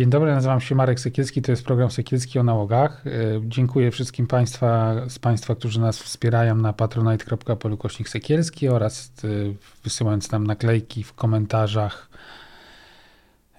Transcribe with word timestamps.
Dzień 0.00 0.10
dobry, 0.10 0.30
nazywam 0.30 0.60
się 0.60 0.74
Marek 0.74 1.00
Sekielski, 1.00 1.42
to 1.42 1.52
jest 1.52 1.64
program 1.64 1.90
Sekielski 1.90 2.38
o 2.38 2.42
nałogach. 2.42 3.06
E, 3.06 3.10
dziękuję 3.44 3.90
wszystkim 3.90 4.26
państwa, 4.26 4.94
z 5.08 5.18
Państwa, 5.18 5.54
którzy 5.54 5.80
nas 5.80 5.98
wspierają 5.98 6.56
na 6.56 6.72
patronite.pl 6.72 7.76
Sekielski 8.06 8.68
oraz 8.68 9.12
e, 9.24 9.28
wysyłając 9.84 10.32
nam 10.32 10.46
naklejki 10.46 11.04
w 11.04 11.14
komentarzach 11.14 12.08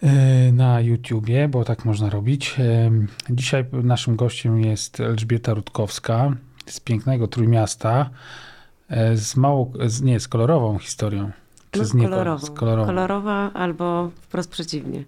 e, 0.04 0.52
na 0.52 0.82
YouTubie, 0.82 1.48
bo 1.48 1.64
tak 1.64 1.86
można 1.86 2.10
robić. 2.10 2.56
Dzisiaj 3.30 3.66
naszym 3.72 4.16
gościem 4.16 4.62
jest 4.62 5.00
Elżbieta 5.00 5.54
Rutkowska 5.54 6.36
z 6.66 6.80
pięknego 6.80 7.28
Trójmiasta, 7.28 8.10
z 9.16 9.36
mało, 9.36 9.72
nie, 10.04 10.20
z 10.20 10.28
kolorową 10.28 10.78
historią. 10.78 11.32
Czy 11.72 11.80
no, 11.80 11.86
z, 11.86 11.94
nie, 11.94 12.04
kolorową. 12.04 12.46
z 12.46 12.52
kolorową. 12.52 12.88
Kolorowa 12.88 13.52
albo 13.54 14.12
wprost 14.22 14.52
przeciwnie. 14.52 15.04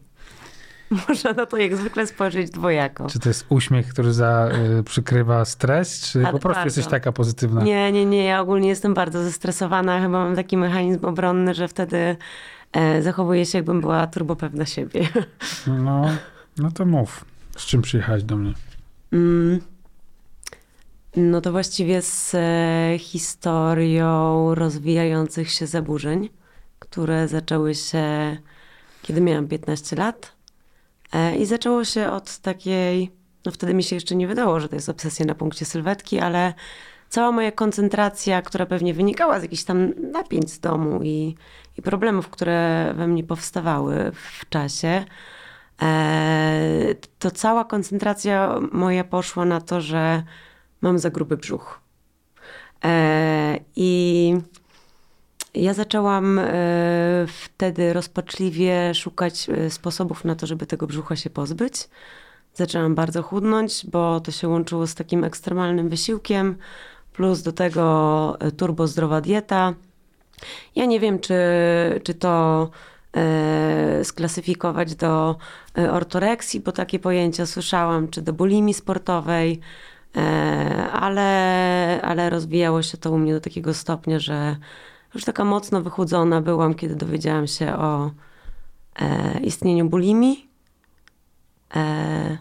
Można 1.09 1.33
na 1.33 1.45
to 1.45 1.57
jak 1.57 1.75
zwykle 1.75 2.07
spojrzeć 2.07 2.49
dwojako. 2.49 3.07
Czy 3.09 3.19
to 3.19 3.29
jest 3.29 3.45
uśmiech, 3.49 3.87
który 3.87 4.13
za, 4.13 4.49
y, 4.79 4.83
przykrywa 4.83 5.45
stres, 5.45 6.11
czy 6.11 6.19
po 6.19 6.29
prostu 6.29 6.47
bardzo. 6.47 6.65
jesteś 6.65 6.87
taka 6.87 7.11
pozytywna? 7.11 7.63
Nie, 7.63 7.91
nie, 7.91 8.05
nie. 8.05 8.23
Ja 8.23 8.41
ogólnie 8.41 8.69
jestem 8.69 8.93
bardzo 8.93 9.23
zestresowana. 9.23 10.01
Chyba 10.01 10.23
mam 10.23 10.35
taki 10.35 10.57
mechanizm 10.57 11.05
obronny, 11.05 11.53
że 11.53 11.67
wtedy 11.67 12.15
e, 12.71 13.01
zachowuję 13.01 13.45
się, 13.45 13.57
jakbym 13.57 13.81
była 13.81 14.07
turbo 14.07 14.35
pewna 14.35 14.65
siebie. 14.65 15.07
No, 15.67 16.05
no 16.57 16.71
to 16.71 16.85
mów. 16.85 17.25
Z 17.57 17.65
czym 17.65 17.81
przyjechać 17.81 18.23
do 18.23 18.37
mnie? 18.37 18.53
Mm. 19.13 19.61
No 21.15 21.41
to 21.41 21.51
właściwie 21.51 22.01
z 22.01 22.35
e, 22.35 22.97
historią 22.99 24.55
rozwijających 24.55 25.51
się 25.51 25.67
zaburzeń, 25.67 26.29
które 26.79 27.27
zaczęły 27.27 27.75
się, 27.75 28.37
kiedy 29.01 29.21
miałam 29.21 29.47
15 29.47 29.95
lat. 29.95 30.31
E, 31.13 31.37
I 31.37 31.45
zaczęło 31.45 31.85
się 31.85 32.11
od 32.11 32.37
takiej, 32.37 33.11
no 33.45 33.51
wtedy 33.51 33.73
mi 33.73 33.83
się 33.83 33.95
jeszcze 33.95 34.15
nie 34.15 34.27
wydało, 34.27 34.59
że 34.59 34.69
to 34.69 34.75
jest 34.75 34.89
obsesja 34.89 35.25
na 35.25 35.35
punkcie 35.35 35.65
sylwetki, 35.65 36.19
ale 36.19 36.53
cała 37.09 37.31
moja 37.31 37.51
koncentracja, 37.51 38.41
która 38.41 38.65
pewnie 38.65 38.93
wynikała 38.93 39.39
z 39.39 39.43
jakichś 39.43 39.63
tam 39.63 39.93
napięć 40.11 40.51
z 40.51 40.59
domu 40.59 40.99
i, 41.03 41.35
i 41.77 41.81
problemów, 41.81 42.29
które 42.29 42.93
we 42.97 43.07
mnie 43.07 43.23
powstawały 43.23 44.11
w 44.11 44.49
czasie, 44.49 45.05
e, 45.81 46.95
to 47.19 47.31
cała 47.31 47.65
koncentracja 47.65 48.59
moja 48.71 49.03
poszła 49.03 49.45
na 49.45 49.61
to, 49.61 49.81
że 49.81 50.23
mam 50.81 50.99
za 50.99 51.09
gruby 51.09 51.37
brzuch. 51.37 51.81
E, 52.83 53.59
I 53.75 54.33
ja 55.55 55.73
zaczęłam 55.73 56.39
e, 56.39 56.45
wtedy 57.27 57.93
rozpaczliwie 57.93 58.93
szukać 58.93 59.49
e, 59.49 59.69
sposobów 59.69 60.25
na 60.25 60.35
to, 60.35 60.47
żeby 60.47 60.65
tego 60.65 60.87
brzucha 60.87 61.15
się 61.15 61.29
pozbyć. 61.29 61.89
Zaczęłam 62.53 62.95
bardzo 62.95 63.23
chudnąć, 63.23 63.85
bo 63.85 64.19
to 64.19 64.31
się 64.31 64.47
łączyło 64.47 64.87
z 64.87 64.95
takim 64.95 65.23
ekstremalnym 65.23 65.89
wysiłkiem, 65.89 66.57
plus 67.13 67.41
do 67.41 67.51
tego 67.51 68.37
e, 68.39 68.51
turbo 68.51 68.87
zdrowa 68.87 69.21
dieta. 69.21 69.73
Ja 70.75 70.85
nie 70.85 70.99
wiem, 70.99 71.19
czy, 71.19 71.35
czy 72.03 72.13
to 72.13 72.69
sklasyfikować 74.03 74.95
do 74.95 75.35
ortoreksji, 75.91 76.59
bo 76.59 76.71
takie 76.71 76.99
pojęcia 76.99 77.45
słyszałam, 77.45 78.07
czy 78.07 78.21
do 78.21 78.33
bulimii 78.33 78.73
sportowej, 78.73 79.59
ale, 80.93 82.01
ale 82.01 82.29
rozwijało 82.29 82.81
się 82.81 82.97
to 82.97 83.11
u 83.11 83.17
mnie 83.17 83.33
do 83.33 83.39
takiego 83.39 83.73
stopnia, 83.73 84.19
że 84.19 84.55
już 85.15 85.25
taka 85.25 85.43
mocno 85.45 85.81
wychudzona 85.81 86.41
byłam, 86.41 86.73
kiedy 86.73 86.95
dowiedziałam 86.95 87.47
się 87.47 87.75
o 87.75 88.11
e, 88.95 89.39
istnieniu 89.39 89.89
bulimii. 89.89 90.49
E, 91.75 92.37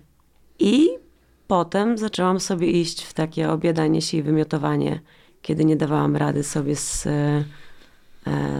I 0.59 0.88
potem 1.47 1.99
zaczęłam 1.99 2.41
sobie 2.41 2.71
iść 2.71 3.05
w 3.05 3.15
takie 3.15 3.50
obiadanie 3.50 4.03
się 4.03 4.19
i 4.19 4.22
wymiotowanie, 4.22 5.00
kiedy 5.43 5.65
nie 5.65 5.77
dawałam 5.77 6.16
rady 6.16 6.44
sobie 6.44 6.77
z, 6.77 7.06
e, 7.06 7.44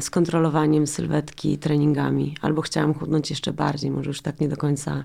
z 0.01 0.11
kontrolowaniem 0.11 0.87
sylwetki 0.87 1.59
treningami. 1.59 2.37
Albo 2.41 2.63
chciałam 2.63 2.95
chudnąć 2.95 3.31
jeszcze 3.31 3.53
bardziej, 3.53 3.91
może 3.91 4.11
już 4.11 4.21
tak 4.21 4.41
nie 4.41 4.49
do 4.49 4.57
końca 4.57 5.05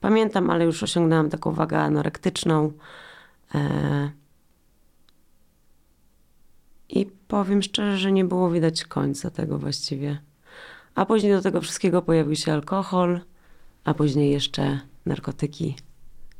pamiętam, 0.00 0.50
ale 0.50 0.64
już 0.64 0.82
osiągnęłam 0.82 1.30
taką 1.30 1.52
wagę 1.52 1.78
anorektyczną. 1.80 2.72
E, 3.54 4.10
i 6.88 7.06
powiem 7.34 7.62
szczerze, 7.62 7.98
że 7.98 8.12
nie 8.12 8.24
było 8.24 8.50
widać 8.50 8.84
końca 8.84 9.30
tego 9.30 9.58
właściwie. 9.58 10.18
A 10.94 11.06
później 11.06 11.32
do 11.32 11.42
tego 11.42 11.60
wszystkiego 11.60 12.02
pojawił 12.02 12.36
się 12.36 12.52
alkohol, 12.52 13.20
a 13.84 13.94
później 13.94 14.30
jeszcze 14.30 14.80
narkotyki. 15.06 15.76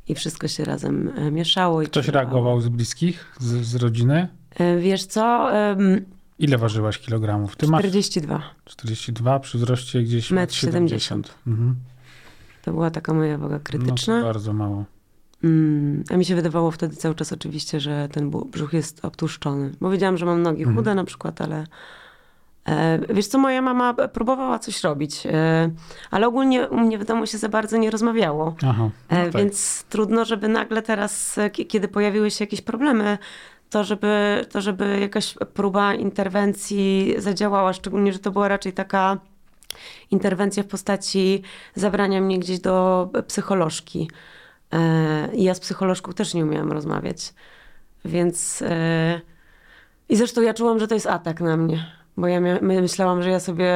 I 0.07 0.15
wszystko 0.15 0.47
się 0.47 0.65
razem 0.65 1.11
e, 1.15 1.31
mieszało. 1.31 1.81
I 1.81 1.85
Ktoś 1.85 2.07
reagował 2.07 2.61
z 2.61 2.69
bliskich, 2.69 3.35
z, 3.39 3.65
z 3.65 3.75
rodziny? 3.75 4.27
E, 4.55 4.77
wiesz 4.77 5.05
co? 5.05 5.49
Um, 5.53 6.05
Ile 6.39 6.57
ważyłaś 6.57 6.99
kilogramów? 6.99 7.55
Ty 7.55 7.67
42. 7.67 8.37
Masz 8.37 8.45
42 8.65 9.39
przy 9.39 9.57
wzroście 9.57 10.03
gdzieś 10.03 10.31
1,70 10.31 11.13
m. 11.13 11.23
Mhm. 11.47 11.75
To 12.61 12.71
była 12.71 12.91
taka 12.91 13.13
moja 13.13 13.37
waga 13.37 13.59
krytyczna. 13.59 14.19
No, 14.19 14.25
bardzo 14.25 14.53
mało. 14.53 14.85
Mm, 15.45 16.03
a 16.09 16.17
mi 16.17 16.25
się 16.25 16.35
wydawało 16.35 16.71
wtedy 16.71 16.95
cały 16.95 17.15
czas 17.15 17.33
oczywiście, 17.33 17.79
że 17.79 18.09
ten 18.11 18.29
brzuch 18.29 18.73
jest 18.73 19.05
obtłuszczony. 19.05 19.71
Bo 19.81 19.89
wiedziałam, 19.89 20.17
że 20.17 20.25
mam 20.25 20.41
nogi 20.41 20.61
mhm. 20.61 20.77
chude 20.77 20.95
na 20.95 21.03
przykład, 21.03 21.41
ale 21.41 21.63
e, 22.65 22.99
wiesz 23.13 23.27
co, 23.27 23.37
moja 23.37 23.61
mama 23.61 23.93
próbowała 23.93 24.59
coś 24.59 24.83
robić, 24.83 25.25
e, 25.25 25.69
ale 26.11 26.27
ogólnie 26.27 26.67
u 26.67 26.77
mnie 26.77 26.97
w 26.97 27.05
domu 27.05 27.25
się 27.25 27.37
za 27.37 27.49
bardzo 27.49 27.77
nie 27.77 27.91
rozmawiało. 27.91 28.55
Aha, 28.67 28.89
no 29.11 29.17
e, 29.17 29.31
tak. 29.31 29.41
Więc 29.41 29.83
trudno, 29.83 30.25
żeby 30.25 30.47
nagle 30.47 30.81
teraz, 30.81 31.39
kiedy 31.67 31.87
pojawiły 31.87 32.31
się 32.31 32.43
jakieś 32.43 32.61
problemy, 32.61 33.17
to 33.69 33.83
żeby, 33.83 34.45
to 34.51 34.61
żeby 34.61 34.99
jakaś 34.99 35.35
próba 35.53 35.93
interwencji 35.93 37.15
zadziałała, 37.17 37.73
szczególnie, 37.73 38.13
że 38.13 38.19
to 38.19 38.31
była 38.31 38.47
raczej 38.47 38.73
taka 38.73 39.17
interwencja 40.11 40.63
w 40.63 40.67
postaci 40.67 41.41
zabrania 41.75 42.21
mnie 42.21 42.39
gdzieś 42.39 42.59
do 42.59 43.09
psycholożki. 43.27 44.09
E, 44.73 45.29
I 45.33 45.43
ja 45.43 45.53
z 45.53 45.59
psycholożką 45.59 46.13
też 46.13 46.33
nie 46.33 46.43
umiałam 46.43 46.71
rozmawiać. 46.71 47.33
Więc. 48.05 48.61
E, 48.61 49.21
I 50.09 50.15
zresztą 50.15 50.41
ja 50.41 50.53
czułam, 50.53 50.79
że 50.79 50.87
to 50.87 50.93
jest 50.93 51.07
atak 51.07 51.41
na 51.41 51.57
mnie. 51.57 51.85
Bo 52.17 52.27
ja 52.27 52.41
myślałam, 52.61 53.23
że 53.23 53.29
ja 53.29 53.39
sobie, 53.39 53.73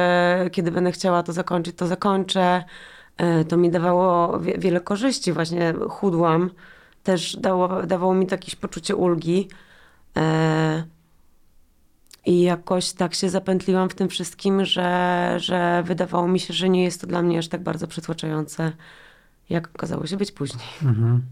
kiedy 0.52 0.70
będę 0.70 0.92
chciała 0.92 1.22
to 1.22 1.32
zakończyć, 1.32 1.76
to 1.76 1.86
zakończę. 1.86 2.64
E, 3.16 3.44
to 3.44 3.56
mi 3.56 3.70
dawało 3.70 4.40
wiele 4.40 4.80
korzyści. 4.80 5.32
Właśnie 5.32 5.74
chudłam. 5.88 6.50
Też 7.02 7.36
dało, 7.36 7.82
dawało 7.82 8.14
mi 8.14 8.26
jakieś 8.30 8.56
poczucie 8.56 8.96
ulgi. 8.96 9.48
I 12.26 12.42
jakoś 12.42 12.92
tak 12.92 13.14
się 13.14 13.30
zapętliłam 13.30 13.88
w 13.88 13.94
tym 13.94 14.08
wszystkim, 14.08 14.64
że, 14.64 15.34
że 15.36 15.82
wydawało 15.86 16.28
mi 16.28 16.40
się, 16.40 16.54
że 16.54 16.68
nie 16.68 16.84
jest 16.84 17.00
to 17.00 17.06
dla 17.06 17.22
mnie 17.22 17.38
aż 17.38 17.48
tak 17.48 17.62
bardzo 17.62 17.86
przytłaczające 17.86 18.72
jak 19.50 19.68
okazało 19.74 20.06
się 20.06 20.16
być 20.16 20.32
później. 20.32 20.68
Mhm. 20.82 21.22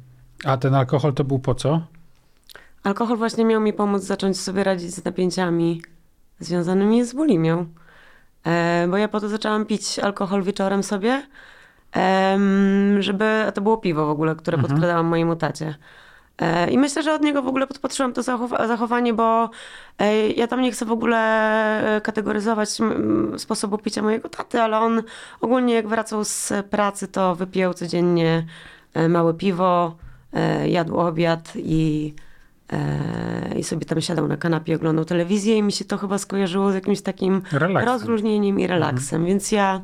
A 0.44 0.56
ten 0.56 0.74
alkohol 0.74 1.12
to 1.12 1.24
był 1.24 1.38
po 1.38 1.54
co? 1.54 1.82
Alkohol 2.82 3.16
właśnie 3.16 3.44
miał 3.44 3.60
mi 3.60 3.72
pomóc 3.72 4.02
zacząć 4.02 4.40
sobie 4.40 4.64
radzić 4.64 4.94
z 4.94 5.04
napięciami 5.04 5.82
związanymi 6.40 7.04
z 7.04 7.12
bulimią. 7.12 7.66
E, 8.44 8.86
bo 8.90 8.96
ja 8.96 9.08
po 9.08 9.20
to 9.20 9.28
zaczęłam 9.28 9.66
pić 9.66 9.98
alkohol 9.98 10.42
wieczorem 10.42 10.82
sobie, 10.82 11.26
e, 11.96 12.38
żeby, 12.98 13.24
a 13.24 13.52
to 13.52 13.60
było 13.60 13.76
piwo 13.76 14.06
w 14.06 14.10
ogóle, 14.10 14.36
które 14.36 14.54
mhm. 14.54 14.72
podkradałam 14.72 15.06
mojemu 15.06 15.36
tacie. 15.36 15.74
E, 16.38 16.70
I 16.70 16.78
myślę, 16.78 17.02
że 17.02 17.14
od 17.14 17.22
niego 17.22 17.42
w 17.42 17.48
ogóle 17.48 17.66
podpatrzyłam 17.66 18.12
to 18.12 18.22
zachowanie, 18.66 19.14
bo 19.14 19.50
e, 19.98 20.28
ja 20.28 20.46
tam 20.46 20.60
nie 20.60 20.72
chcę 20.72 20.84
w 20.84 20.92
ogóle 20.92 21.16
e, 21.96 22.00
kategoryzować 22.00 22.68
sposobu 23.36 23.78
picia 23.78 24.02
mojego 24.02 24.28
taty, 24.28 24.60
ale 24.60 24.78
on 24.78 25.02
ogólnie 25.40 25.74
jak 25.74 25.88
wracał 25.88 26.24
z 26.24 26.52
pracy, 26.70 27.08
to 27.08 27.34
wypijał 27.34 27.74
codziennie 27.74 28.46
małe 29.08 29.34
piwo, 29.34 29.96
jadł 30.66 30.96
obiad 30.96 31.52
i, 31.56 32.14
i 33.56 33.64
sobie 33.64 33.86
tam 33.86 34.00
siadał 34.00 34.28
na 34.28 34.36
kanapie, 34.36 34.76
oglądał 34.76 35.04
telewizję 35.04 35.56
i 35.56 35.62
mi 35.62 35.72
się 35.72 35.84
to 35.84 35.98
chyba 35.98 36.18
skojarzyło 36.18 36.72
z 36.72 36.74
jakimś 36.74 37.02
takim 37.02 37.42
Relaksem. 37.52 37.92
rozluźnieniem 37.92 38.60
i 38.60 38.66
relaksem. 38.66 39.16
Mhm. 39.20 39.26
Więc 39.26 39.52
ja 39.52 39.80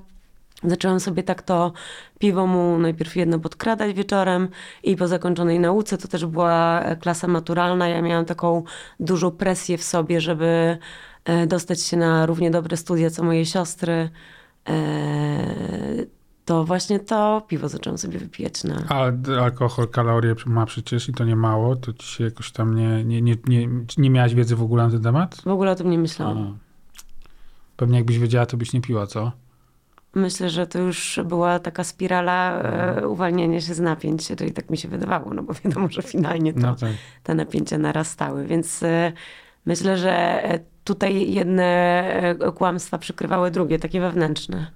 Zaczęłam 0.65 1.01
sobie 1.01 1.23
tak 1.23 1.43
to 1.43 1.73
piwo 2.19 2.47
mu 2.47 2.79
najpierw 2.79 3.17
jedno 3.17 3.39
podkradać 3.39 3.95
wieczorem 3.95 4.49
i 4.83 4.97
po 4.97 5.09
zakończonej 5.09 5.61
nauce, 5.61 5.99
to 5.99 6.09
też 6.09 6.27
była 6.27 6.85
klasa 7.01 7.27
maturalna, 7.27 7.89
ja 7.89 8.03
miałam 8.03 8.25
taką 8.25 8.63
dużą 9.01 9.31
presję 9.31 9.79
w 9.79 9.83
sobie, 9.83 10.21
żeby 10.21 10.79
e, 11.25 11.47
dostać 11.47 11.81
się 11.81 11.97
na 11.97 12.27
równie 12.27 12.51
dobre 12.51 12.77
studia 12.77 13.11
co 13.11 13.25
moje 13.25 13.47
siostry. 13.47 14.11
E, 14.69 14.75
to 16.45 16.65
właśnie 16.65 17.01
to 17.01 17.43
piwo 17.49 17.69
zaczęłam 17.69 17.99
sobie 17.99 18.19
wypijać 18.19 18.65
na... 18.65 18.83
A 18.89 19.13
alkohol, 19.43 19.89
kalorie 19.89 20.35
ma 20.47 20.67
przecież 20.67 21.09
i 21.09 21.13
to 21.13 21.25
nie 21.25 21.37
mało, 21.37 21.77
to 21.77 21.93
ci 21.93 22.07
się 22.07 22.25
jakoś 22.25 22.53
tam 22.53 22.75
nie, 22.75 23.05
nie, 23.05 23.23
nie, 23.23 23.37
nie, 23.47 23.69
nie 23.99 24.11
miałaś 24.11 24.35
wiedzy 24.35 24.57
w 24.57 24.63
ogóle 24.63 24.85
na 24.85 24.91
ten 24.91 25.03
temat? 25.03 25.37
W 25.45 25.49
ogóle 25.49 25.71
o 25.71 25.75
tym 25.75 25.91
nie 25.91 25.99
myślałam. 25.99 26.39
A. 26.39 26.53
Pewnie 27.77 27.97
jakbyś 27.99 28.19
wiedziała, 28.19 28.47
to 28.47 28.57
byś 28.57 28.73
nie 28.73 28.81
piła, 28.81 29.07
co? 29.07 29.33
Myślę, 30.15 30.51
że 30.51 30.67
to 30.67 30.79
już 30.79 31.21
była 31.25 31.59
taka 31.59 31.85
spirala 31.85 32.63
e, 32.63 33.09
uwalniania 33.09 33.61
się 33.61 33.75
z 33.75 33.81
napięć, 33.81 34.29
to 34.39 34.45
i 34.45 34.53
tak 34.53 34.71
mi 34.71 34.77
się 34.77 34.89
wydawało, 34.89 35.35
no 35.35 35.43
bo 35.43 35.55
wiadomo, 35.65 35.89
że 35.91 36.03
finalnie 36.03 36.53
to, 36.53 36.61
No 36.61 36.75
tak. 36.77 36.93
te 37.23 37.35
napięcia 37.35 37.79
narastały, 37.79 38.47
więc 38.47 38.83
e, 38.83 39.13
myślę, 39.67 39.99
że 39.99 40.45
e, 40.45 40.61
tutaj 40.85 41.33
jedne 41.33 41.65
e, 42.41 42.53
kłamstwa 42.53 42.99
przykrywały 42.99 43.51
drugie, 43.51 43.79
takie 43.79 44.01
wewnętrzne. 44.01 44.71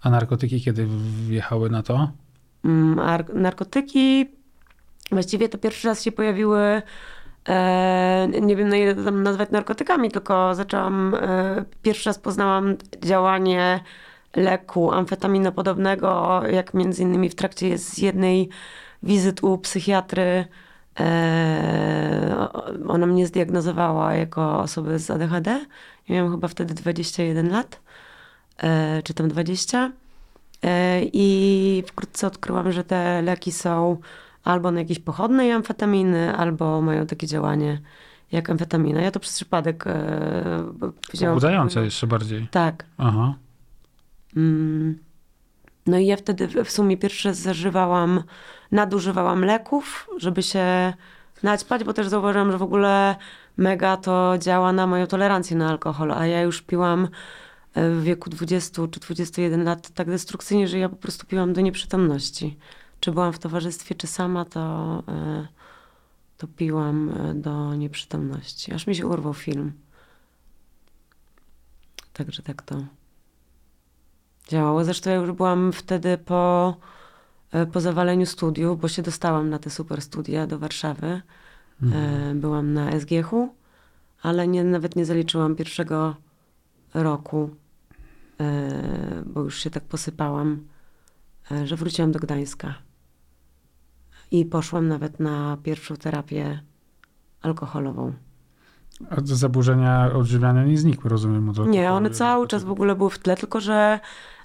A 0.00 0.10
narkotyki 0.10 0.60
kiedy 0.60 0.86
wjechały 1.28 1.70
na 1.70 1.82
to? 1.82 2.10
Mm, 2.64 3.00
narkotyki 3.34 4.26
właściwie 5.12 5.48
to 5.48 5.58
pierwszy 5.58 5.88
raz 5.88 6.02
się 6.02 6.12
pojawiły, 6.12 6.82
nie 8.40 8.56
wiem 8.56 8.68
na 8.68 8.76
ile 8.76 8.94
to 8.94 9.04
tam 9.04 9.22
nazwać 9.22 9.50
narkotykami, 9.50 10.10
tylko 10.10 10.54
zaczęłam, 10.54 11.14
e, 11.14 11.64
pierwszy 11.82 12.10
raz 12.10 12.18
poznałam 12.18 12.76
działanie 13.04 13.80
leku 14.36 14.92
amfetaminopodobnego, 14.92 16.42
jak 16.50 16.74
między 16.74 17.02
innymi 17.02 17.28
w 17.28 17.34
trakcie 17.34 17.68
jest 17.68 17.98
jednej 17.98 18.48
wizyt 19.02 19.44
u 19.44 19.58
psychiatry. 19.58 20.44
E, 21.00 22.48
ona 22.88 23.06
mnie 23.06 23.26
zdiagnozowała 23.26 24.14
jako 24.14 24.58
osobę 24.58 24.98
z 24.98 25.10
ADHD. 25.10 25.50
Ja 26.08 26.14
miałam 26.14 26.32
chyba 26.32 26.48
wtedy 26.48 26.74
21 26.74 27.50
lat, 27.50 27.80
e, 28.58 29.02
czy 29.02 29.14
tam 29.14 29.28
20. 29.28 29.92
E, 30.62 31.00
I 31.12 31.82
wkrótce 31.86 32.26
odkryłam, 32.26 32.72
że 32.72 32.84
te 32.84 33.22
leki 33.22 33.52
są 33.52 33.96
albo 34.48 34.70
na 34.70 34.80
jakieś 34.80 34.98
pochodnej 34.98 35.52
amfetaminy, 35.52 36.36
albo 36.36 36.80
mają 36.80 37.06
takie 37.06 37.26
działanie 37.26 37.80
jak 38.32 38.50
amfetamina. 38.50 39.00
Ja 39.00 39.10
to 39.10 39.20
przez 39.20 39.34
przypadek 39.34 39.86
e, 39.86 40.64
wzięłam. 41.12 41.34
Pobudzające 41.34 41.84
jeszcze 41.84 42.06
bardziej. 42.06 42.48
Tak. 42.50 42.84
Aha. 42.98 43.34
Mm. 44.36 44.98
No 45.86 45.98
i 45.98 46.06
ja 46.06 46.16
wtedy 46.16 46.64
w 46.64 46.70
sumie 46.70 46.96
pierwszy 46.96 47.28
raz 47.28 47.38
zażywałam, 47.38 48.22
nadużywałam 48.72 49.44
leków, 49.44 50.08
żeby 50.16 50.42
się 50.42 50.92
naćpać, 51.42 51.84
bo 51.84 51.92
też 51.92 52.08
zauważyłam, 52.08 52.52
że 52.52 52.58
w 52.58 52.62
ogóle 52.62 53.16
mega 53.56 53.96
to 53.96 54.34
działa 54.38 54.72
na 54.72 54.86
moją 54.86 55.06
tolerancję 55.06 55.56
na 55.56 55.68
alkohol, 55.68 56.12
a 56.12 56.26
ja 56.26 56.42
już 56.42 56.62
piłam 56.62 57.08
e, 57.74 57.90
w 57.90 58.02
wieku 58.02 58.30
20 58.30 58.82
czy 58.90 59.00
21 59.00 59.64
lat 59.64 59.90
tak 59.90 60.06
destrukcyjnie, 60.10 60.68
że 60.68 60.78
ja 60.78 60.88
po 60.88 60.96
prostu 60.96 61.26
piłam 61.26 61.52
do 61.52 61.60
nieprzytomności. 61.60 62.58
Czy 63.00 63.12
byłam 63.12 63.32
w 63.32 63.38
towarzystwie, 63.38 63.94
czy 63.94 64.06
sama, 64.06 64.44
to, 64.44 65.02
e, 65.08 65.48
to 66.38 66.46
piłam 66.46 67.10
e, 67.10 67.34
do 67.34 67.74
nieprzytomności. 67.74 68.72
Aż 68.72 68.86
mi 68.86 68.94
się 68.94 69.06
urwał 69.06 69.34
film. 69.34 69.72
Także 72.12 72.42
tak 72.42 72.62
to 72.62 72.84
działało. 74.48 74.84
Zresztą 74.84 75.10
ja 75.10 75.16
już 75.16 75.32
byłam 75.32 75.72
wtedy 75.72 76.18
po, 76.18 76.76
e, 77.52 77.66
po 77.66 77.80
zawaleniu 77.80 78.26
studiów, 78.26 78.80
bo 78.80 78.88
się 78.88 79.02
dostałam 79.02 79.50
na 79.50 79.58
te 79.58 79.70
super 79.70 80.02
studia 80.02 80.46
do 80.46 80.58
Warszawy. 80.58 81.22
E, 81.92 82.34
Byłam 82.34 82.72
na 82.72 83.00
SGH-u, 83.00 83.54
ale 84.22 84.48
nie, 84.48 84.64
nawet 84.64 84.96
nie 84.96 85.04
zaliczyłam 85.04 85.56
pierwszego 85.56 86.16
roku, 86.94 87.50
bo 89.26 89.40
już 89.40 89.62
się 89.62 89.70
tak 89.70 89.84
posypałam, 89.84 90.68
że 91.64 91.76
wróciłam 91.76 92.12
do 92.12 92.18
Gdańska. 92.18 92.87
I 94.30 94.44
poszłam 94.44 94.88
nawet 94.88 95.20
na 95.20 95.58
pierwszą 95.62 95.96
terapię 95.96 96.60
alkoholową. 97.42 98.12
A 99.10 99.16
zaburzenia 99.24 100.12
odżywiania 100.12 100.64
nie 100.64 100.78
znikły, 100.78 101.10
rozumiem. 101.10 101.48
od 101.48 101.68
Nie, 101.68 101.92
one 101.92 102.10
cały 102.10 102.48
czas 102.48 102.64
w 102.64 102.70
ogóle 102.70 102.96
były 102.96 103.10
w 103.10 103.18
tle, 103.18 103.36
tylko 103.36 103.60
że 103.60 104.00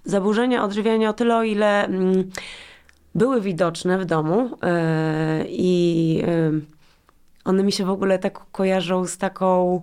zaburzenia 0.06 0.63
odżywiania 0.63 1.09
o 1.09 1.13
tyle, 1.13 1.38
o 1.38 1.44
ile 1.44 1.85
mm, 1.85 2.30
były 3.15 3.41
widoczne 3.41 4.00
w 4.00 4.06
domu 4.06 4.50
yy, 4.63 5.45
i 5.50 6.13
yy, 6.15 6.62
one 7.45 7.63
mi 7.63 7.71
się 7.71 7.86
w 7.86 7.89
ogóle 7.89 8.19
tak 8.19 8.45
kojarzą 8.51 9.06
z 9.06 9.18
taką 9.18 9.81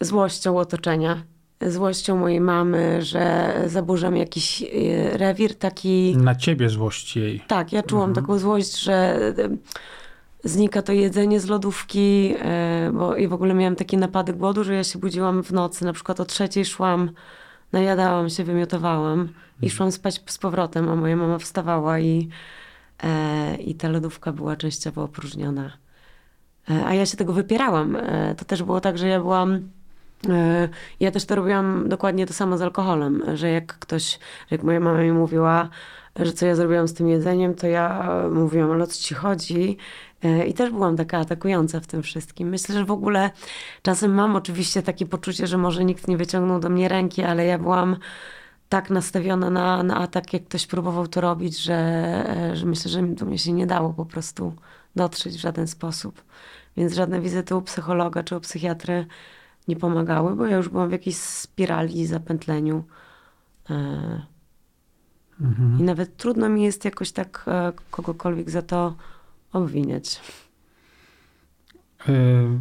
złością 0.00 0.58
otoczenia. 0.58 1.22
Złością 1.66 2.16
mojej 2.16 2.40
mamy, 2.40 3.02
że 3.02 3.54
zaburzam 3.66 4.16
jakiś 4.16 4.60
yy, 4.60 5.10
rewir 5.12 5.54
taki... 5.54 6.16
Na 6.16 6.34
ciebie 6.34 6.68
złość 6.68 7.16
jej. 7.16 7.40
Tak, 7.48 7.72
ja 7.72 7.82
czułam 7.82 8.14
taką 8.14 8.38
złość, 8.38 8.80
że 8.80 8.94
e, 8.94 9.32
znika 10.44 10.82
to 10.82 10.92
jedzenie 10.92 11.40
z 11.40 11.46
lodówki, 11.48 12.34
e, 12.38 12.90
bo 12.94 13.16
i 13.16 13.28
w 13.28 13.32
ogóle 13.32 13.54
miałam 13.54 13.76
takie 13.76 13.96
napady 13.98 14.32
głodu, 14.32 14.64
że 14.64 14.74
ja 14.74 14.84
się 14.84 14.98
budziłam 14.98 15.42
w 15.42 15.52
nocy, 15.52 15.84
na 15.84 15.92
przykład 15.92 16.20
o 16.20 16.24
trzeciej 16.24 16.64
szłam, 16.64 17.10
najadałam 17.72 18.30
się, 18.30 18.44
wymiotowałam 18.44 19.28
i 19.62 19.70
szłam 19.70 19.92
spać 19.92 20.22
z 20.26 20.38
powrotem, 20.38 20.88
a 20.88 20.96
moja 20.96 21.16
mama 21.16 21.38
wstawała 21.38 21.98
i, 21.98 22.28
e, 23.02 23.56
i 23.56 23.74
ta 23.74 23.88
lodówka 23.88 24.32
była 24.32 24.56
częściowo 24.56 25.02
opróżniona. 25.02 25.72
E, 26.70 26.86
A 26.86 26.94
ja 26.94 27.06
się 27.06 27.16
tego 27.16 27.32
wypierałam. 27.32 27.96
E, 27.96 28.34
To 28.38 28.44
też 28.44 28.62
było 28.62 28.80
tak, 28.80 28.98
że 28.98 29.08
ja 29.08 29.20
byłam. 29.20 29.68
E, 30.28 30.68
Ja 31.00 31.10
też 31.10 31.24
to 31.24 31.34
robiłam 31.34 31.88
dokładnie 31.88 32.26
to 32.26 32.32
samo 32.32 32.58
z 32.58 32.62
alkoholem, 32.62 33.22
że 33.34 33.50
jak 33.50 33.78
ktoś, 33.78 34.18
jak 34.50 34.62
moja 34.62 34.80
mama 34.80 34.98
mi 34.98 35.12
mówiła, 35.12 35.68
że 36.16 36.32
co 36.32 36.46
ja 36.46 36.54
zrobiłam 36.54 36.88
z 36.88 36.94
tym 36.94 37.08
jedzeniem, 37.08 37.54
to 37.54 37.66
ja 37.66 38.08
mówiłam, 38.30 38.70
ale 38.70 38.84
o 38.84 38.86
co 38.86 39.02
ci 39.02 39.14
chodzi? 39.14 39.76
E, 40.22 40.46
I 40.46 40.54
też 40.54 40.70
byłam 40.70 40.96
taka 40.96 41.18
atakująca 41.18 41.80
w 41.80 41.86
tym 41.86 42.02
wszystkim. 42.02 42.48
Myślę, 42.48 42.74
że 42.74 42.84
w 42.84 42.90
ogóle 42.90 43.30
czasem 43.82 44.14
mam 44.14 44.36
oczywiście 44.36 44.82
takie 44.82 45.06
poczucie, 45.06 45.46
że 45.46 45.58
może 45.58 45.84
nikt 45.84 46.08
nie 46.08 46.16
wyciągnął 46.16 46.60
do 46.60 46.68
mnie 46.68 46.88
ręki, 46.88 47.22
ale 47.22 47.46
ja 47.46 47.58
byłam 47.58 47.96
tak 48.68 48.90
nastawiona 48.90 49.50
na, 49.50 49.82
na 49.82 49.96
atak, 49.96 50.32
jak 50.32 50.44
ktoś 50.44 50.66
próbował 50.66 51.08
to 51.08 51.20
robić, 51.20 51.58
że, 51.58 51.74
e, 52.52 52.56
że 52.56 52.66
myślę, 52.66 52.90
że 52.90 53.02
do 53.02 53.26
mnie 53.26 53.38
się 53.38 53.52
nie 53.52 53.66
dało 53.66 53.92
po 53.94 54.06
prostu 54.06 54.54
dotrzeć 54.96 55.34
w 55.36 55.40
żaden 55.40 55.66
sposób. 55.68 56.22
Więc 56.76 56.94
żadne 56.94 57.20
wizyty 57.20 57.56
u 57.56 57.62
psychologa 57.62 58.22
czy 58.22 58.36
u 58.36 58.40
psychiatry 58.40 59.06
nie 59.70 59.76
pomagały, 59.76 60.36
bo 60.36 60.46
ja 60.46 60.56
już 60.56 60.68
byłam 60.68 60.88
w 60.88 60.92
jakiejś 60.92 61.16
spirali, 61.16 62.06
zapętleniu. 62.06 62.84
E, 63.70 64.26
I 65.78 65.82
nawet 65.82 66.16
trudno 66.16 66.48
mi 66.48 66.62
jest 66.62 66.84
jakoś 66.84 67.12
tak 67.12 67.44
e, 67.48 67.72
kogokolwiek 67.90 68.50
za 68.50 68.62
to 68.62 68.94
obwiniać. 69.52 70.20
Yy, 72.08 72.60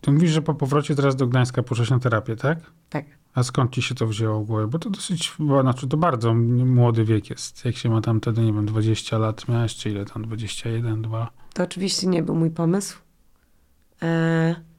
ty 0.00 0.12
mówisz, 0.12 0.30
że 0.30 0.42
po 0.42 0.54
powrocie 0.54 0.94
teraz 0.94 1.16
do 1.16 1.26
Gdańska 1.26 1.62
poszłaś 1.62 1.90
na 1.90 1.98
terapię, 1.98 2.36
tak? 2.36 2.58
Tak. 2.90 3.04
A 3.34 3.42
skąd 3.42 3.72
ci 3.72 3.82
się 3.82 3.94
to 3.94 4.06
wzięło 4.06 4.40
w 4.40 4.46
głowie? 4.46 4.66
Bo 4.66 4.78
to 4.78 4.90
dosyć, 4.90 5.32
bo, 5.38 5.60
znaczy 5.62 5.88
to 5.88 5.96
bardzo 5.96 6.34
młody 6.34 7.04
wiek 7.04 7.30
jest. 7.30 7.64
Jak 7.64 7.76
się 7.76 7.90
ma 7.90 8.00
tam 8.00 8.20
wtedy, 8.20 8.40
nie 8.40 8.52
wiem, 8.52 8.66
20 8.66 9.18
lat 9.18 9.48
miałeś, 9.48 9.76
czy 9.76 9.90
ile 9.90 10.04
tam, 10.04 10.22
21, 10.22 11.02
2? 11.02 11.30
To 11.54 11.62
oczywiście 11.62 12.06
nie 12.06 12.22
był 12.22 12.34
mój 12.34 12.50
pomysł. 12.50 12.98
E, 14.02 14.69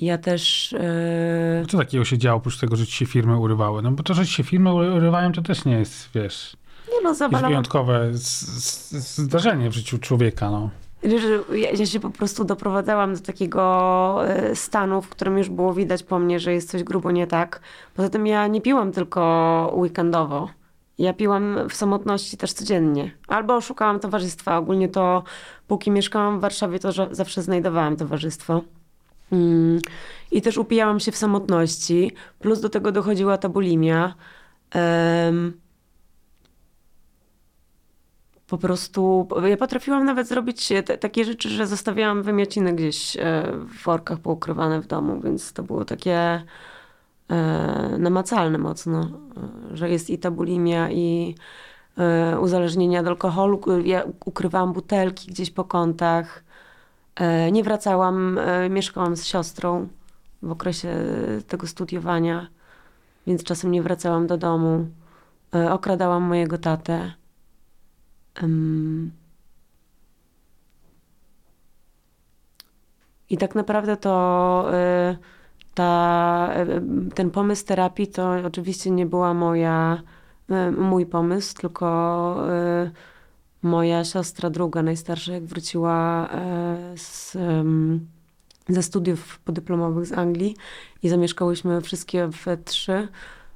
ja 0.00 0.18
też. 0.18 0.72
E, 0.72 1.64
Co 1.68 1.78
takiego 1.78 2.04
się 2.04 2.18
działo, 2.18 2.36
oprócz 2.38 2.58
tego, 2.58 2.76
że 2.76 2.86
ci 2.86 2.92
się 2.92 3.06
firmy 3.06 3.38
urywały? 3.38 3.82
No 3.82 3.90
bo 3.90 4.02
to, 4.02 4.14
że 4.14 4.26
ci 4.26 4.32
się 4.32 4.44
firmy 4.44 4.72
urywają, 4.72 5.32
to 5.32 5.42
też 5.42 5.64
nie 5.64 5.78
jest, 5.78 6.08
wiesz, 6.14 6.56
nie 6.88 7.00
no, 7.02 7.08
jest 7.08 7.18
zawalałam. 7.18 7.50
wyjątkowe 7.50 8.08
z, 8.12 8.24
z, 8.64 9.18
zdarzenie 9.18 9.70
w 9.70 9.74
życiu 9.74 9.98
człowieka, 9.98 10.50
no. 10.50 10.70
Ja, 11.52 11.70
ja 11.70 11.86
się 11.86 12.00
po 12.00 12.10
prostu 12.10 12.44
doprowadzałam 12.44 13.14
do 13.14 13.20
takiego 13.20 14.28
e, 14.28 14.56
stanu, 14.56 15.02
w 15.02 15.08
którym 15.08 15.38
już 15.38 15.48
było 15.48 15.74
widać 15.74 16.02
po 16.02 16.18
mnie, 16.18 16.40
że 16.40 16.52
jest 16.52 16.70
coś 16.70 16.82
grubo 16.84 17.10
nie 17.10 17.26
tak. 17.26 17.60
Poza 17.94 18.08
tym 18.08 18.26
ja 18.26 18.46
nie 18.46 18.60
piłam 18.60 18.92
tylko 18.92 19.72
weekendowo. 19.76 20.48
Ja 20.98 21.12
piłam 21.12 21.56
w 21.68 21.74
samotności 21.74 22.36
też 22.36 22.52
codziennie. 22.52 23.10
Albo 23.28 23.60
szukałam 23.60 24.00
towarzystwa. 24.00 24.58
Ogólnie 24.58 24.88
to, 24.88 25.22
póki 25.68 25.90
mieszkałam 25.90 26.38
w 26.38 26.40
Warszawie, 26.40 26.78
to 26.78 26.92
zawsze 27.10 27.42
znajdowałam 27.42 27.96
towarzystwo. 27.96 28.62
Mm. 29.32 29.80
I 30.30 30.42
też 30.42 30.58
upijałam 30.58 31.00
się 31.00 31.12
w 31.12 31.16
samotności. 31.16 32.12
Plus 32.38 32.60
do 32.60 32.68
tego 32.68 32.92
dochodziła 32.92 33.38
ta 33.38 33.48
bulimia. 33.48 34.14
Po 38.48 38.58
prostu 38.58 39.28
ja 39.46 39.56
potrafiłam 39.56 40.04
nawet 40.04 40.28
zrobić 40.28 40.68
te, 40.68 40.98
takie 40.98 41.24
rzeczy, 41.24 41.48
że 41.48 41.66
zostawiałam 41.66 42.22
wymiociny 42.22 42.72
gdzieś 42.72 43.16
e, 43.16 43.20
w 43.52 43.82
workach 43.84 44.18
poukrywane 44.18 44.80
w 44.80 44.86
domu, 44.86 45.20
więc 45.20 45.52
to 45.52 45.62
było 45.62 45.84
takie 45.84 46.42
e, 47.28 47.96
namacalne 47.98 48.58
mocno, 48.58 49.00
e, 49.72 49.76
że 49.76 49.90
jest 49.90 50.10
i 50.10 50.18
ta 50.18 50.30
bulimia, 50.30 50.90
i 50.90 51.34
e, 51.98 52.40
uzależnienie 52.40 53.00
od 53.00 53.06
alkoholu. 53.06 53.60
Ja 53.84 54.04
ukrywałam 54.24 54.72
butelki 54.72 55.30
gdzieś 55.30 55.50
po 55.50 55.64
kątach. 55.64 56.44
E, 57.18 57.52
nie 57.52 57.62
wracałam, 57.62 58.38
e, 58.38 58.68
mieszkałam 58.68 59.16
z 59.16 59.24
siostrą 59.24 59.88
w 60.42 60.50
okresie 60.50 60.96
tego 61.48 61.66
studiowania, 61.66 62.48
więc 63.26 63.44
czasem 63.44 63.70
nie 63.70 63.82
wracałam 63.82 64.26
do 64.26 64.36
domu. 64.36 64.86
E, 65.54 65.72
okradałam 65.72 66.22
mojego 66.22 66.58
tatę. 66.58 67.12
I 73.30 73.38
tak 73.38 73.54
naprawdę 73.54 73.96
to 73.96 74.66
ta, 75.74 76.50
ten 77.14 77.30
pomysł 77.30 77.66
terapii 77.66 78.06
to 78.06 78.30
oczywiście 78.46 78.90
nie 78.90 79.06
była 79.06 79.34
moja, 79.34 80.02
mój 80.78 81.06
pomysł, 81.06 81.54
tylko 81.54 82.36
moja 83.62 84.04
siostra 84.04 84.50
druga, 84.50 84.82
najstarsza, 84.82 85.32
jak 85.32 85.44
wróciła 85.44 86.28
y, 86.94 86.98
z, 86.98 87.36
ze 88.68 88.82
studiów 88.82 89.38
podyplomowych 89.38 90.06
z 90.06 90.12
Anglii 90.12 90.56
i 91.02 91.08
zamieszkałyśmy 91.08 91.80
wszystkie 91.80 92.28
we 92.28 92.56
trzy. 92.56 93.08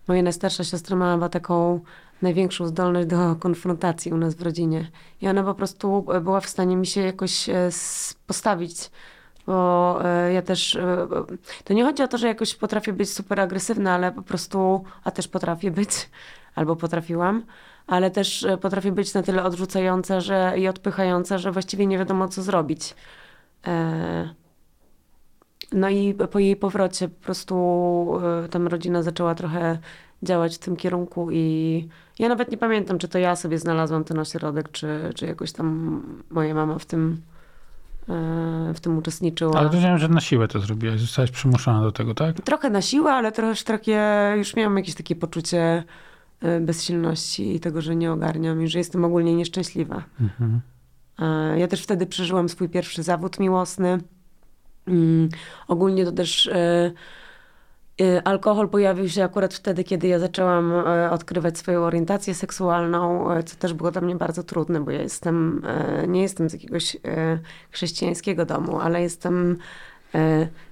Moja 0.08 0.22
najstarsza 0.22 0.64
siostra 0.64 0.96
miała 0.96 1.28
taką 1.28 1.80
największą 2.22 2.66
zdolność 2.66 3.08
do 3.08 3.36
konfrontacji 3.36 4.12
u 4.12 4.16
nas 4.16 4.34
w 4.34 4.42
rodzinie. 4.42 4.90
I 5.20 5.28
ona 5.28 5.42
po 5.42 5.54
prostu 5.54 6.06
była 6.22 6.40
w 6.40 6.48
stanie 6.48 6.76
mi 6.76 6.86
się 6.86 7.00
jakoś 7.00 7.48
e, 7.48 7.70
postawić 8.26 8.90
bo 9.46 9.98
e, 10.04 10.32
ja 10.32 10.42
też, 10.42 10.76
e, 10.76 11.08
to 11.64 11.74
nie 11.74 11.84
chodzi 11.84 12.02
o 12.02 12.08
to, 12.08 12.18
że 12.18 12.26
jakoś 12.26 12.54
potrafię 12.54 12.92
być 12.92 13.12
super 13.12 13.40
agresywna, 13.40 13.92
ale 13.92 14.12
po 14.12 14.22
prostu, 14.22 14.84
a 15.04 15.10
też 15.10 15.28
potrafię 15.28 15.70
być, 15.70 16.10
albo 16.54 16.76
potrafiłam, 16.76 17.42
ale 17.86 18.10
też 18.10 18.44
e, 18.44 18.56
potrafię 18.58 18.92
być 18.92 19.14
na 19.14 19.22
tyle 19.22 19.44
odrzucająca 19.44 20.20
że, 20.20 20.54
i 20.56 20.68
odpychająca, 20.68 21.38
że 21.38 21.52
właściwie 21.52 21.86
nie 21.86 21.98
wiadomo, 21.98 22.28
co 22.28 22.42
zrobić. 22.42 22.94
E, 23.66 24.28
No 25.72 25.88
i 25.88 26.14
po 26.14 26.38
jej 26.38 26.56
powrocie 26.56 27.08
po 27.08 27.24
prostu 27.24 27.54
e, 28.44 28.48
tam 28.48 28.68
rodzina 28.68 29.02
zaczęła 29.02 29.34
trochę 29.34 29.78
działać 30.22 30.56
w 30.56 30.58
tym 30.58 30.76
kierunku 30.76 31.28
i 31.30 31.88
ja 32.18 32.28
nawet 32.28 32.50
nie 32.50 32.58
pamiętam, 32.58 32.98
czy 32.98 33.08
to 33.08 33.18
ja 33.18 33.36
sobie 33.36 33.58
znalazłam 33.58 34.04
ten 34.04 34.18
ośrodek, 34.18 34.70
czy, 34.72 35.10
czy 35.14 35.26
jakoś 35.26 35.52
tam 35.52 36.02
moja 36.30 36.54
mama 36.54 36.78
w 36.78 36.86
tym, 36.86 37.22
w 38.74 38.80
tym 38.80 38.98
uczestniczyła. 38.98 39.58
Ale 39.58 39.68
rozumiem, 39.68 39.98
że 39.98 40.08
na 40.08 40.20
siłę 40.20 40.48
to 40.48 40.60
zrobiłaś. 40.60 41.00
Zostałaś 41.00 41.30
przymuszona 41.30 41.82
do 41.82 41.92
tego, 41.92 42.14
tak? 42.14 42.40
Trochę 42.40 42.70
na 42.70 42.82
siłę, 42.82 43.12
ale 43.12 43.32
trochę 43.32 43.64
takie, 43.64 44.00
już 44.36 44.56
miałam 44.56 44.76
jakieś 44.76 44.94
takie 44.94 45.16
poczucie 45.16 45.84
bezsilności 46.60 47.54
i 47.56 47.60
tego, 47.60 47.82
że 47.82 47.96
nie 47.96 48.12
ogarniam 48.12 48.62
i 48.62 48.68
że 48.68 48.78
jestem 48.78 49.04
ogólnie 49.04 49.34
nieszczęśliwa. 49.34 50.02
Mhm. 50.20 50.60
E, 51.18 51.58
Ja 51.58 51.68
też 51.68 51.82
wtedy 51.82 52.06
przeżyłam 52.06 52.48
swój 52.48 52.68
pierwszy 52.68 53.02
zawód 53.02 53.40
miłosny. 53.40 53.98
Mm, 54.86 55.28
Ogólnie 55.68 56.04
to 56.04 56.12
też 56.12 56.46
e, 56.46 56.92
e, 58.00 58.22
alkohol 58.28 58.68
pojawił 58.68 59.08
się 59.08 59.24
akurat 59.24 59.54
wtedy, 59.54 59.84
kiedy 59.84 60.08
ja 60.08 60.18
zaczęłam 60.18 60.72
e, 60.72 61.10
odkrywać 61.10 61.58
swoją 61.58 61.80
orientację 61.80 62.34
seksualną, 62.34 63.30
e, 63.32 63.42
co 63.42 63.56
też 63.56 63.74
było 63.74 63.90
dla 63.90 64.00
mnie 64.00 64.16
bardzo 64.16 64.42
trudne, 64.42 64.80
bo 64.80 64.90
ja 64.90 65.02
jestem, 65.02 65.62
e, 65.66 66.06
nie 66.06 66.22
jestem 66.22 66.50
z 66.50 66.52
jakiegoś 66.52 66.96
e, 67.04 67.38
chrześcijańskiego 67.70 68.44
domu, 68.46 68.80
ale 68.80 69.02
jestem 69.02 69.52
e, 69.52 69.56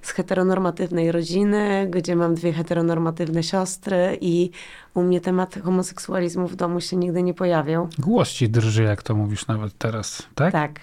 z 0.01 0.09
heteronormatywnej 0.09 1.11
rodziny, 1.11 1.87
gdzie 1.89 2.15
mam 2.15 2.35
dwie 2.35 2.53
heteronormatywne 2.53 3.43
siostry 3.43 4.17
i 4.21 4.51
u 4.93 5.03
mnie 5.03 5.21
temat 5.21 5.55
homoseksualizmu 5.63 6.47
w 6.47 6.55
domu 6.55 6.81
się 6.81 6.97
nigdy 6.97 7.23
nie 7.23 7.33
pojawiał. 7.33 7.89
Głos 7.99 8.29
ci 8.29 8.49
drży, 8.49 8.83
jak 8.83 9.03
to 9.03 9.15
mówisz 9.15 9.47
nawet 9.47 9.77
teraz, 9.77 10.27
tak? 10.35 10.51
Tak. 10.51 10.79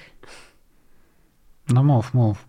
No 1.68 1.84
mów, 1.84 2.14
mów. 2.14 2.48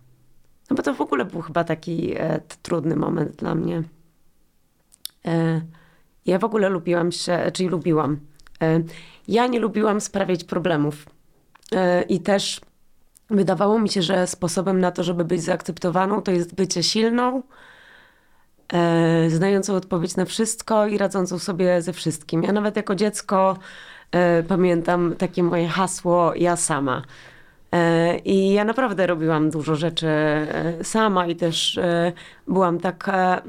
No 0.70 0.76
bo 0.76 0.82
to 0.82 0.94
w 0.94 1.00
ogóle 1.00 1.24
był 1.24 1.40
chyba 1.40 1.64
taki 1.64 2.14
e, 2.16 2.40
trudny 2.62 2.96
moment 2.96 3.36
dla 3.36 3.54
mnie. 3.54 3.82
E, 5.26 5.60
ja 6.26 6.38
w 6.38 6.44
ogóle 6.44 6.68
lubiłam 6.68 7.12
się, 7.12 7.50
czyli 7.52 7.68
lubiłam. 7.68 8.20
E, 8.62 8.82
ja 9.28 9.46
nie 9.46 9.60
lubiłam 9.60 10.00
sprawiać 10.00 10.44
problemów. 10.44 11.06
E, 11.72 12.02
I 12.02 12.20
też 12.20 12.60
wydawało 13.30 13.78
mi 13.78 13.88
się, 13.88 14.02
że 14.02 14.26
sposobem 14.26 14.80
na 14.80 14.90
to, 14.90 15.02
żeby 15.02 15.24
być 15.24 15.42
zaakceptowaną, 15.42 16.22
to 16.22 16.30
jest 16.30 16.54
bycie 16.54 16.82
silną, 16.82 17.42
e, 18.72 19.30
znającą 19.30 19.74
odpowiedź 19.74 20.16
na 20.16 20.24
wszystko 20.24 20.86
i 20.86 20.98
radzącą 20.98 21.38
sobie 21.38 21.82
ze 21.82 21.92
wszystkim. 21.92 22.42
Ja 22.42 22.52
nawet 22.52 22.76
jako 22.76 22.94
dziecko 22.94 23.58
e, 24.12 24.42
pamiętam 24.42 25.14
takie 25.18 25.42
moje 25.42 25.68
hasło 25.68 26.34
ja 26.34 26.56
sama. 26.56 27.02
E, 27.72 28.18
I 28.18 28.52
ja 28.52 28.64
naprawdę 28.64 29.06
robiłam 29.06 29.50
dużo 29.50 29.76
rzeczy 29.76 30.06
e, 30.08 30.84
sama 30.84 31.26
i 31.26 31.36
też 31.36 31.78
e, 31.78 32.12
byłam 32.48 32.78
taka. 32.78 33.42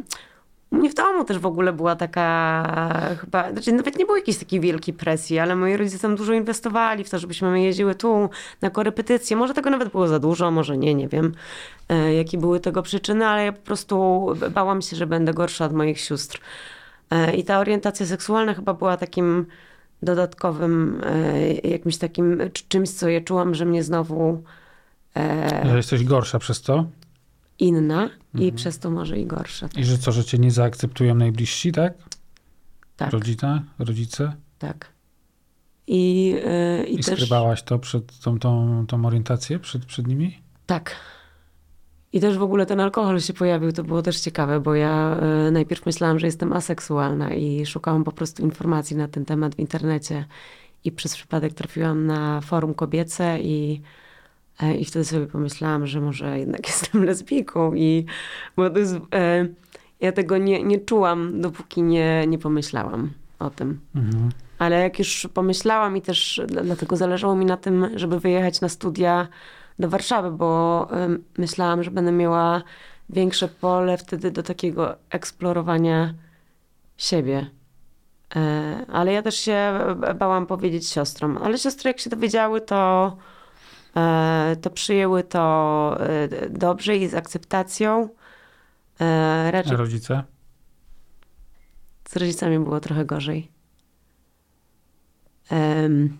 U 0.72 0.76
mnie 0.76 0.90
w 0.90 0.94
domu 0.94 1.24
też 1.24 1.40
w 1.40 1.46
ogóle 1.46 1.74
była 1.74 1.96
taka 1.96 3.16
chyba, 3.22 3.52
znaczy 3.52 3.72
nawet 3.72 4.00
nie 4.00 4.06
było 4.06 4.18
jakiejś 4.18 4.38
takiej 4.38 4.60
wielkiej 4.60 4.94
presji, 4.94 5.40
ale 5.40 5.56
moi 5.56 5.78
rodzice 5.78 6.00
tam 6.00 6.16
dużo 6.16 6.34
inwestowali 6.34 7.04
w 7.04 7.10
to, 7.10 7.20
żebyśmy 7.20 7.52
my 7.52 7.62
jeździły 7.62 7.96
tu 7.96 8.30
na 8.62 8.70
korepetycje. 8.70 9.38
Może 9.38 9.54
tego 9.54 9.70
nawet 9.70 9.90
było 9.92 10.08
za 10.08 10.20
dużo, 10.20 10.52
może 10.52 10.78
nie, 10.78 10.96
nie 10.96 11.08
wiem 11.08 11.32
e, 11.90 12.14
jakie 12.14 12.38
były 12.38 12.60
tego 12.60 12.82
przyczyny, 12.82 13.28
ale 13.28 13.46
ja 13.46 13.52
po 13.52 13.62
prostu 13.62 14.28
bałam 14.52 14.82
się, 14.82 14.96
że 14.96 15.08
będę 15.08 15.34
gorsza 15.34 15.66
od 15.66 15.74
moich 15.74 16.00
sióstr. 16.00 16.40
E, 17.12 17.36
I 17.36 17.44
ta 17.44 17.60
orientacja 17.60 18.06
seksualna 18.06 18.54
chyba 18.54 18.74
była 18.74 18.98
takim 18.98 19.46
dodatkowym, 20.04 21.02
e, 21.06 21.52
jakimś 21.54 21.98
takim 21.98 22.38
cz- 22.38 22.68
czymś, 22.68 22.90
co 22.90 23.10
ja 23.10 23.22
czułam, 23.22 23.56
że 23.56 23.66
mnie 23.66 23.84
znowu 23.84 24.44
Że 25.66 25.78
jesteś 25.78 26.04
gorsza 26.04 26.40
przez 26.40 26.62
to 26.62 26.86
inna 27.60 28.10
i 28.34 28.52
przez 28.52 28.80
to 28.80 28.90
może 28.90 29.20
i 29.20 29.26
gorsza. 29.26 29.70
i 29.78 29.84
że 29.84 29.98
co, 29.98 30.12
że 30.12 30.24
cię 30.24 30.38
nie 30.38 30.52
zaakceptują 30.52 31.16
najbliżsi, 31.16 31.72
tak? 31.72 31.94
Tak, 32.98 33.12
Rodzina, 33.12 33.64
rodzice? 33.80 34.34
tak. 34.60 34.92
I, 35.88 36.36
e, 36.46 36.84
i, 36.84 36.94
I 36.94 37.04
też... 37.04 37.06
skrywałaś 37.06 37.64
to 37.64 37.80
przed 37.80 38.20
tą, 38.20 38.40
tą, 38.40 38.86
tą 38.88 39.06
orientację 39.06 39.60
przed, 39.60 39.86
przed 39.86 40.08
nimi? 40.08 40.42
Tak. 40.66 40.96
I 42.14 42.20
też 42.20 42.38
w 42.38 42.42
ogóle 42.42 42.66
ten 42.66 42.80
alkohol 42.80 43.20
się 43.20 43.34
pojawił, 43.34 43.72
to 43.72 43.84
było 43.84 44.02
też 44.02 44.20
ciekawe, 44.20 44.60
bo 44.60 44.76
ja 44.76 45.18
e, 45.18 45.52
najpierw 45.52 45.86
myślałam, 45.86 46.20
że 46.20 46.26
jestem 46.26 46.54
aseksualna 46.54 47.34
i 47.34 47.66
szukałam 47.66 48.04
po 48.04 48.12
prostu 48.12 48.44
informacji 48.44 48.98
na 48.98 49.08
ten 49.08 49.26
temat 49.26 49.56
w 49.56 49.60
internecie 49.60 50.26
i 50.84 50.92
przez 50.92 51.16
przypadek 51.16 51.54
trafiłam 51.54 52.06
na 52.06 52.42
forum 52.42 52.74
kobiece 52.74 53.40
i, 53.42 53.82
i 54.80 54.86
wtedy 54.86 55.06
sobie 55.06 55.28
pomyślałam, 55.28 55.88
że 55.88 56.02
może 56.02 56.40
jednak 56.40 56.68
jestem 56.72 57.06
lesbijką 57.06 57.74
i 57.74 58.06
bo 58.56 58.70
to 58.70 58.80
jest, 58.80 58.96
e, 59.14 59.48
ja 60.00 60.12
tego 60.12 60.38
nie, 60.38 60.64
nie 60.64 60.80
czułam, 60.80 61.42
dopóki 61.42 61.82
nie, 61.82 62.28
nie 62.28 62.38
pomyślałam 62.38 63.12
o 63.40 63.50
tym. 63.50 63.80
Mhm. 63.96 64.30
Ale 64.60 64.82
jak 64.82 65.00
już 65.00 65.28
pomyślałam 65.34 65.98
i 65.98 66.02
też 66.02 66.42
dla- 66.48 66.64
dlatego 66.64 66.98
zależało 66.98 67.36
mi 67.36 67.46
na 67.46 67.58
tym, 67.58 67.88
żeby 67.96 68.20
wyjechać 68.20 68.62
na 68.62 68.70
studia 68.70 69.28
do 69.80 69.90
Warszawy, 69.90 70.32
bo 70.32 70.88
myślałam, 71.38 71.84
że 71.84 71.92
będę 71.92 72.12
miała 72.12 72.62
większe 73.10 73.48
pole 73.48 73.98
wtedy 73.98 74.32
do 74.32 74.44
takiego 74.44 74.96
eksplorowania 75.10 76.14
siebie. 76.98 77.50
E, 78.36 78.86
Ale 78.92 79.14
ja 79.14 79.22
też 79.22 79.36
się 79.36 79.74
bałam 80.20 80.46
powiedzieć 80.46 80.90
siostrom. 80.90 81.38
Ale 81.44 81.58
siostry, 81.58 81.88
jak 81.88 82.00
się 82.00 82.10
dowiedziały, 82.10 82.62
to, 82.62 83.18
e, 83.18 83.41
to 84.62 84.70
przyjęły 84.70 85.24
to 85.24 85.98
e, 86.00 86.50
dobrze 86.50 86.98
i 86.98 87.08
z 87.08 87.14
akceptacją. 87.14 88.10
E, 89.02 89.44
A 89.48 89.52
Raczej 89.52 89.78
rodzice? 89.78 90.24
z 92.10 92.16
rodzicami 92.16 92.60
było 92.60 92.80
trochę 92.80 93.06
gorzej. 93.06 93.52
Em, 95.50 96.18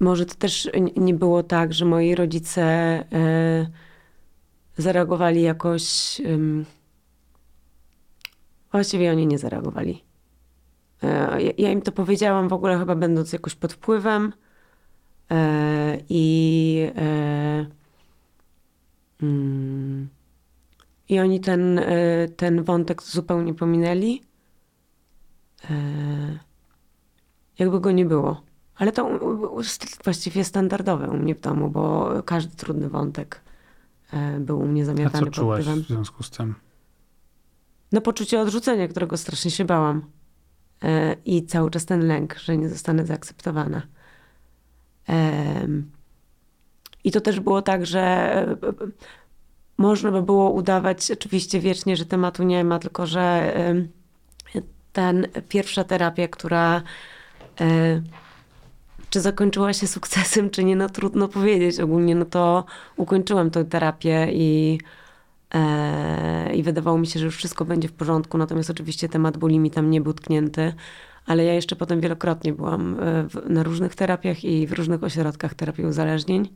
może 0.00 0.26
to 0.26 0.34
też 0.34 0.70
nie 0.96 1.14
było 1.14 1.42
tak, 1.42 1.74
że 1.74 1.84
moi 1.84 2.14
rodzice 2.14 2.62
e, 2.62 3.66
zareagowali 4.76 5.42
jakoś. 5.42 6.20
właściwie 8.72 9.10
oni 9.12 9.26
nie 9.26 9.38
zareagowali. 9.38 10.07
E, 11.02 11.42
ja, 11.42 11.70
im 11.70 11.82
to 11.82 11.92
powiedziałam 11.92 12.48
w 12.48 12.52
ogóle, 12.52 12.78
chyba 12.78 12.94
będąc 12.94 13.32
jakoś 13.32 13.54
pod 13.54 13.72
wpływem. 13.72 14.32
E, 15.30 15.98
I. 16.08 16.90
E, 16.96 17.66
mm, 19.22 20.08
i 21.08 21.20
oni 21.20 21.40
ten, 21.40 21.80
ten 22.36 22.64
wątek 22.64 23.02
zupełnie 23.02 23.54
pominęli. 23.54 24.22
Jakby 27.58 27.80
go 27.80 27.92
nie 27.92 28.04
było. 28.04 28.42
Ale 28.76 28.92
to 28.92 29.18
właściwie 30.04 30.44
standardowe 30.44 31.10
u 31.10 31.16
mnie 31.16 31.34
w 31.34 31.40
domu, 31.40 31.70
bo 31.70 32.10
każdy 32.24 32.56
trudny 32.56 32.88
wątek 32.88 33.40
był 34.40 34.60
u 34.60 34.66
mnie 34.66 34.82
A 34.82 34.84
zamiatany 34.84 35.18
co 35.18 35.24
pod 35.24 35.34
czułaś 35.34 35.64
dywan. 35.64 35.82
w 35.82 35.86
związku 35.86 36.22
z 36.22 36.30
tym? 36.30 36.54
No 37.92 38.00
poczucie 38.00 38.40
odrzucenia, 38.40 38.88
którego 38.88 39.16
strasznie 39.16 39.50
się 39.50 39.64
bałam. 39.64 40.02
E, 40.84 41.16
I 41.24 41.46
cały 41.46 41.70
czas 41.70 41.84
ten 41.84 42.06
lęk, 42.06 42.38
że 42.38 42.56
nie 42.56 42.68
zostanę 42.68 43.06
zaakceptowana. 43.06 43.82
I 47.04 47.12
to 47.12 47.20
też 47.20 47.40
było 47.40 47.62
tak, 47.62 47.86
że 47.86 48.00
e, 48.00 48.56
można 49.78 50.10
by 50.10 50.22
było 50.22 50.50
udawać 50.50 51.10
oczywiście 51.10 51.60
wiecznie, 51.60 51.96
że 51.96 52.06
tematu 52.06 52.42
nie 52.42 52.64
ma, 52.64 52.78
tylko 52.78 53.06
że 53.06 53.52
ten 54.92 55.26
pierwsza 55.48 55.84
terapia, 55.84 56.28
która 56.28 56.82
e, 57.60 58.02
czy 59.10 59.20
zakończyła 59.20 59.72
się 59.72 59.86
sukcesem, 59.86 60.50
czy 60.50 60.64
nie, 60.64 60.76
no 60.76 60.88
trudno 60.88 61.28
powiedzieć. 61.28 61.80
Ogólnie 61.80 62.14
no 62.14 62.24
to 62.24 62.64
ukończyłam 62.96 63.50
tę 63.50 63.64
terapię 63.64 64.28
i 64.32 64.78
I 66.54 66.62
wydawało 66.62 66.98
mi 66.98 67.06
się, 67.06 67.18
że 67.20 67.26
już 67.26 67.36
wszystko 67.36 67.64
będzie 67.64 67.88
w 67.88 67.92
porządku, 67.92 68.38
natomiast 68.38 68.70
oczywiście 68.70 69.08
temat 69.08 69.36
bóli 69.36 69.58
mi 69.58 69.70
tam 69.70 69.90
nie 69.90 70.00
był 70.00 70.12
tknięty, 70.12 70.72
ale 71.26 71.44
ja 71.44 71.54
jeszcze 71.54 71.76
potem 71.76 72.00
wielokrotnie 72.00 72.52
byłam 72.52 73.00
e, 73.00 73.28
w, 73.28 73.50
na 73.50 73.62
różnych 73.62 73.94
terapiach 73.94 74.44
i 74.44 74.66
w 74.66 74.72
różnych 74.72 75.04
ośrodkach 75.04 75.54
terapii 75.54 75.84
uzależnień. 75.84 76.48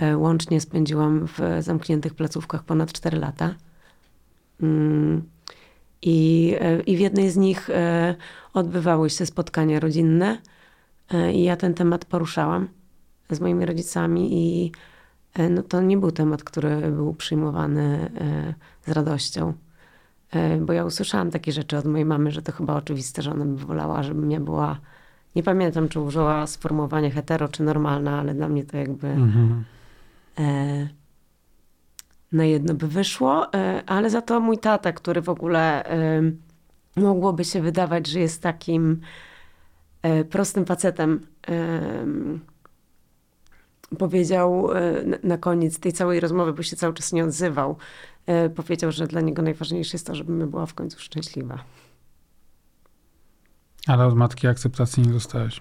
E, 0.00 0.16
Łącznie 0.16 0.60
spędziłam 0.60 1.26
w 1.26 1.38
zamkniętych 1.60 2.14
placówkach 2.14 2.64
ponad 2.64 2.92
4 2.92 3.18
lata. 3.18 3.54
Mm. 4.62 5.22
I, 6.02 6.54
e, 6.60 6.80
I 6.80 6.96
w 6.96 7.00
jednej 7.00 7.30
z 7.30 7.36
nich 7.36 7.70
e, 7.70 8.14
odbywały 8.52 9.10
się 9.10 9.26
spotkania 9.26 9.80
rodzinne 9.80 10.38
e, 11.14 11.32
i 11.32 11.42
ja 11.42 11.56
ten 11.56 11.74
temat 11.74 12.04
poruszałam 12.04 12.68
z 13.30 13.40
moimi 13.40 13.66
rodzicami 13.66 14.28
i 14.32 14.72
E, 14.72 14.95
no 15.50 15.62
to 15.62 15.80
nie 15.82 15.96
był 15.98 16.10
temat, 16.10 16.44
który 16.44 16.90
był 16.90 17.14
przyjmowany 17.14 18.10
e, 18.20 18.54
z 18.86 18.92
radością. 18.92 19.52
E, 20.30 20.56
Bo 20.56 20.72
ja 20.72 20.84
usłyszałam 20.84 21.30
takie 21.30 21.52
rzeczy 21.52 21.76
od 21.78 21.84
mojej 21.84 22.04
mamy, 22.06 22.30
że 22.30 22.42
to 22.42 22.52
chyba 22.52 22.74
oczywiste, 22.74 23.22
że 23.22 23.30
ona 23.32 23.44
by 23.44 23.56
wolała, 23.56 24.02
żebym 24.02 24.30
ja 24.30 24.40
była, 24.40 24.78
nie 25.36 25.42
pamiętam, 25.42 25.88
czy 25.88 26.00
użyła 26.00 26.46
sformułowania 26.46 27.10
hetero, 27.10 27.48
czy 27.48 27.62
normalna, 27.62 28.20
ale 28.20 28.34
dla 28.34 28.48
mnie 28.48 28.64
to 28.64 28.76
jakby 28.76 29.06
Mhm. 29.08 29.64
e, 30.38 30.88
na 32.32 32.44
jedno 32.44 32.74
by 32.74 32.88
wyszło, 32.88 33.52
e, 33.54 33.82
ale 33.86 34.10
za 34.10 34.22
to 34.22 34.40
mój 34.40 34.58
tata, 34.58 34.92
który 34.92 35.20
w 35.22 35.28
ogóle 35.28 35.84
e, 35.84 36.22
mogłoby 36.96 37.44
się 37.44 37.62
wydawać, 37.62 38.06
że 38.06 38.20
jest 38.20 38.42
takim 38.42 39.00
e, 40.02 40.24
prostym 40.24 40.64
facetem, 40.66 41.26
e, 41.48 41.52
powiedział 43.98 44.72
e, 44.72 45.04
na- 45.22 45.38
koniec 45.38 45.78
tej 45.80 45.92
całej 45.92 46.20
rozmowy, 46.20 46.52
bo 46.52 46.62
się 46.62 46.76
cały 46.76 46.94
czas 46.94 47.12
nie 47.12 47.24
odzywał, 47.24 47.76
e, 48.26 48.50
powiedział, 48.50 48.92
że 48.92 49.06
dla 49.06 49.20
niego 49.20 49.42
najważniejsze 49.42 49.90
jest 49.94 50.06
to, 50.06 50.14
żebym 50.14 50.50
była 50.50 50.66
w 50.66 50.74
końcu 50.74 50.98
szczęśliwa. 51.00 51.64
Ale 53.86 54.06
od 54.06 54.14
matki 54.16 54.46
akceptacji 54.46 55.02
nie 55.02 55.12
dostałeś. 55.12 55.60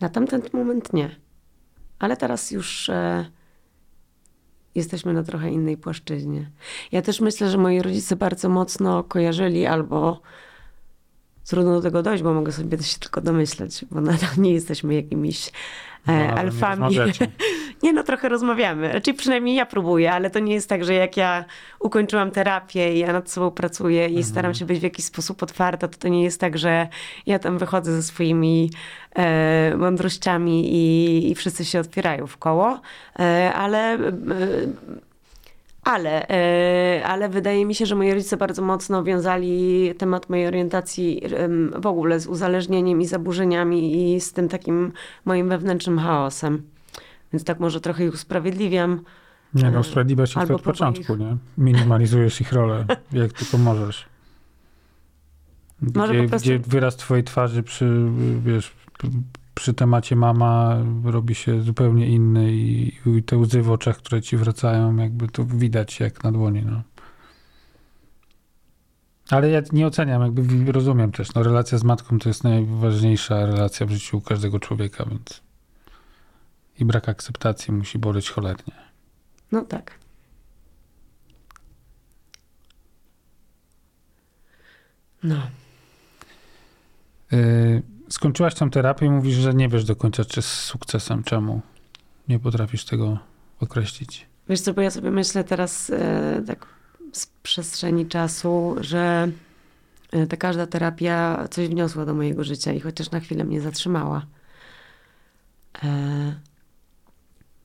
Na 0.00 0.08
tamten 0.08 0.42
moment 0.52 0.92
nie. 0.92 1.16
Ale 1.98 2.16
teraz 2.16 2.50
już 2.50 2.88
e, 2.88 3.30
jesteśmy 4.74 5.12
na 5.12 5.22
trochę 5.22 5.50
innej 5.50 5.76
płaszczyźnie. 5.76 6.50
Ja 6.92 7.02
też 7.02 7.20
myślę, 7.20 7.50
że 7.50 7.58
moi 7.58 7.82
rodzice 7.82 8.16
bardzo 8.16 8.48
mocno 8.48 9.04
kojarzyli 9.04 9.66
albo 9.66 10.20
trudno 11.48 11.72
do 11.72 11.82
tego 11.82 12.02
dojść, 12.02 12.22
bo 12.22 12.34
mogę 12.34 12.52
sobie 12.52 12.82
się 12.82 12.98
tylko 12.98 13.20
domyśleć, 13.20 13.84
bo 13.90 14.00
nadal 14.00 14.30
nie 14.38 14.52
jesteśmy 14.52 14.94
jakimiś 14.94 15.50
No, 16.06 16.12
e, 16.14 16.16
nie 16.18 16.34
alfami. 16.34 16.82
rozmawiacie. 16.82 17.28
Nie 17.82 17.92
no, 17.92 18.02
trochę 18.02 18.28
rozmawiamy. 18.28 18.92
Raczej 18.92 19.14
przynajmniej 19.14 19.56
ja 19.56 19.66
próbuję, 19.66 20.12
ale 20.12 20.30
to 20.30 20.38
nie 20.38 20.54
jest 20.54 20.68
tak, 20.68 20.84
że 20.84 20.94
jak 20.94 21.16
ja 21.16 21.44
ukończyłam 21.80 22.30
terapię 22.30 22.94
i 22.94 22.98
ja 22.98 23.12
nad 23.12 23.30
sobą 23.30 23.50
pracuję 23.50 24.08
i 24.08 24.24
staram 24.24 24.54
się 24.54 24.64
być 24.64 24.78
w 24.78 24.82
jakiś 24.82 25.04
sposób 25.04 25.42
otwarta, 25.42 25.88
to 25.88 25.98
to 25.98 26.08
nie 26.08 26.24
jest 26.24 26.40
tak, 26.40 26.58
że 26.58 26.88
ja 27.26 27.38
tam 27.38 27.58
wychodzę 27.58 27.92
ze 27.92 28.02
swoimi 28.02 28.70
e, 29.14 29.76
mądrościami 29.76 30.74
i, 30.74 31.30
i 31.30 31.34
wszyscy 31.34 31.64
się 31.64 31.80
otwierają 31.80 32.26
w 32.26 32.36
koło, 32.36 32.80
e, 33.18 33.52
ale... 33.54 33.94
E, 33.94 33.98
ale, 35.88 36.28
e, 36.28 37.04
ale 37.04 37.28
wydaje 37.28 37.66
mi 37.66 37.74
się, 37.74 37.86
że 37.86 37.94
moi 37.94 38.12
rodzice 38.12 38.36
bardzo 38.36 38.62
mocno 38.62 39.04
wiązali 39.04 39.94
temat 39.98 40.28
mojej 40.30 40.46
orientacji 40.46 41.22
w 41.80 41.86
ogóle 41.86 42.20
z 42.20 42.26
uzależnieniem 42.26 43.00
i 43.00 43.06
zaburzeniami 43.06 44.14
i 44.14 44.20
z 44.20 44.32
tym 44.32 44.48
takim 44.48 44.92
moim 45.24 45.48
wewnętrznym 45.48 45.98
chaosem. 45.98 46.62
Więc 47.32 47.44
tak 47.44 47.60
może 47.60 47.80
trochę 47.80 48.04
ich 48.04 48.14
usprawiedliwiam. 48.14 49.00
Nie 49.54 49.70
no, 49.70 49.80
usprawiedliwiasz 49.80 50.36
ich 50.36 50.50
od 50.50 50.62
początku, 50.62 51.16
nie? 51.16 51.36
Minimalizujesz 51.58 52.40
ich 52.40 52.52
rolę, 52.52 52.84
jak 53.12 53.32
tylko 53.32 53.58
możesz. 53.58 54.06
Może 55.94 56.12
Gdzie, 56.12 56.22
po 56.22 56.28
prostu- 56.28 56.48
gdzie 56.48 56.58
wyraz 56.58 56.96
twojej 56.96 57.24
twarzy 57.24 57.62
przy, 57.62 58.08
wiesz, 58.44 58.72
przy 59.58 59.74
temacie 59.74 60.16
mama 60.16 60.78
robi 61.04 61.34
się 61.34 61.62
zupełnie 61.62 62.06
inny 62.06 62.52
i, 62.52 62.92
i 63.06 63.22
te 63.22 63.36
łzy 63.36 63.62
w 63.62 63.70
oczach, 63.70 63.96
które 63.96 64.22
ci 64.22 64.36
wracają, 64.36 64.96
jakby 64.96 65.28
to 65.28 65.44
widać 65.44 66.00
jak 66.00 66.24
na 66.24 66.32
dłoni, 66.32 66.62
no. 66.62 66.82
Ale 69.30 69.50
ja 69.50 69.62
nie 69.72 69.86
oceniam, 69.86 70.22
jakby 70.22 70.72
rozumiem 70.72 71.12
też, 71.12 71.34
no 71.34 71.42
relacja 71.42 71.78
z 71.78 71.84
matką 71.84 72.18
to 72.18 72.28
jest 72.28 72.44
najważniejsza 72.44 73.46
relacja 73.46 73.86
w 73.86 73.90
życiu 73.90 74.20
każdego 74.20 74.60
człowieka, 74.60 75.04
więc 75.10 75.42
i 76.78 76.84
brak 76.84 77.08
akceptacji 77.08 77.74
musi 77.74 77.98
boleć 77.98 78.30
cholernie. 78.30 78.74
No 79.52 79.62
tak. 79.62 79.98
No. 85.22 85.36
Yy, 87.32 87.97
skończyłaś 88.08 88.54
tą 88.54 88.70
terapię 88.70 89.06
i 89.06 89.10
mówisz, 89.10 89.34
że 89.34 89.54
nie 89.54 89.68
wiesz 89.68 89.84
do 89.84 89.96
końca, 89.96 90.24
czy 90.24 90.42
z 90.42 90.46
sukcesem. 90.46 91.24
Czemu? 91.24 91.60
Nie 92.28 92.38
potrafisz 92.38 92.84
tego 92.84 93.18
określić. 93.60 94.26
Wiesz 94.48 94.60
co, 94.60 94.74
bo 94.74 94.80
ja 94.80 94.90
sobie 94.90 95.10
myślę 95.10 95.44
teraz 95.44 95.90
e, 95.90 96.42
tak 96.46 96.66
z 97.12 97.26
przestrzeni 97.42 98.06
czasu, 98.06 98.76
że 98.80 99.28
e, 100.12 100.26
ta 100.26 100.36
każda 100.36 100.66
terapia 100.66 101.48
coś 101.50 101.68
wniosła 101.68 102.04
do 102.04 102.14
mojego 102.14 102.44
życia 102.44 102.72
i 102.72 102.80
chociaż 102.80 103.10
na 103.10 103.20
chwilę 103.20 103.44
mnie 103.44 103.60
zatrzymała. 103.60 104.26
E, 105.84 105.88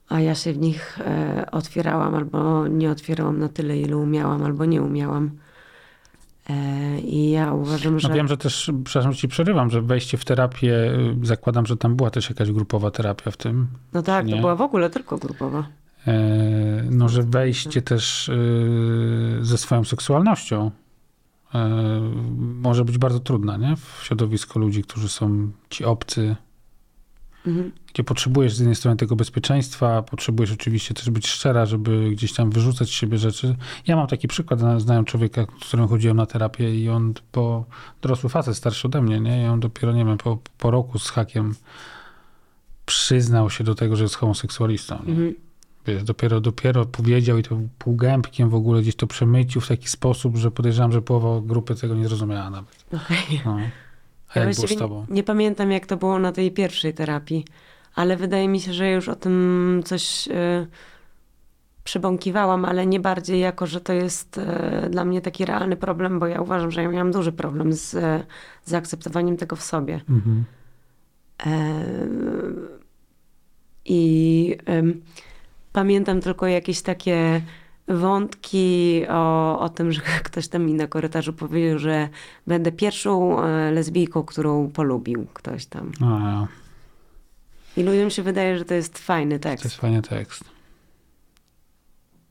a 0.09 0.19
ja 0.19 0.35
się 0.35 0.53
w 0.53 0.57
nich 0.57 0.99
e, 0.99 1.45
otwierałam 1.51 2.15
albo 2.15 2.67
nie 2.67 2.91
otwierałam 2.91 3.39
na 3.39 3.49
tyle, 3.49 3.77
ile 3.77 3.97
umiałam, 3.97 4.43
albo 4.43 4.65
nie 4.65 4.81
umiałam. 4.81 5.31
E, 6.49 6.99
I 6.99 7.31
ja 7.31 7.53
uważam, 7.53 7.99
że... 7.99 8.07
No 8.07 8.15
wiem, 8.15 8.27
że 8.27 8.37
też, 8.37 8.71
przepraszam, 8.83 9.13
ci 9.13 9.27
przerywam, 9.27 9.69
że 9.69 9.81
wejście 9.81 10.17
w 10.17 10.25
terapię, 10.25 10.67
yy, 10.67 11.15
zakładam, 11.25 11.65
że 11.65 11.77
tam 11.77 11.95
była 11.95 12.09
też 12.09 12.29
jakaś 12.29 12.51
grupowa 12.51 12.91
terapia 12.91 13.31
w 13.31 13.37
tym. 13.37 13.67
No 13.93 14.01
tak, 14.01 14.29
to 14.29 14.37
była 14.37 14.55
w 14.55 14.61
ogóle 14.61 14.89
tylko 14.89 15.17
grupowa. 15.17 15.67
Yy, 16.07 16.13
no, 16.89 17.09
że 17.09 17.23
wejście 17.23 17.81
też 17.81 18.31
yy, 18.33 19.45
ze 19.45 19.57
swoją 19.57 19.83
seksualnością 19.83 20.71
yy, 21.53 21.59
może 22.37 22.85
być 22.85 22.97
bardzo 22.97 23.19
trudne, 23.19 23.59
nie? 23.59 23.75
W 23.75 23.99
środowisku 24.03 24.59
ludzi, 24.59 24.83
którzy 24.83 25.09
są 25.09 25.51
ci 25.69 25.85
obcy, 25.85 26.35
Mhm. 27.47 27.71
gdzie 27.93 28.03
potrzebujesz 28.03 28.55
z 28.55 28.59
jednej 28.59 28.75
strony 28.75 28.97
tego 28.97 29.15
bezpieczeństwa, 29.15 30.01
potrzebujesz 30.01 30.51
oczywiście 30.51 30.93
też 30.93 31.09
być 31.09 31.27
szczera, 31.27 31.65
żeby 31.65 32.09
gdzieś 32.11 32.33
tam 32.33 32.49
wyrzucać 32.51 32.87
z 32.87 32.91
siebie 32.91 33.17
rzeczy. 33.17 33.55
Ja 33.87 33.95
mam 33.95 34.07
taki 34.07 34.27
przykład, 34.27 34.59
zna- 34.59 34.79
znałem 34.79 35.05
człowieka, 35.05 35.45
z 35.61 35.67
którym 35.67 35.87
chodziłem 35.87 36.17
na 36.17 36.25
terapię 36.25 36.75
i 36.75 36.89
on 36.89 37.13
po, 37.31 37.65
dorosły 38.01 38.29
facet, 38.29 38.57
starszy 38.57 38.87
ode 38.87 39.01
mnie, 39.01 39.19
nie? 39.19 39.43
I 39.43 39.45
on 39.45 39.59
dopiero, 39.59 39.93
nie 39.93 40.05
wiem, 40.05 40.17
po, 40.17 40.37
po 40.57 40.71
roku 40.71 40.99
z 40.99 41.09
hakiem 41.09 41.55
przyznał 42.85 43.49
się 43.49 43.63
do 43.63 43.75
tego, 43.75 43.95
że 43.95 44.03
jest 44.03 44.15
homoseksualistą. 44.15 44.97
Mhm. 44.99 45.33
Wiesz, 45.87 46.03
dopiero, 46.03 46.41
dopiero 46.41 46.85
powiedział 46.85 47.37
i 47.37 47.43
to 47.43 47.59
półgębkiem 47.79 48.49
w 48.49 48.55
ogóle 48.55 48.81
gdzieś 48.81 48.95
to 48.95 49.07
przemycił 49.07 49.61
w 49.61 49.67
taki 49.67 49.87
sposób, 49.87 50.37
że 50.37 50.51
podejrzewam, 50.51 50.91
że 50.91 51.01
połowa 51.01 51.47
grupy 51.47 51.75
tego 51.75 51.95
nie 51.95 52.07
zrozumiała 52.07 52.49
nawet. 52.49 52.85
Okej. 52.93 53.41
No. 53.45 53.57
A 54.35 54.39
Ja 54.39 54.45
jak 54.45 54.55
było 54.55 54.67
z 54.67 54.75
tobą? 54.75 55.05
Nie, 55.09 55.15
nie 55.15 55.23
pamiętam, 55.23 55.71
jak 55.71 55.85
to 55.85 55.97
było 55.97 56.19
na 56.19 56.31
tej 56.31 56.51
pierwszej 56.51 56.93
terapii, 56.93 57.45
ale 57.95 58.17
wydaje 58.17 58.47
mi 58.47 58.59
się, 58.59 58.73
że 58.73 58.91
już 58.91 59.09
o 59.09 59.15
tym 59.15 59.81
coś 59.85 60.27
y, 60.27 60.67
przybąkiwałam, 61.83 62.65
ale 62.65 62.85
nie 62.85 62.99
bardziej 62.99 63.39
jako, 63.39 63.67
że 63.67 63.81
to 63.81 63.93
jest 63.93 64.37
y, 64.37 64.89
dla 64.89 65.05
mnie 65.05 65.21
taki 65.21 65.45
realny 65.45 65.75
problem, 65.75 66.19
bo 66.19 66.27
ja 66.27 66.41
uważam, 66.41 66.71
że 66.71 66.83
ja 66.83 66.89
miałam 66.89 67.11
duży 67.11 67.31
problem 67.31 67.73
z 67.73 67.93
y, 67.93 67.99
zaakceptowaniem 68.65 69.37
tego 69.37 69.55
w 69.55 69.63
sobie. 69.63 70.01
Mhm. 70.09 70.45
E, 71.45 71.83
I 73.85 74.57
pamiętam 75.73 76.21
tylko 76.21 76.47
jakieś 76.47 76.81
takie 76.81 77.41
wątki 77.87 79.01
o, 79.09 79.59
o 79.59 79.69
tym, 79.69 79.91
że 79.91 80.01
ktoś 80.23 80.47
tam 80.47 80.65
mi 80.65 80.73
na 80.73 80.87
korytarzu 80.87 81.33
powiedział, 81.33 81.79
że 81.79 82.09
będę 82.47 82.71
pierwszą 82.71 83.43
e, 83.43 83.71
lesbijką, 83.71 84.23
którą 84.23 84.69
polubił 84.71 85.27
ktoś 85.33 85.65
tam. 85.65 85.91
A, 86.05 86.47
I 87.77 87.83
ludziom 87.83 88.09
się 88.09 88.23
wydaje, 88.23 88.57
że 88.57 88.65
to 88.65 88.73
jest 88.73 88.97
fajny 88.97 89.39
to 89.39 89.49
jest 89.49 89.63
tekst. 89.63 89.77
fajny 89.77 90.01
tekst. 90.01 90.43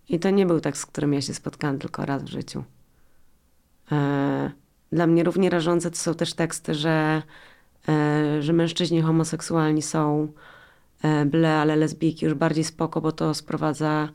I 0.08 0.18
to 0.20 0.30
nie 0.30 0.46
był 0.46 0.60
tekst, 0.60 0.82
z 0.82 0.86
którym 0.86 1.12
ja 1.14 1.20
się 1.20 1.34
spotkałam 1.34 1.78
tylko 1.78 2.06
raz 2.06 2.22
w 2.22 2.28
życiu. 2.28 2.64
E, 3.92 4.50
Dla 4.92 5.06
mnie 5.06 5.24
równie 5.24 5.50
rażące 5.50 5.90
to 5.90 5.96
są 5.96 6.14
też 6.14 6.34
teksty, 6.34 6.74
że, 6.74 7.22
e, 7.88 8.42
że 8.42 8.52
mężczyźni 8.52 9.02
homoseksualni 9.02 9.82
są 9.82 10.28
ble, 11.26 11.54
ale 11.58 11.76
lesbijki 11.76 12.24
już 12.24 12.34
bardziej 12.34 12.64
spoko, 12.64 13.00
bo 13.00 13.12
to 13.12 13.34
sprowadza 13.34 14.08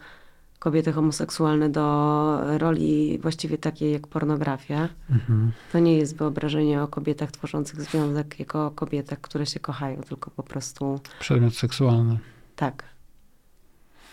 kobiety 0.59 0.91
homoseksualne 0.91 1.69
do 1.69 2.57
roli 2.57 3.19
właściwie 3.21 3.57
takiej 3.57 3.91
jak 3.93 4.07
pornografia. 4.07 4.89
Mhm. 5.09 5.51
To 5.71 5.79
nie 5.79 5.97
jest 5.97 6.17
wyobrażenie 6.17 6.81
o 6.81 6.87
kobietach 6.87 7.31
tworzących 7.31 7.81
związek 7.81 8.39
jako 8.39 8.65
o 8.65 8.71
kobietach, 8.71 9.21
które 9.21 9.45
się 9.45 9.59
kochają, 9.59 10.01
tylko 10.01 10.31
po 10.31 10.43
prostu 10.43 10.99
Przedmiot 11.19 11.55
seksualny. 11.55 12.17
tak. 12.55 12.83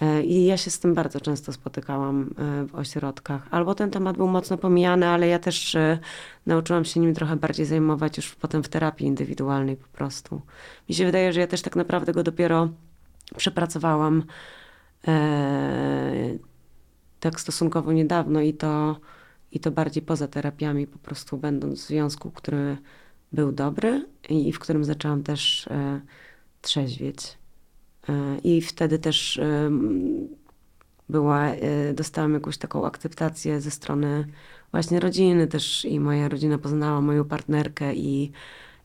E, 0.02 0.22
I 0.22 0.44
ja 0.44 0.56
się 0.56 0.70
z 0.70 0.78
tym 0.78 0.94
bardzo 0.94 1.20
często 1.20 1.52
spotykałam 1.52 2.34
e, 2.38 2.66
w 2.66 2.74
ośrodkach. 2.74 3.46
Albo 3.50 3.74
ten 3.74 3.90
temat 3.90 4.16
był 4.16 4.28
mocno 4.28 4.58
pomijany, 4.58 5.06
ale 5.06 5.26
ja 5.28 5.38
też 5.38 5.74
e, 5.74 5.98
nauczyłam 6.46 6.84
się 6.84 7.00
nim 7.00 7.14
trochę 7.14 7.36
bardziej 7.36 7.66
zajmować 7.66 8.16
już 8.16 8.34
potem 8.34 8.62
w 8.62 8.68
terapii 8.68 9.06
indywidualnej 9.06 9.76
po 9.76 9.88
prostu. 9.88 10.42
Mi 10.88 10.94
się 10.94 11.04
wydaje, 11.04 11.32
że 11.32 11.40
ja 11.40 11.46
też 11.46 11.62
tak 11.62 11.76
naprawdę 11.76 12.12
go 12.12 12.22
dopiero 12.22 12.68
przepracowałam 13.36 14.22
tak 17.20 17.40
stosunkowo 17.40 17.92
niedawno 17.92 18.40
i 18.40 18.54
to, 18.54 19.00
i 19.52 19.60
to 19.60 19.70
bardziej 19.70 20.02
poza 20.02 20.28
terapiami, 20.28 20.86
po 20.86 20.98
prostu 20.98 21.38
będąc 21.38 21.84
w 21.84 21.86
związku, 21.86 22.30
który 22.30 22.76
był 23.32 23.52
dobry 23.52 24.06
i 24.28 24.52
w 24.52 24.58
którym 24.58 24.84
zaczęłam 24.84 25.22
też 25.22 25.68
e, 25.68 26.00
trzeźwieć. 26.62 27.38
E, 28.08 28.38
I 28.44 28.60
wtedy 28.60 28.98
też 28.98 29.40
była, 31.08 31.46
e, 31.46 31.94
dostałam 31.94 32.34
jakąś 32.34 32.58
taką 32.58 32.86
akceptację 32.86 33.60
ze 33.60 33.70
strony 33.70 34.26
właśnie 34.70 35.00
rodziny 35.00 35.46
też 35.46 35.84
i 35.84 36.00
moja 36.00 36.28
rodzina 36.28 36.58
poznała 36.58 37.00
moją 37.00 37.24
partnerkę 37.24 37.94
i, 37.94 38.32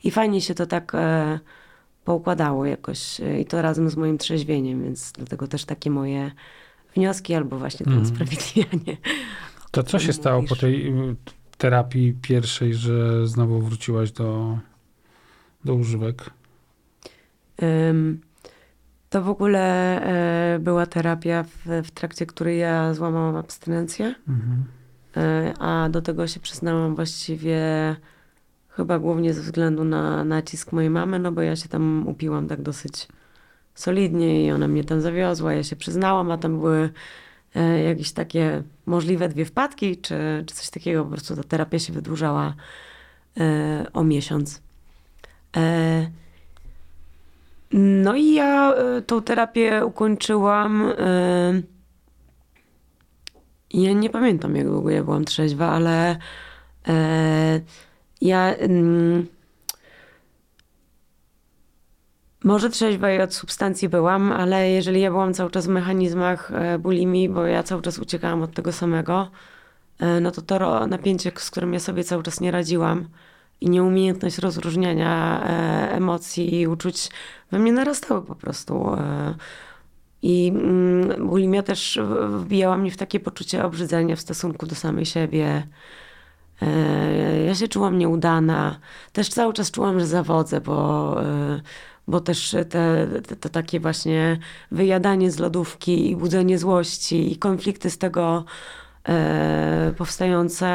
i 0.04 0.12
fajnie 0.12 0.42
się 0.42 0.56
to 0.56 0.66
tak 0.66 0.96
e, 0.96 1.40
poukładało 2.06 2.66
jakoś 2.66 3.22
e, 3.22 3.40
i 3.42 3.46
to 3.46 3.62
razem 3.62 3.90
z 3.90 3.96
moim 3.98 4.18
trzeźwieniem, 4.18 4.84
więc 4.84 5.12
dlatego 5.12 5.48
też 5.48 5.66
takie 5.66 5.90
moje 5.92 6.32
wnioski 6.96 7.34
albo 7.36 7.58
właśnie 7.60 7.86
to 7.86 7.92
Mhm. 7.92 8.04
usprawiedliwianie. 8.12 8.98
To 9.72 9.84
co 9.84 10.00
się 10.00 10.14
stało 10.14 10.38
po 10.38 10.42
Mówisz. 10.42 10.60
tej 10.60 10.88
y, 10.88 11.16
terapii 11.58 12.14
pierwszej, 12.22 12.74
że 12.74 13.28
znowu 13.28 13.62
wróciłaś 13.62 14.12
do, 14.12 14.58
do 15.66 15.74
używek? 15.74 16.30
Ym, 17.90 18.22
To 19.10 19.22
w 19.22 19.30
ogóle 19.30 19.62
e, 20.56 20.60
była 20.60 20.86
terapia, 20.86 21.44
w, 21.44 21.66
w 21.88 21.92
trakcie 21.92 22.26
której 22.26 22.60
ja 22.60 22.94
złamałam 22.94 23.36
abstynencję. 23.36 24.16
Mhm. 24.28 24.64
E, 25.18 25.54
A 25.60 25.90
do 25.90 26.02
tego 26.02 26.28
się 26.28 26.40
przyznałam 26.40 26.96
właściwie 26.96 27.60
chyba 28.80 29.00
głównie 29.00 29.34
ze 29.34 29.42
względu 29.42 29.84
na 29.84 30.24
nacisk 30.24 30.72
mojej 30.72 30.90
mamy, 30.90 31.20
no 31.20 31.32
bo 31.32 31.42
ja 31.42 31.56
się 31.56 31.70
tam 31.70 32.08
upiłam 32.08 32.48
tak 32.48 32.62
dosyć 32.62 33.08
solidnie 33.76 34.46
i 34.46 34.52
ona 34.52 34.68
mnie 34.68 34.84
tam 34.84 35.02
zawiozła, 35.02 35.54
ja 35.54 35.64
się 35.64 35.76
przyznałam, 35.76 36.32
a 36.32 36.38
tam 36.38 36.60
były 36.60 36.90
e, 37.56 37.84
jakieś 37.84 38.12
takie 38.12 38.64
możliwe 38.86 39.30
dwie 39.30 39.46
wpadki, 39.46 39.98
czy, 39.98 40.44
czy 40.48 40.56
coś 40.56 40.70
takiego, 40.70 41.04
po 41.04 41.12
prostu 41.12 41.36
ta 41.36 41.44
terapia 41.44 41.80
się 41.80 41.94
wydłużała 41.94 42.54
e, 43.40 43.86
o 43.94 44.04
miesiąc. 44.04 44.62
E, 45.58 46.10
no 47.74 48.16
i 48.16 48.34
ja 48.34 48.74
tą 49.08 49.22
terapię 49.22 49.86
ukończyłam. 49.86 50.94
ja 53.74 53.94
nie 53.94 54.10
pamiętam, 54.10 54.56
jak 54.56 54.68
długo 54.68 54.90
ja 54.90 55.04
byłam 55.04 55.26
trzeźwa, 55.26 55.70
ale 55.70 56.18
ja. 58.22 58.56
Mm, 58.56 59.28
może 62.44 62.70
trzeźwa 62.70 63.12
i 63.12 63.22
od 63.22 63.34
substancji 63.34 63.90
byłam, 63.90 64.32
ale 64.32 64.70
jeżeli 64.70 65.02
ja 65.02 65.12
byłam 65.12 65.34
cały 65.34 65.52
czas 65.52 65.66
w 65.66 65.70
mechanizmach 65.70 66.52
e, 66.52 66.80
bulimii, 66.80 67.30
bo 67.30 67.46
ja 67.46 67.64
cały 67.64 67.82
czas 67.82 68.00
uciekałam 68.00 68.42
od 68.42 68.54
tego 68.54 68.72
samego, 68.72 69.32
e, 70.00 70.20
no 70.20 70.32
to 70.32 70.42
to 70.42 70.88
napięcie, 70.88 71.32
z 71.36 71.52
którym 71.52 71.74
ja 71.74 71.80
sobie 71.80 72.04
cały 72.04 72.24
czas 72.24 72.42
nie 72.42 72.52
radziłam 72.52 73.08
i 73.62 73.70
nieumiejętność 73.70 74.38
rozróżniania 74.38 75.44
e, 75.44 75.92
emocji 75.92 76.60
i 76.62 76.68
uczuć 76.68 77.10
we 77.52 77.60
mnie 77.60 77.72
narastały 77.72 78.22
po 78.22 78.36
prostu. 78.36 78.92
I 80.22 80.52
mm, 80.56 81.28
bulimia 81.28 81.64
też 81.64 82.00
wbijała 82.30 82.78
mnie 82.78 82.92
w 82.92 82.98
takie 82.98 83.20
poczucie 83.20 83.64
obrzydzenia 83.64 84.16
w 84.16 84.20
stosunku 84.20 84.66
do 84.66 84.76
samej 84.76 85.06
siebie. 85.06 85.68
E, 86.62 87.44
Ja 87.46 87.56
się 87.56 87.68
czułam 87.68 87.98
nieudana. 87.98 88.80
Też 89.14 89.30
cały 89.30 89.54
czas 89.54 89.72
czułam, 89.72 90.00
że 90.00 90.08
zawodzę, 90.08 90.62
bo, 90.62 91.22
e, 91.24 91.62
bo 92.08 92.20
też 92.20 92.56
te, 92.70 93.08
te, 93.40 93.50
takie 93.50 93.80
właśnie 93.80 94.40
wyjadanie 94.72 95.32
z 95.32 95.40
lodówki 95.40 96.12
i 96.12 96.16
budzenie 96.16 96.58
złości 96.60 97.32
i 97.32 97.38
konflikty 97.38 97.90
z 97.90 97.98
tego 97.98 98.46
e, 99.10 99.94
powstające 99.98 100.68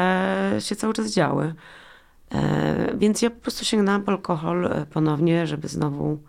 się 0.59 0.75
cały 0.75 0.93
czas 0.93 1.11
działy. 1.11 1.53
Więc 2.97 3.21
ja 3.21 3.29
po 3.29 3.41
prostu 3.41 3.65
sięgnęłam 3.65 4.03
po 4.03 4.11
alkohol 4.11 4.69
ponownie, 4.91 5.47
żeby 5.47 5.67
znowu 5.67 6.19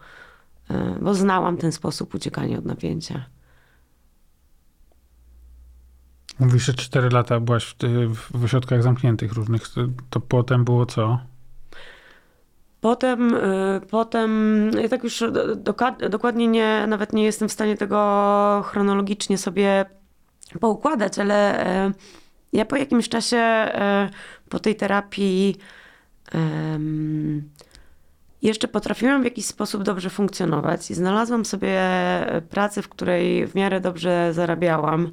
bo 1.00 1.14
znałam 1.14 1.56
ten 1.56 1.72
sposób 1.72 2.14
uciekania 2.14 2.58
od 2.58 2.64
napięcia. 2.64 3.35
Mówisz, 6.38 6.64
że 6.64 6.74
4 6.74 7.08
lata 7.10 7.40
byłaś 7.40 7.76
w, 8.08 8.38
w 8.38 8.44
ośrodkach 8.44 8.82
zamkniętych 8.82 9.32
różnych. 9.32 9.62
To, 10.10 10.20
potem 10.20 10.64
było 10.64 10.86
co? 10.86 11.18
Potem, 12.80 13.34
e, 13.34 13.80
potem 13.90 14.30
ja 14.82 14.88
tak 14.88 15.04
już 15.04 15.24
dokładnie 16.10 16.48
nie, 16.48 16.84
nawet 16.88 17.12
nie 17.12 17.24
jestem 17.24 17.48
w 17.48 17.52
stanie 17.52 17.76
tego 17.76 18.62
chronologicznie 18.66 19.38
sobie 19.38 19.84
poukładać, 20.60 21.18
ale 21.18 21.66
e, 21.66 21.92
ja 22.52 22.64
po 22.64 22.76
jakimś 22.76 23.08
czasie 23.08 23.36
e, 23.36 24.10
po 24.48 24.58
tej 24.58 24.76
terapii 24.76 25.56
jeszcze 28.42 28.68
potrafiłam 28.68 29.22
w 29.22 29.24
jakiś 29.24 29.46
sposób 29.46 29.82
dobrze 29.82 30.10
funkcjonować 30.10 30.90
i 30.90 30.94
znalazłam 30.94 31.44
sobie 31.44 31.80
pracę, 32.50 32.82
w 32.82 32.88
której 32.88 33.46
w 33.46 33.54
miarę 33.54 33.80
dobrze 33.80 34.32
zarabiałam 34.32 35.12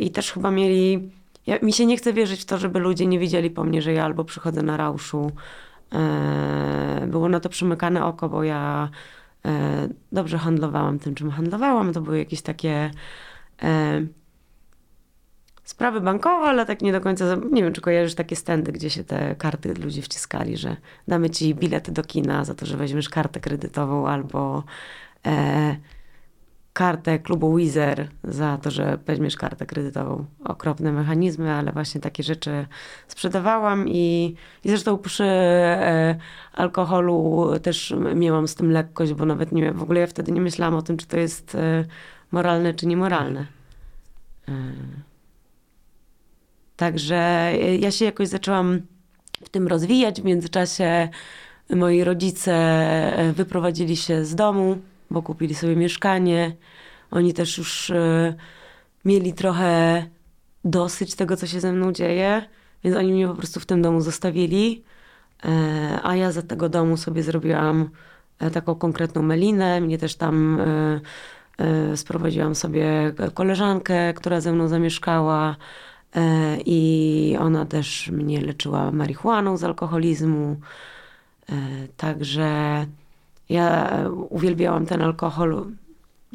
i 0.00 0.10
też 0.10 0.32
chyba 0.32 0.50
mieli... 0.50 1.10
Ja, 1.46 1.58
mi 1.62 1.72
się 1.72 1.86
nie 1.86 1.96
chce 1.96 2.12
wierzyć 2.12 2.42
w 2.42 2.44
to, 2.44 2.58
żeby 2.58 2.78
ludzie 2.78 3.06
nie 3.06 3.18
widzieli 3.18 3.50
po 3.50 3.64
mnie, 3.64 3.82
że 3.82 3.92
ja 3.92 4.04
albo 4.04 4.24
przychodzę 4.24 4.62
na 4.62 4.76
rauszu. 4.76 5.30
E, 5.92 7.06
Było 7.06 7.28
na 7.28 7.40
to 7.40 7.48
przymykane 7.48 8.04
oko, 8.04 8.28
bo 8.28 8.44
ja 8.44 8.88
e, 9.46 9.88
dobrze 10.12 10.38
handlowałam 10.38 10.98
tym, 10.98 11.14
czym 11.14 11.30
handlowałam. 11.30 11.92
To 11.92 12.00
były 12.00 12.18
jakieś 12.18 12.42
takie 12.42 12.90
e, 13.62 14.06
sprawy 15.64 16.00
bankowe, 16.00 16.46
ale 16.46 16.66
tak 16.66 16.82
nie 16.82 16.92
do 16.92 17.00
końca. 17.00 17.36
Nie 17.52 17.62
wiem, 17.62 17.72
czy 17.72 17.80
kojarzysz 17.80 18.14
takie 18.14 18.36
stędy, 18.36 18.72
gdzie 18.72 18.90
się 18.90 19.04
te 19.04 19.34
karty 19.34 19.74
ludzie 19.74 20.02
wciskali, 20.02 20.56
że 20.56 20.76
damy 21.08 21.30
ci 21.30 21.54
bilety 21.54 21.92
do 21.92 22.02
kina 22.02 22.44
za 22.44 22.54
to, 22.54 22.66
że 22.66 22.76
weźmiesz 22.76 23.08
kartę 23.08 23.40
kredytową 23.40 24.08
albo 24.08 24.64
e, 25.26 25.76
kartę 26.74 27.18
klubu 27.18 27.56
Wizer 27.56 28.08
za 28.24 28.58
to, 28.58 28.70
że 28.70 28.98
weźmiesz 29.06 29.36
kartę 29.36 29.66
kredytową. 29.66 30.24
Okropne 30.44 30.92
mechanizmy, 30.92 31.52
ale 31.52 31.72
właśnie 31.72 32.00
takie 32.00 32.22
rzeczy 32.22 32.66
sprzedawałam 33.08 33.88
i, 33.88 34.34
i 34.64 34.68
zresztą 34.68 34.98
przy 34.98 35.24
e, 35.24 36.16
alkoholu 36.52 37.50
też 37.62 37.94
miałam 38.14 38.48
z 38.48 38.54
tym 38.54 38.70
lekkość, 38.70 39.12
bo 39.12 39.26
nawet 39.26 39.52
nie, 39.52 39.72
w 39.72 39.82
ogóle 39.82 40.00
ja 40.00 40.06
wtedy 40.06 40.32
nie 40.32 40.40
myślałam 40.40 40.74
o 40.74 40.82
tym, 40.82 40.96
czy 40.96 41.06
to 41.06 41.16
jest 41.16 41.54
e, 41.54 41.84
moralne, 42.30 42.74
czy 42.74 42.86
niemoralne. 42.86 43.46
E, 44.48 44.52
Także 46.76 47.52
ja 47.78 47.90
się 47.90 48.04
jakoś 48.04 48.28
zaczęłam 48.28 48.80
w 49.44 49.48
tym 49.48 49.68
rozwijać. 49.68 50.20
W 50.20 50.24
międzyczasie 50.24 51.08
moi 51.70 52.04
rodzice 52.04 52.52
e, 52.52 53.32
wyprowadzili 53.32 53.96
się 53.96 54.24
z 54.24 54.34
domu, 54.34 54.78
bo 55.14 55.22
kupili 55.22 55.54
sobie 55.54 55.76
mieszkanie. 55.76 56.56
Oni 57.10 57.34
też 57.34 57.58
już 57.58 57.90
e, 57.90 58.34
mieli 59.04 59.32
trochę 59.32 60.04
dosyć 60.64 61.14
tego, 61.14 61.36
co 61.36 61.46
się 61.46 61.60
ze 61.60 61.72
mną 61.72 61.92
dzieje, 61.92 62.42
więc 62.84 62.96
oni 62.96 63.12
mnie 63.12 63.28
po 63.28 63.34
prostu 63.34 63.60
w 63.60 63.66
tym 63.66 63.82
domu 63.82 64.00
zostawili. 64.00 64.84
E, 65.44 66.00
A 66.02 66.16
ja 66.16 66.32
za 66.32 66.42
tego 66.42 66.68
domu 66.68 66.96
sobie 66.96 67.22
zrobiłam 67.22 67.90
e, 68.38 68.50
taką 68.50 68.74
konkretną 68.74 69.22
melinę. 69.22 69.80
Mnie 69.80 69.98
też 69.98 70.14
tam 70.16 70.60
sprowadziłam 71.94 72.54
sobie 72.54 73.12
koleżankę, 73.34 74.14
która 74.14 74.40
ze 74.40 74.52
mną 74.52 74.68
zamieszkała. 74.68 75.56
I 76.66 77.36
ona 77.40 77.66
też 77.66 78.10
mnie 78.10 78.40
leczyła 78.40 78.90
marihuaną 78.90 79.56
z 79.56 79.64
alkoholizmu. 79.64 80.56
Także 81.96 82.86
ja 83.48 83.90
uwielbiałam 84.30 84.86
ten 84.86 85.02
alkohol 85.02 85.66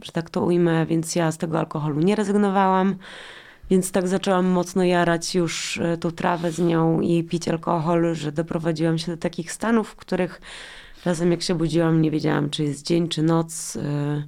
że 0.05 0.11
tak 0.11 0.29
to 0.29 0.41
ujmę, 0.41 0.85
więc 0.85 1.15
ja 1.15 1.31
z 1.31 1.37
tego 1.37 1.59
alkoholu 1.59 1.99
nie 1.99 2.15
rezygnowałam. 2.15 2.95
Więc 3.69 3.91
tak 3.91 4.07
zaczęłam 4.07 4.45
mocno 4.45 4.83
jarać 4.83 5.35
już 5.35 5.77
e, 5.77 5.97
tą 5.97 6.11
trawę 6.11 6.51
z 6.51 6.59
nią 6.59 7.01
i 7.01 7.23
pić 7.23 7.47
alkohol, 7.47 8.15
że 8.15 8.31
doprowadziłam 8.31 8.97
się 8.97 9.11
do 9.11 9.17
takich 9.17 9.51
stanów, 9.51 9.89
w 9.89 9.95
których 9.95 10.41
czasem 11.03 11.31
jak 11.31 11.41
się 11.41 11.55
budziłam, 11.55 12.01
nie 12.01 12.11
wiedziałam, 12.11 12.49
czy 12.49 12.63
jest 12.63 12.85
dzień, 12.85 13.07
czy 13.07 13.23
noc, 13.23 13.75
e, 13.75 14.23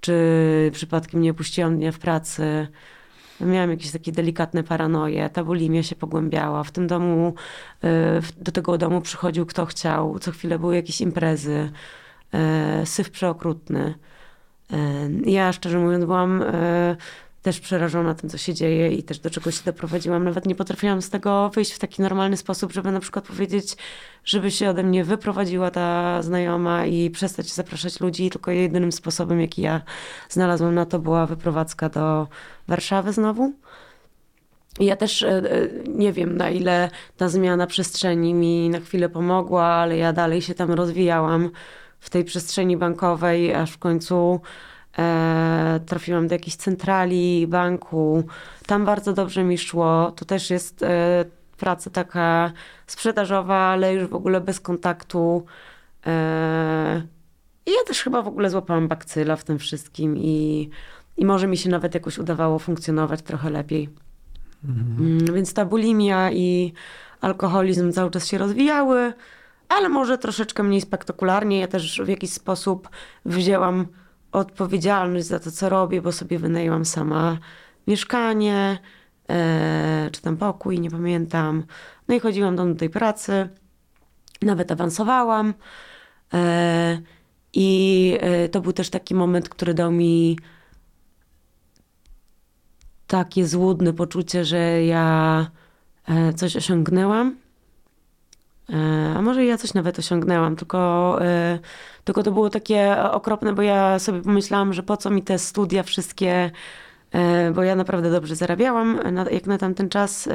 czy 0.00 0.70
przypadkiem 0.72 1.20
nie 1.20 1.30
opuściłam 1.30 1.76
dnia 1.76 1.92
w 1.92 1.98
pracy. 1.98 2.68
Miałam 3.40 3.70
jakieś 3.70 3.90
takie 3.90 4.12
delikatne 4.12 4.64
paranoje, 4.64 5.30
ta 5.30 5.44
bulimia 5.44 5.82
się 5.82 5.96
pogłębiała. 5.96 6.64
W 6.64 6.70
tym 6.70 6.86
domu, 6.86 7.34
e, 7.84 8.20
do 8.40 8.52
tego 8.52 8.78
domu 8.78 9.00
przychodził 9.00 9.46
kto 9.46 9.66
chciał, 9.66 10.18
co 10.18 10.32
chwilę 10.32 10.58
były 10.58 10.76
jakieś 10.76 11.00
imprezy, 11.00 11.70
syf 12.84 13.10
przeokrutny. 13.10 13.94
Ja 15.24 15.52
szczerze 15.52 15.78
mówiąc 15.78 16.04
byłam 16.04 16.44
też 17.48 17.60
przerażona 17.60 18.14
tym, 18.14 18.30
co 18.30 18.38
się 18.38 18.54
dzieje 18.54 18.92
i 18.92 19.02
też 19.02 19.18
do 19.18 19.30
czego 19.30 19.50
się 19.50 19.62
doprowadziłam. 19.64 20.24
Nawet 20.24 20.46
nie 20.46 20.54
potrafiłam 20.54 21.02
z 21.02 21.10
tego 21.10 21.50
wyjść 21.54 21.72
w 21.72 21.78
taki 21.78 22.02
normalny 22.02 22.36
sposób, 22.36 22.72
żeby 22.72 22.92
na 22.92 23.00
przykład 23.00 23.26
powiedzieć, 23.26 23.76
żeby 24.24 24.50
się 24.50 24.70
ode 24.70 24.82
mnie 24.82 25.04
wyprowadziła 25.04 25.70
ta 25.70 26.22
znajoma 26.22 26.86
i 26.86 27.10
przestać 27.10 27.52
zapraszać 27.52 28.00
ludzi. 28.00 28.30
Tylko 28.30 28.50
jedynym 28.50 28.92
sposobem, 28.92 29.40
jaki 29.40 29.62
ja 29.62 29.82
znalazłam 30.28 30.74
na 30.74 30.86
to, 30.86 30.98
była 30.98 31.26
wyprowadzka 31.26 31.88
do 31.88 32.28
Warszawy 32.68 33.12
znowu. 33.12 33.52
Ja 34.80 34.96
też 34.96 35.22
e, 35.22 35.28
e, 35.28 35.68
nie 35.88 36.12
wiem, 36.12 36.36
na 36.36 36.50
ile 36.50 36.90
ta 37.16 37.28
zmiana 37.28 37.66
przestrzeni 37.66 38.34
mi 38.34 38.70
na 38.70 38.80
chwilę 38.80 39.08
pomogła, 39.08 39.64
ale 39.64 39.96
ja 39.96 40.12
dalej 40.12 40.42
się 40.42 40.54
tam 40.54 40.72
rozwijałam 40.72 41.50
w 42.00 42.10
tej 42.10 42.24
przestrzeni 42.24 42.76
bankowej, 42.76 43.54
aż 43.54 43.72
w 43.72 43.78
końcu 43.78 44.40
trafiłam 45.86 46.28
do 46.28 46.34
jakiejś 46.34 46.56
centrali, 46.56 47.46
banku. 47.46 48.24
Tam 48.66 48.84
bardzo 48.84 49.12
dobrze 49.12 49.44
mi 49.44 49.58
szło. 49.58 50.12
To 50.16 50.24
też 50.24 50.50
jest 50.50 50.82
e, 50.82 51.24
praca 51.56 51.90
taka 51.90 52.52
sprzedażowa, 52.86 53.56
ale 53.56 53.94
już 53.94 54.08
w 54.08 54.14
ogóle 54.14 54.40
bez 54.40 54.60
kontaktu. 54.60 55.46
E, 56.06 57.02
I 57.66 57.70
ja 57.70 57.84
też 57.86 58.02
chyba 58.02 58.22
w 58.22 58.28
ogóle 58.28 58.50
złapałam 58.50 58.88
bakcyla 58.88 59.36
w 59.36 59.44
tym 59.44 59.58
wszystkim 59.58 60.16
i, 60.16 60.70
i 61.16 61.24
może 61.24 61.46
mi 61.46 61.56
się 61.56 61.70
nawet 61.70 61.94
jakoś 61.94 62.18
udawało 62.18 62.58
funkcjonować 62.58 63.22
trochę 63.22 63.50
lepiej. 63.50 63.88
Mhm. 64.64 65.34
Więc 65.34 65.54
ta 65.54 65.64
bulimia 65.64 66.32
i 66.32 66.72
alkoholizm 67.20 67.92
cały 67.92 68.10
czas 68.10 68.26
się 68.26 68.38
rozwijały, 68.38 69.12
ale 69.68 69.88
może 69.88 70.18
troszeczkę 70.18 70.62
mniej 70.62 70.80
spektakularnie. 70.80 71.60
Ja 71.60 71.68
też 71.68 72.02
w 72.04 72.08
jakiś 72.08 72.30
sposób 72.32 72.88
wzięłam 73.24 73.86
odpowiedzialność 74.32 75.26
za 75.26 75.38
to, 75.38 75.50
co 75.50 75.68
robię, 75.68 76.02
bo 76.02 76.12
sobie 76.12 76.38
wynajęłam 76.38 76.84
sama 76.84 77.38
mieszkanie, 77.86 78.78
e, 79.30 80.10
czy 80.12 80.22
tam 80.22 80.36
pokój, 80.36 80.80
nie 80.80 80.90
pamiętam. 80.90 81.64
No 82.08 82.14
i 82.14 82.20
chodziłam 82.20 82.56
do 82.56 82.74
tej 82.74 82.90
pracy, 82.90 83.48
nawet 84.42 84.72
awansowałam. 84.72 85.54
E, 86.34 87.00
I 87.52 88.18
e, 88.20 88.48
to 88.48 88.60
był 88.60 88.72
też 88.72 88.90
taki 88.90 89.14
moment, 89.14 89.48
który 89.48 89.74
dał 89.74 89.92
mi 89.92 90.38
takie 93.06 93.46
złudne 93.46 93.92
poczucie, 93.92 94.44
że 94.44 94.84
ja 94.84 95.46
e, 96.08 96.32
coś 96.32 96.56
osiągnęłam 96.56 97.36
a 99.16 99.22
może 99.22 99.44
ja 99.44 99.58
coś 99.58 99.74
nawet 99.74 99.98
osiągnęłam, 99.98 100.56
tylko, 100.56 101.18
e, 101.24 101.58
tylko 102.04 102.22
to 102.22 102.32
było 102.32 102.50
takie 102.50 103.02
okropne, 103.02 103.52
bo 103.52 103.62
ja 103.62 103.98
sobie 103.98 104.22
pomyślałam, 104.22 104.72
że 104.72 104.82
po 104.82 104.96
co 104.96 105.10
mi 105.10 105.22
te 105.22 105.38
studia 105.38 105.82
wszystkie, 105.82 106.50
e, 107.12 107.50
bo 107.50 107.62
ja 107.62 107.76
naprawdę 107.76 108.10
dobrze 108.10 108.36
zarabiałam 108.36 109.00
jak 109.30 109.46
na 109.46 109.58
tamten 109.58 109.88
czas. 109.88 110.28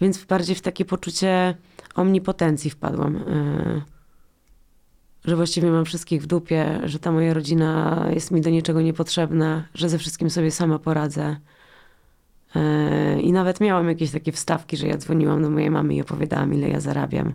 Więc 0.00 0.24
bardziej 0.24 0.56
w 0.56 0.62
takie 0.62 0.84
poczucie 0.84 1.54
omnipotencji 1.94 2.70
wpadłam. 2.70 3.24
Że 5.24 5.36
właściwie 5.36 5.70
mam 5.70 5.84
wszystkich 5.84 6.22
w 6.22 6.26
dupie, 6.26 6.80
że 6.84 6.98
ta 6.98 7.12
moja 7.12 7.34
rodzina 7.34 8.06
jest 8.14 8.30
mi 8.30 8.40
do 8.40 8.50
niczego 8.50 8.80
niepotrzebna, 8.80 9.68
że 9.74 9.88
ze 9.88 9.98
wszystkim 9.98 10.30
sobie 10.30 10.50
sama 10.50 10.78
poradzę. 10.78 11.36
E, 12.56 13.20
I 13.20 13.32
nawet 13.32 13.60
miałam 13.60 13.88
jakieś 13.88 14.10
takie 14.10 14.32
wstawki, 14.32 14.76
że 14.76 14.86
ja 14.86 14.96
dzwoniłam 14.96 15.42
do 15.42 15.50
mojej 15.50 15.70
mamy 15.70 15.94
i 15.94 16.00
opowiadałam, 16.00 16.54
ile 16.54 16.68
ja 16.68 16.80
zarabiam. 16.80 17.32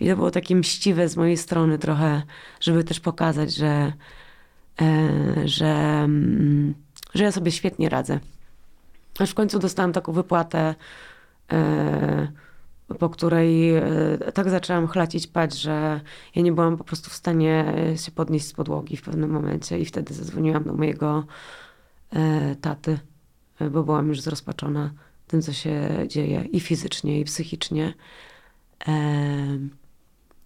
I 0.00 0.08
to 0.08 0.16
było 0.16 0.30
takie 0.30 0.56
mściwe 0.56 1.08
z 1.08 1.16
mojej 1.16 1.36
strony 1.36 1.78
trochę, 1.78 2.22
żeby 2.60 2.84
też 2.84 3.00
pokazać, 3.00 3.54
że, 3.54 3.92
e, 4.80 5.48
że, 5.48 5.74
mm, 6.04 6.74
że 7.14 7.24
ja 7.24 7.32
sobie 7.32 7.52
świetnie 7.52 7.88
radzę. 7.88 8.20
Aż 9.18 9.30
w 9.30 9.34
końcu 9.34 9.58
dostałam 9.58 9.92
taką 9.92 10.12
wypłatę, 10.12 10.74
e, 11.52 12.28
po 12.98 13.08
której 13.08 13.72
tak 14.34 14.50
zaczęłam 14.50 14.86
chlacić 14.86 15.26
pać, 15.26 15.54
że 15.60 16.00
ja 16.34 16.42
nie 16.42 16.52
byłam 16.52 16.76
po 16.76 16.84
prostu 16.84 17.10
w 17.10 17.14
stanie 17.14 17.74
się 17.96 18.12
podnieść 18.12 18.46
z 18.46 18.52
podłogi 18.52 18.96
w 18.96 19.02
pewnym 19.02 19.30
momencie 19.30 19.78
i 19.78 19.84
wtedy 19.84 20.14
zadzwoniłam 20.14 20.64
do 20.64 20.72
mojego 20.72 21.24
taty 22.60 22.98
bo 23.70 23.82
byłam 23.82 24.08
już 24.08 24.20
zrozpaczona 24.20 24.90
tym, 25.26 25.42
co 25.42 25.52
się 25.52 26.04
dzieje 26.06 26.44
i 26.52 26.60
fizycznie, 26.60 27.20
i 27.20 27.24
psychicznie. 27.24 27.94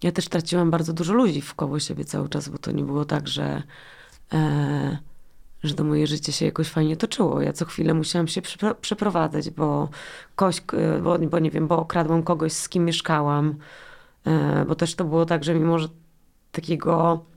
Ja 0.03 0.11
też 0.11 0.27
traciłam 0.27 0.71
bardzo 0.71 0.93
dużo 0.93 1.13
ludzi 1.13 1.41
wkoło 1.41 1.79
siebie 1.79 2.05
cały 2.05 2.29
czas, 2.29 2.49
bo 2.49 2.57
to 2.57 2.71
nie 2.71 2.83
było 2.83 3.05
tak, 3.05 3.27
że, 3.27 3.63
e, 4.33 4.97
że 5.63 5.73
to 5.73 5.83
moje 5.83 6.07
życie 6.07 6.31
się 6.31 6.45
jakoś 6.45 6.67
fajnie 6.67 6.97
toczyło. 6.97 7.41
Ja 7.41 7.53
co 7.53 7.65
chwilę 7.65 7.93
musiałam 7.93 8.27
się 8.27 8.41
przeprowadzać, 8.81 9.49
bo, 9.49 9.89
koś, 10.35 10.61
bo, 11.03 11.19
bo 11.19 11.39
nie 11.39 11.51
wiem, 11.51 11.67
bo 11.67 11.77
okradłam 11.77 12.23
kogoś, 12.23 12.53
z 12.53 12.69
kim 12.69 12.85
mieszkałam. 12.85 13.55
E, 14.25 14.65
bo 14.65 14.75
też 14.75 14.95
to 14.95 15.05
było 15.05 15.25
tak, 15.25 15.43
że 15.43 15.53
mimo 15.53 15.79
że 15.79 15.87
takiego 16.51 17.25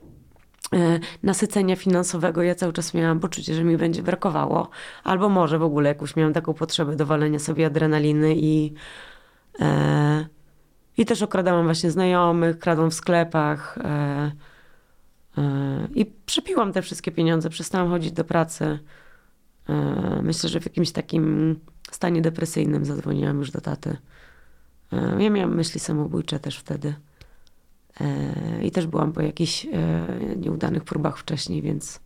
nasycenia 1.23 1.75
finansowego 1.75 2.43
ja 2.43 2.55
cały 2.55 2.73
czas 2.73 2.93
miałam 2.93 3.19
poczucie, 3.19 3.55
że 3.55 3.63
mi 3.63 3.77
będzie 3.77 4.03
brakowało. 4.03 4.69
Albo 5.03 5.29
może 5.29 5.59
w 5.59 5.63
ogóle 5.63 5.89
jakąś 5.89 6.15
miałam 6.15 6.33
taką 6.33 6.53
potrzebę 6.53 6.95
dowalenia 6.95 7.39
sobie 7.39 7.65
adrenaliny 7.65 8.35
i, 8.35 8.73
e, 9.59 10.25
i 10.97 11.05
też 11.05 11.21
okradałam 11.21 11.65
właśnie 11.65 11.91
znajomych, 11.91 12.59
kradłam 12.59 12.91
w 12.91 12.93
sklepach 12.93 13.77
e, 13.77 14.31
e, 15.37 15.87
i 15.95 16.05
przepiłam 16.05 16.73
te 16.73 16.81
wszystkie 16.81 17.11
pieniądze, 17.11 17.49
przestałam 17.49 17.89
chodzić 17.89 18.11
do 18.11 18.23
pracy. 18.23 18.79
E, 19.69 20.19
myślę, 20.23 20.49
że 20.49 20.59
w 20.59 20.65
jakimś 20.65 20.91
takim 20.91 21.55
stanie 21.91 22.21
depresyjnym 22.21 22.85
zadzwoniłam 22.85 23.39
już 23.39 23.51
do 23.51 23.61
taty. 23.61 23.97
E, 24.93 25.23
ja 25.23 25.29
miałam 25.29 25.55
myśli 25.55 25.79
samobójcze 25.79 26.39
też 26.39 26.57
wtedy. 26.57 26.93
E, 27.99 28.63
I 28.63 28.71
też 28.71 28.87
byłam 28.87 29.13
po 29.13 29.21
jakichś 29.21 29.65
e, 29.65 29.69
nieudanych 30.37 30.83
próbach 30.83 31.17
wcześniej, 31.17 31.61
więc 31.61 31.99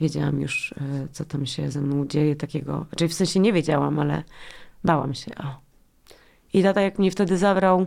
wiedziałam 0.00 0.40
już, 0.40 0.72
e, 0.72 1.08
co 1.12 1.24
tam 1.24 1.46
się 1.46 1.70
ze 1.70 1.80
mną 1.80 2.06
dzieje 2.06 2.36
takiego. 2.36 2.86
Czyli 2.96 3.08
w 3.08 3.14
sensie 3.14 3.40
nie 3.40 3.52
wiedziałam, 3.52 3.98
ale 3.98 4.24
bałam 4.84 5.14
się. 5.14 5.34
O. 5.34 5.60
I 6.52 6.62
tata 6.62 6.80
jak 6.80 6.98
mnie 6.98 7.10
wtedy 7.10 7.38
zabrał 7.38 7.86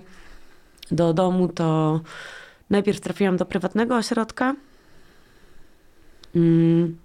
do 0.91 1.13
domu, 1.13 1.47
to 1.47 2.01
najpierw 2.69 2.99
trafiłam 2.99 3.37
do 3.37 3.45
prywatnego 3.45 3.97
ośrodka. 3.97 4.55
Mm, 6.35 6.97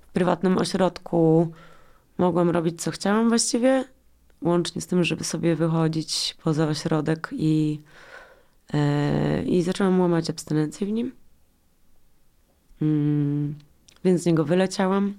w 0.00 0.12
prywatnym 0.12 0.58
ośrodku 0.58 1.52
mogłam 2.18 2.50
robić 2.50 2.82
co 2.82 2.90
chciałam 2.90 3.28
właściwie, 3.28 3.84
łącznie 4.42 4.80
z 4.80 4.86
tym, 4.86 5.04
żeby 5.04 5.24
sobie 5.24 5.56
wychodzić 5.56 6.36
poza 6.44 6.68
ośrodek 6.68 7.28
i 7.32 7.80
I 9.46 9.62
zaczęłam 9.62 10.00
łamać 10.00 10.30
abstynencję 10.30 10.86
w 10.86 10.90
nim. 10.90 11.12
Mm, 12.82 13.54
więc 14.04 14.22
z 14.22 14.26
niego 14.26 14.44
wyleciałam. 14.44 15.14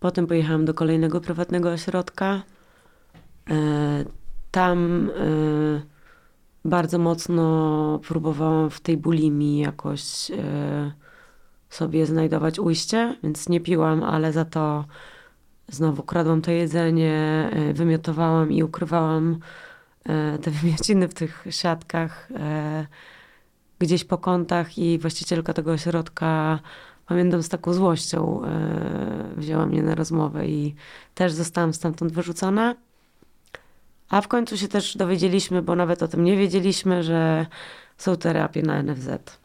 Potem 0.00 0.26
pojechałam 0.26 0.64
do 0.64 0.74
kolejnego 0.74 1.20
prywatnego 1.20 1.70
ośrodka. 1.70 2.42
E, 3.50 4.04
tam 4.50 5.10
e, 5.10 5.82
bardzo 6.64 6.98
mocno 6.98 8.00
próbowałam 8.08 8.70
w 8.70 8.80
tej 8.80 8.96
bulimii 8.96 9.58
jakoś 9.58 10.30
sobie 11.70 12.06
znajdować 12.06 12.58
ujście, 12.58 13.16
więc 13.22 13.48
nie 13.48 13.60
piłam, 13.60 14.02
ale 14.02 14.32
za 14.32 14.44
to 14.44 14.84
znowu 15.68 16.02
kradłam 16.02 16.42
to 16.42 16.50
jedzenie, 16.50 17.50
wymiotowałam 17.74 18.52
i 18.52 18.62
ukrywałam 18.62 19.34
E, 19.34 19.65
te 20.42 20.50
wymiociny 20.60 21.08
w 21.08 21.14
tych 21.14 21.44
siatkach 21.50 22.28
e, 22.34 22.86
gdzieś 23.78 24.04
po 24.04 24.18
kątach 24.18 24.78
i 24.78 24.98
właścicielka 24.98 25.52
tego 25.52 25.72
ośrodka 25.72 26.60
pamiętam 27.06 27.42
z 27.42 27.48
taką 27.48 27.72
złością 27.72 28.44
e, 28.44 29.34
wzięła 29.36 29.66
mnie 29.66 29.82
na 29.82 29.94
rozmowę 29.94 30.46
i 30.46 30.74
też 31.14 31.32
zostałam 31.32 31.74
stamtąd 31.74 32.12
wyrzucona. 32.12 32.74
A 34.08 34.20
w 34.20 34.28
końcu 34.28 34.56
się 34.56 34.68
też 34.68 34.96
dowiedzieliśmy, 34.96 35.62
bo 35.62 35.76
nawet 35.76 36.02
o 36.02 36.08
tym 36.08 36.24
nie 36.24 36.36
wiedzieliśmy, 36.36 37.02
że 37.02 37.46
są 37.98 38.16
terapie 38.16 38.62
na 38.62 38.82
NFZ. 38.82 39.38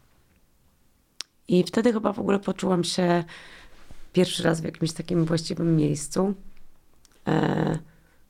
I 1.47 1.63
wtedy 1.63 1.93
chyba 1.93 2.13
w 2.13 2.19
ogóle 2.19 2.39
poczułam 2.39 2.83
się 2.83 3.23
pierwszy 4.13 4.43
raz 4.43 4.61
w 4.61 4.63
jakimś 4.63 4.91
takim 4.91 5.25
właściwym 5.25 5.75
miejscu. 5.75 6.33
E, 7.27 7.77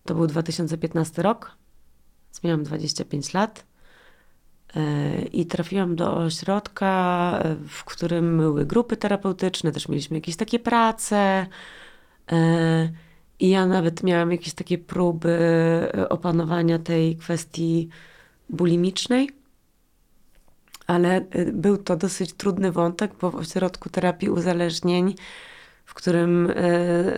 to 0.06 0.16
był 0.16 0.28
2015 0.28 1.22
rok. 1.22 1.61
Miałam 2.44 2.64
25 2.64 3.34
lat. 3.34 3.72
E, 4.76 5.22
I 5.22 5.46
trafiłam 5.46 5.96
do 5.96 6.18
ośrodka, 6.18 7.40
e, 7.44 7.56
w 7.68 7.84
którym 7.84 8.38
były 8.38 8.66
grupy 8.66 8.98
terapeutyczne, 8.98 9.72
też 9.72 9.88
mieliśmy 9.88 10.18
jakieś 10.18 10.36
takie 10.36 10.60
prace. 10.60 11.48
E, 12.32 12.90
I 13.40 13.50
ja 13.50 13.66
nawet 13.66 14.04
miałam 14.04 14.32
jakieś 14.32 14.54
takie 14.54 14.78
próby 14.78 15.38
opanowania 16.10 16.80
tej 16.80 17.16
kwestii 17.16 17.90
bulimicznej. 18.50 19.30
Ale 20.88 21.26
był 21.54 21.78
to 21.78 21.96
dosyć 21.98 22.34
trudny 22.34 22.72
wątek, 22.72 23.12
bo 23.22 23.32
w 23.32 23.36
ośrodku 23.36 23.90
terapii 23.90 24.30
uzależnień, 24.30 25.16
w 25.86 25.94
którym 25.94 26.54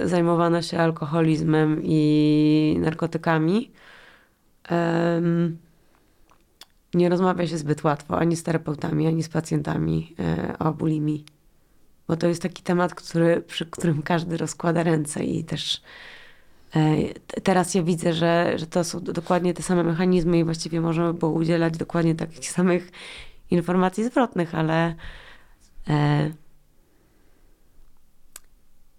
zajmowano 0.04 0.62
się 0.62 0.80
alkoholizmem 0.80 1.82
i 1.84 2.78
narkotykami, 2.80 3.72
nie 6.94 7.10
rozmawia 7.10 7.48
się 7.48 7.58
zbyt 7.58 7.84
łatwo 7.84 8.18
ani 8.18 8.36
z 8.36 8.44
terapeutami, 8.44 9.08
ani 9.08 9.24
z 9.24 9.30
pacjentami 9.30 10.16
e, 10.20 10.58
o 10.60 10.74
bulimii. 10.74 11.26
Bo 12.08 12.18
to 12.18 12.28
jest 12.28 12.42
taki 12.42 12.64
temat, 12.64 12.96
który, 12.96 13.42
przy 13.42 13.66
którym 13.66 14.02
każdy 14.02 14.38
rozkłada 14.38 14.84
ręce 14.84 15.24
i 15.24 15.44
też 15.44 15.82
e, 16.76 16.96
teraz 17.44 17.76
ja 17.76 17.84
widzę, 17.84 18.14
że, 18.14 18.54
że 18.56 18.68
to 18.68 18.84
są 18.84 19.00
dokładnie 19.00 19.54
te 19.54 19.64
same 19.64 19.84
mechanizmy 19.84 20.40
i 20.40 20.44
właściwie 20.44 20.82
możemy 20.82 21.14
było 21.14 21.32
udzielać 21.32 21.78
dokładnie 21.78 22.16
takich 22.16 22.52
samych 22.52 22.92
informacji 23.52 24.04
zwrotnych, 24.04 24.56
ale 24.56 24.96
e, 25.90 26.32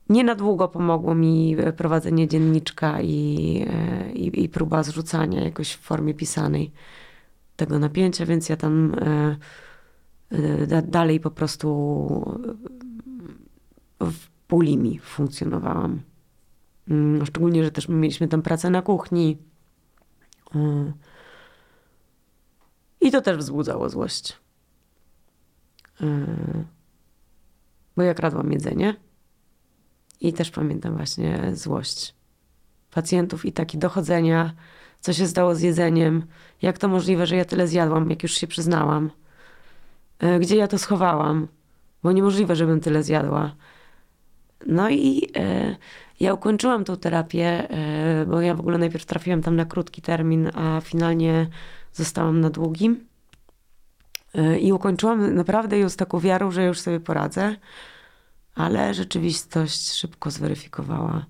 nie 0.09 0.25
na 0.25 0.35
długo 0.35 0.69
pomogło 0.69 1.15
mi 1.15 1.57
prowadzenie 1.77 2.29
dzienniczka 2.29 3.03
i, 3.03 3.15
i, 4.15 4.45
i 4.45 4.49
próba 4.49 4.83
zrzucania 4.83 5.45
jakoś 5.45 5.73
w 5.73 5.81
formie 5.81 6.15
pisanej 6.15 6.73
tego 7.57 7.79
napięcia, 7.79 8.27
więc 8.27 8.49
ja 8.49 8.57
tam 8.57 8.95
e, 8.95 9.37
e, 10.31 10.83
dalej 10.83 11.21
po 11.21 11.31
prostu 11.31 11.69
w 14.01 14.15
bulimi 14.49 14.99
funkcjonowałam. 14.99 16.01
Mm, 16.89 17.27
szczególnie, 17.27 17.65
że 17.65 17.71
też 17.71 17.89
mieliśmy 17.89 18.29
tam 18.29 18.43
pracę 18.43 18.71
na 18.71 18.83
kuchni. 18.83 19.39
E, 20.55 20.93
I 23.01 23.11
to 23.11 23.21
też 23.21 23.37
wzbudzało 23.37 23.89
złość. 23.89 24.39
Bo 27.97 28.03
ja 28.03 28.15
kradłam 28.15 28.53
jedzenie 28.53 28.97
i 30.29 30.33
też 30.33 30.51
pamiętam 30.51 30.97
właśnie 30.97 31.51
złość 31.53 32.15
pacjentów 32.91 33.45
i 33.45 33.53
takie 33.53 33.79
dochodzenia, 33.79 34.53
co 35.01 35.13
się 35.13 35.27
stało 35.27 35.55
z 35.55 35.61
jedzeniem, 35.61 36.27
jak 36.63 36.79
to 36.79 36.89
możliwe, 36.89 37.27
że 37.27 37.37
ja 37.37 37.45
tyle 37.45 37.69
zjadłam, 37.69 38.11
jak 38.11 38.23
już 38.23 38.33
się 38.33 38.47
przyznałam, 38.47 39.11
e, 40.19 40.39
gdzie 40.39 40.57
ja 40.57 40.69
to 40.69 40.79
schowałam, 40.79 41.49
bo 42.03 42.13
niemożliwe, 42.13 42.57
żebym 42.57 42.81
tyle 42.81 43.03
zjadła. 43.03 43.55
No 44.67 44.91
i 44.91 45.31
e, 45.37 45.77
ja 46.21 46.35
ukończyłam 46.35 46.85
tą 46.85 46.97
terapię, 46.97 47.71
e, 47.71 48.27
bo 48.27 48.41
ja 48.41 48.55
w 48.55 48.61
ogóle 48.61 48.79
najpierw 48.79 49.07
trafiłam 49.07 49.43
tam 49.43 49.57
na 49.57 49.65
krótki 49.65 50.03
termin, 50.03 50.51
a 50.55 50.81
finalnie 50.81 51.47
zostałam 51.93 52.41
na 52.41 52.51
długim. 52.51 53.07
E, 54.35 54.59
I 54.59 54.73
ukończyłam 54.73 55.35
naprawdę 55.35 55.79
ją 55.79 55.89
z 55.89 55.97
taką 55.97 56.21
wiarą, 56.21 56.51
że 56.51 56.65
już 56.65 56.81
sobie 56.81 57.01
poradzę, 57.01 57.57
ale 58.55 58.95
rzeczywistość 58.95 59.93
szybko 59.93 60.31
zweryfikowała, 60.31 61.27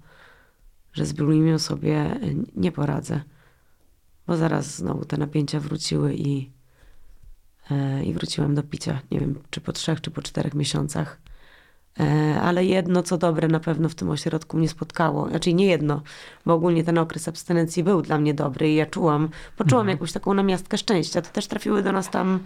że 0.92 1.06
z 1.06 1.12
bulimią 1.12 1.58
sobie 1.58 2.20
nie 2.56 2.72
poradzę 2.72 3.20
bo 4.26 4.36
zaraz 4.36 4.76
znowu 4.76 5.04
te 5.04 5.16
napięcia 5.16 5.60
wróciły 5.60 6.14
i, 6.14 6.50
e, 7.70 8.04
i 8.04 8.14
wróciłam 8.14 8.54
do 8.54 8.62
picia. 8.62 9.00
Nie 9.10 9.20
wiem, 9.20 9.34
czy 9.50 9.60
po 9.60 9.72
trzech, 9.72 10.00
czy 10.00 10.10
po 10.10 10.22
czterech 10.22 10.54
miesiącach. 10.54 11.18
E, 12.00 12.40
ale 12.40 12.64
jedno, 12.64 13.02
co 13.02 13.18
dobre, 13.18 13.48
na 13.48 13.60
pewno 13.60 13.88
w 13.88 13.94
tym 13.94 14.10
ośrodku 14.10 14.56
mnie 14.56 14.68
spotkało. 14.68 15.28
Znaczy 15.28 15.54
nie 15.54 15.66
jedno, 15.66 16.02
bo 16.46 16.54
ogólnie 16.54 16.84
ten 16.84 16.98
okres 16.98 17.28
abstynencji 17.28 17.84
był 17.84 18.02
dla 18.02 18.18
mnie 18.18 18.34
dobry 18.34 18.70
i 18.70 18.74
ja 18.74 18.86
czułam, 18.86 19.28
poczułam 19.56 19.82
mhm. 19.82 19.96
jakąś 19.96 20.12
taką 20.12 20.34
namiastkę 20.34 20.78
szczęścia. 20.78 21.22
To 21.22 21.30
też 21.30 21.46
trafiły 21.46 21.82
do 21.82 21.92
nas 21.92 22.10
tam 22.10 22.40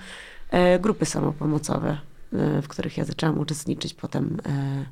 e, 0.51 0.79
grupy 0.79 1.07
samopomocowe, 1.07 1.99
w 2.33 2.69
których 2.69 2.97
ja 2.97 3.05
zaczęłam 3.05 3.39
uczestniczyć 3.39 3.95
potem 3.95 4.37
e, 4.47 4.85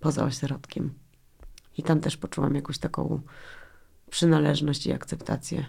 poza 0.00 0.24
ośrodkiem. 0.24 0.94
I 1.78 1.82
tam 1.82 2.00
też 2.00 2.16
poczułam 2.16 2.54
jakąś 2.54 2.78
taką 2.78 3.20
przynależność 4.10 4.86
i 4.86 4.92
akceptację. 4.92 5.66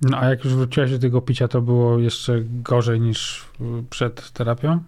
No 0.00 0.18
a 0.18 0.28
jak 0.28 0.44
już 0.44 0.54
wróciłaś 0.54 0.90
do 0.90 0.98
tego 0.98 1.22
picia, 1.22 1.48
to 1.48 1.62
było 1.62 1.98
jeszcze 1.98 2.40
gorzej 2.44 3.00
niż 3.00 3.46
przed 3.90 4.30
terapią? 4.30 4.82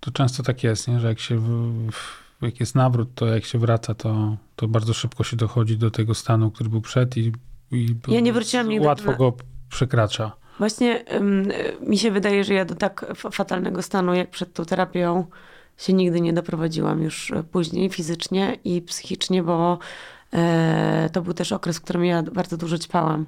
To 0.00 0.10
często 0.10 0.42
tak 0.42 0.64
jest, 0.64 0.88
nie? 0.88 1.00
że 1.00 1.08
jak 1.08 1.20
się 1.20 1.40
jak 2.42 2.60
jest 2.60 2.74
nawrót, 2.74 3.08
to 3.14 3.26
jak 3.26 3.44
się 3.44 3.58
wraca, 3.58 3.94
to, 3.94 4.36
to 4.56 4.68
bardzo 4.68 4.94
szybko 4.94 5.24
się 5.24 5.36
dochodzi 5.36 5.78
do 5.78 5.90
tego 5.90 6.14
stanu, 6.14 6.50
który 6.50 6.70
był 6.70 6.80
przed 6.80 7.16
i, 7.16 7.32
i 7.70 7.96
ja 8.08 8.20
nie 8.20 8.32
wróciłam 8.32 8.68
nigdy 8.68 8.86
łatwo 8.86 9.16
go 9.16 9.32
przekracza. 9.68 10.32
Właśnie 10.62 11.04
mi 11.86 11.98
się 11.98 12.10
wydaje, 12.10 12.44
że 12.44 12.54
ja 12.54 12.64
do 12.64 12.74
tak 12.74 13.06
fatalnego 13.14 13.82
stanu 13.82 14.14
jak 14.14 14.30
przed 14.30 14.52
tą 14.52 14.64
terapią 14.64 15.26
się 15.76 15.92
nigdy 15.92 16.20
nie 16.20 16.32
doprowadziłam 16.32 17.02
już 17.02 17.32
później 17.52 17.90
fizycznie 17.90 18.58
i 18.64 18.82
psychicznie, 18.82 19.42
bo 19.42 19.78
E, 20.32 21.10
to 21.12 21.22
był 21.22 21.34
też 21.34 21.52
okres, 21.52 21.78
w 21.78 21.80
którym 21.80 22.04
ja 22.04 22.22
bardzo 22.22 22.56
dużo 22.56 22.78
ćpałam. 22.78 23.26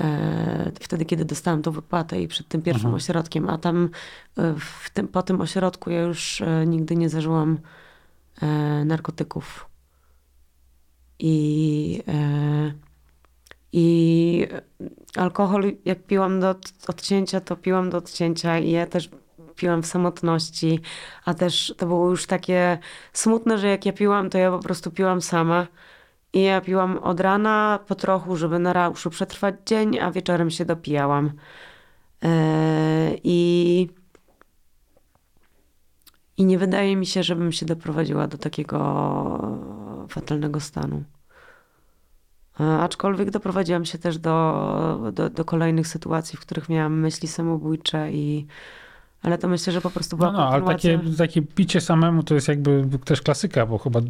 E, 0.00 0.72
wtedy, 0.80 1.04
kiedy 1.04 1.24
dostałam 1.24 1.62
tą 1.62 1.70
wypłatę 1.70 2.22
i 2.22 2.28
przed 2.28 2.48
tym 2.48 2.62
pierwszym 2.62 2.86
mhm. 2.86 2.94
ośrodkiem, 2.94 3.50
a 3.50 3.58
tam 3.58 3.90
e, 4.38 4.54
tym, 4.92 5.08
po 5.08 5.22
tym 5.22 5.40
ośrodku 5.40 5.90
ja 5.90 6.00
już 6.00 6.42
nigdy 6.66 6.96
nie 6.96 7.08
zażyłam 7.08 7.58
narkotyków. 8.84 9.68
I, 11.18 12.02
i 13.72 14.46
alkohol, 15.16 15.72
jak 15.84 16.02
piłam 16.02 16.40
do 16.40 16.54
odcięcia, 16.88 17.40
to 17.40 17.56
piłam 17.56 17.90
do 17.90 17.98
odcięcia 17.98 18.58
i 18.58 18.70
ja 18.70 18.86
też 18.86 19.10
piłam 19.56 19.82
w 19.82 19.86
samotności, 19.86 20.80
a 21.24 21.34
też 21.34 21.74
to 21.78 21.86
było 21.86 22.10
już 22.10 22.26
takie 22.26 22.78
smutne, 23.12 23.58
że 23.58 23.68
jak 23.68 23.86
ja 23.86 23.92
piłam, 23.92 24.30
to 24.30 24.38
ja 24.38 24.50
po 24.50 24.58
prostu 24.58 24.90
piłam 24.90 25.22
sama. 25.22 25.66
I 26.32 26.42
ja 26.42 26.60
piłam 26.60 26.98
od 26.98 27.20
rana 27.20 27.78
po 27.86 27.94
trochu, 27.94 28.36
żeby 28.36 28.58
na 28.58 28.72
rauszu 28.72 29.10
przetrwać 29.10 29.54
dzień, 29.66 29.98
a 29.98 30.10
wieczorem 30.10 30.50
się 30.50 30.64
dopijałam. 30.64 31.32
Yy, 32.22 32.28
I, 33.24 33.88
I 36.36 36.44
nie 36.44 36.58
wydaje 36.58 36.96
mi 36.96 37.06
się, 37.06 37.22
żebym 37.22 37.52
się 37.52 37.66
doprowadziła 37.66 38.26
do 38.26 38.38
takiego 38.38 38.78
fatalnego 40.08 40.60
stanu. 40.60 41.04
E, 42.60 42.64
aczkolwiek 42.64 43.30
doprowadziłam 43.30 43.84
się 43.84 43.98
też 43.98 44.18
do, 44.18 45.12
do, 45.12 45.30
do 45.30 45.44
kolejnych 45.44 45.86
sytuacji, 45.88 46.36
w 46.36 46.40
których 46.40 46.68
miałam 46.68 47.00
myśli 47.00 47.28
samobójcze 47.28 48.12
i 48.12 48.46
ale 49.22 49.38
to 49.38 49.48
myślę, 49.48 49.72
że 49.72 49.80
po 49.80 49.90
prostu 49.90 50.16
była 50.16 50.32
No, 50.32 50.38
no 50.38 50.48
ale 50.48 50.62
takie, 50.62 51.00
takie 51.18 51.42
picie 51.42 51.80
samemu 51.80 52.22
to 52.22 52.34
jest 52.34 52.48
jakby 52.48 52.88
też 53.04 53.22
klasyka, 53.22 53.66
bo 53.66 53.78
chyba 53.78 54.00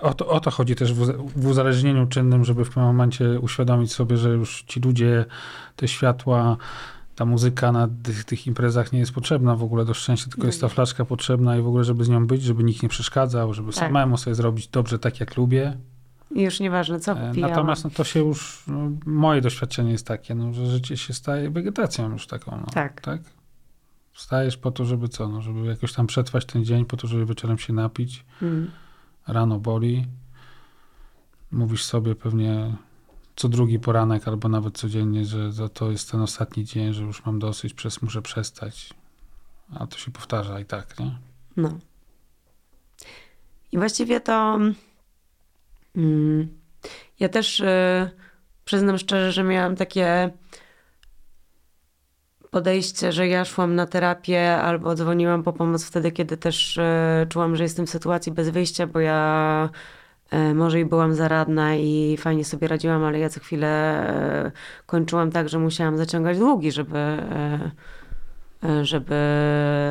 o 0.00 0.14
to, 0.14 0.28
o 0.28 0.40
to 0.40 0.50
chodzi 0.50 0.74
też 0.74 0.92
w, 0.92 1.28
w 1.36 1.46
uzależnieniu 1.46 2.06
czynnym, 2.06 2.44
żeby 2.44 2.64
w 2.64 2.68
pewnym 2.68 2.86
momencie 2.86 3.40
uświadomić 3.40 3.92
sobie, 3.92 4.16
że 4.16 4.30
już 4.30 4.62
ci 4.62 4.80
ludzie, 4.80 5.24
te 5.76 5.88
światła, 5.88 6.56
ta 7.14 7.24
muzyka 7.24 7.72
na 7.72 7.88
tych, 8.02 8.24
tych 8.24 8.46
imprezach 8.46 8.92
nie 8.92 8.98
jest 8.98 9.12
potrzebna 9.12 9.56
w 9.56 9.62
ogóle 9.62 9.84
do 9.84 9.94
szczęścia, 9.94 10.30
tylko 10.30 10.46
jest 10.46 10.60
ta 10.60 10.68
flaszka 10.68 11.04
potrzebna 11.04 11.56
i 11.56 11.62
w 11.62 11.66
ogóle, 11.66 11.84
żeby 11.84 12.04
z 12.04 12.08
nią 12.08 12.26
być, 12.26 12.42
żeby 12.42 12.64
nikt 12.64 12.82
nie 12.82 12.88
przeszkadzał, 12.88 13.54
żeby 13.54 13.72
tak. 13.72 13.78
samemu 13.78 14.16
sobie 14.16 14.34
zrobić 14.34 14.68
dobrze 14.68 14.98
tak, 14.98 15.20
jak 15.20 15.36
lubię. 15.36 15.76
Już 16.34 16.60
nieważne, 16.60 17.00
co 17.00 17.12
e, 17.12 17.32
pijałam. 17.34 17.56
Natomiast 17.56 17.84
no, 17.84 17.90
to 17.90 18.04
się 18.04 18.20
już, 18.20 18.64
no, 18.66 18.90
moje 19.06 19.40
doświadczenie 19.40 19.92
jest 19.92 20.06
takie, 20.06 20.34
no, 20.34 20.52
że 20.52 20.66
życie 20.66 20.96
się 20.96 21.12
staje 21.12 21.50
wegetacją 21.50 22.12
już 22.12 22.26
taką. 22.26 22.56
No, 22.60 22.66
tak. 22.74 23.00
tak? 23.00 23.20
Wstajesz 24.12 24.56
po 24.56 24.70
to, 24.70 24.84
żeby 24.84 25.08
co? 25.08 25.28
No, 25.28 25.40
żeby 25.40 25.66
jakoś 25.66 25.92
tam 25.92 26.06
przetrwać 26.06 26.44
ten 26.46 26.64
dzień, 26.64 26.84
po 26.84 26.96
to, 26.96 27.06
żeby 27.06 27.26
wieczorem 27.26 27.58
się 27.58 27.72
napić. 27.72 28.24
Mm. 28.42 28.70
Rano 29.26 29.58
boli. 29.58 30.06
Mówisz 31.50 31.84
sobie 31.84 32.14
pewnie 32.14 32.76
co 33.36 33.48
drugi 33.48 33.78
poranek, 33.78 34.28
albo 34.28 34.48
nawet 34.48 34.78
codziennie, 34.78 35.24
że 35.24 35.68
to 35.68 35.90
jest 35.90 36.10
ten 36.10 36.20
ostatni 36.20 36.64
dzień, 36.64 36.92
że 36.92 37.02
już 37.02 37.24
mam 37.24 37.38
dosyć, 37.38 37.74
przez, 37.74 38.02
muszę 38.02 38.22
przestać. 38.22 38.94
A 39.74 39.86
to 39.86 39.98
się 39.98 40.10
powtarza 40.10 40.60
i 40.60 40.64
tak, 40.64 40.98
nie? 41.00 41.18
No. 41.56 41.78
I 43.72 43.78
właściwie 43.78 44.20
to 44.20 44.54
mm, 44.54 44.74
ja 47.20 47.28
też 47.28 47.60
y, 47.60 48.10
przyznam 48.64 48.98
szczerze, 48.98 49.32
że 49.32 49.44
miałam 49.44 49.76
takie 49.76 50.30
podejście, 52.52 53.12
że 53.12 53.28
ja 53.28 53.44
szłam 53.44 53.74
na 53.74 53.86
terapię 53.86 54.56
albo 54.56 54.94
dzwoniłam 54.94 55.42
po 55.42 55.52
pomoc 55.52 55.84
wtedy, 55.84 56.12
kiedy 56.12 56.36
też 56.36 56.78
e, 56.78 57.26
czułam, 57.28 57.56
że 57.56 57.62
jestem 57.62 57.86
w 57.86 57.90
sytuacji 57.90 58.32
bez 58.32 58.48
wyjścia, 58.50 58.86
bo 58.86 59.00
ja 59.00 59.68
e, 60.30 60.54
może 60.54 60.80
i 60.80 60.84
byłam 60.84 61.14
zaradna 61.14 61.76
i 61.76 62.16
fajnie 62.16 62.44
sobie 62.44 62.68
radziłam, 62.68 63.04
ale 63.04 63.18
ja 63.18 63.28
co 63.28 63.40
chwilę 63.40 63.68
e, 63.68 64.52
kończyłam 64.86 65.30
tak, 65.30 65.48
że 65.48 65.58
musiałam 65.58 65.96
zaciągać 65.96 66.38
długi, 66.38 66.72
żeby, 66.72 66.98
e, 66.98 67.70
e, 68.64 68.84
żeby 68.84 69.14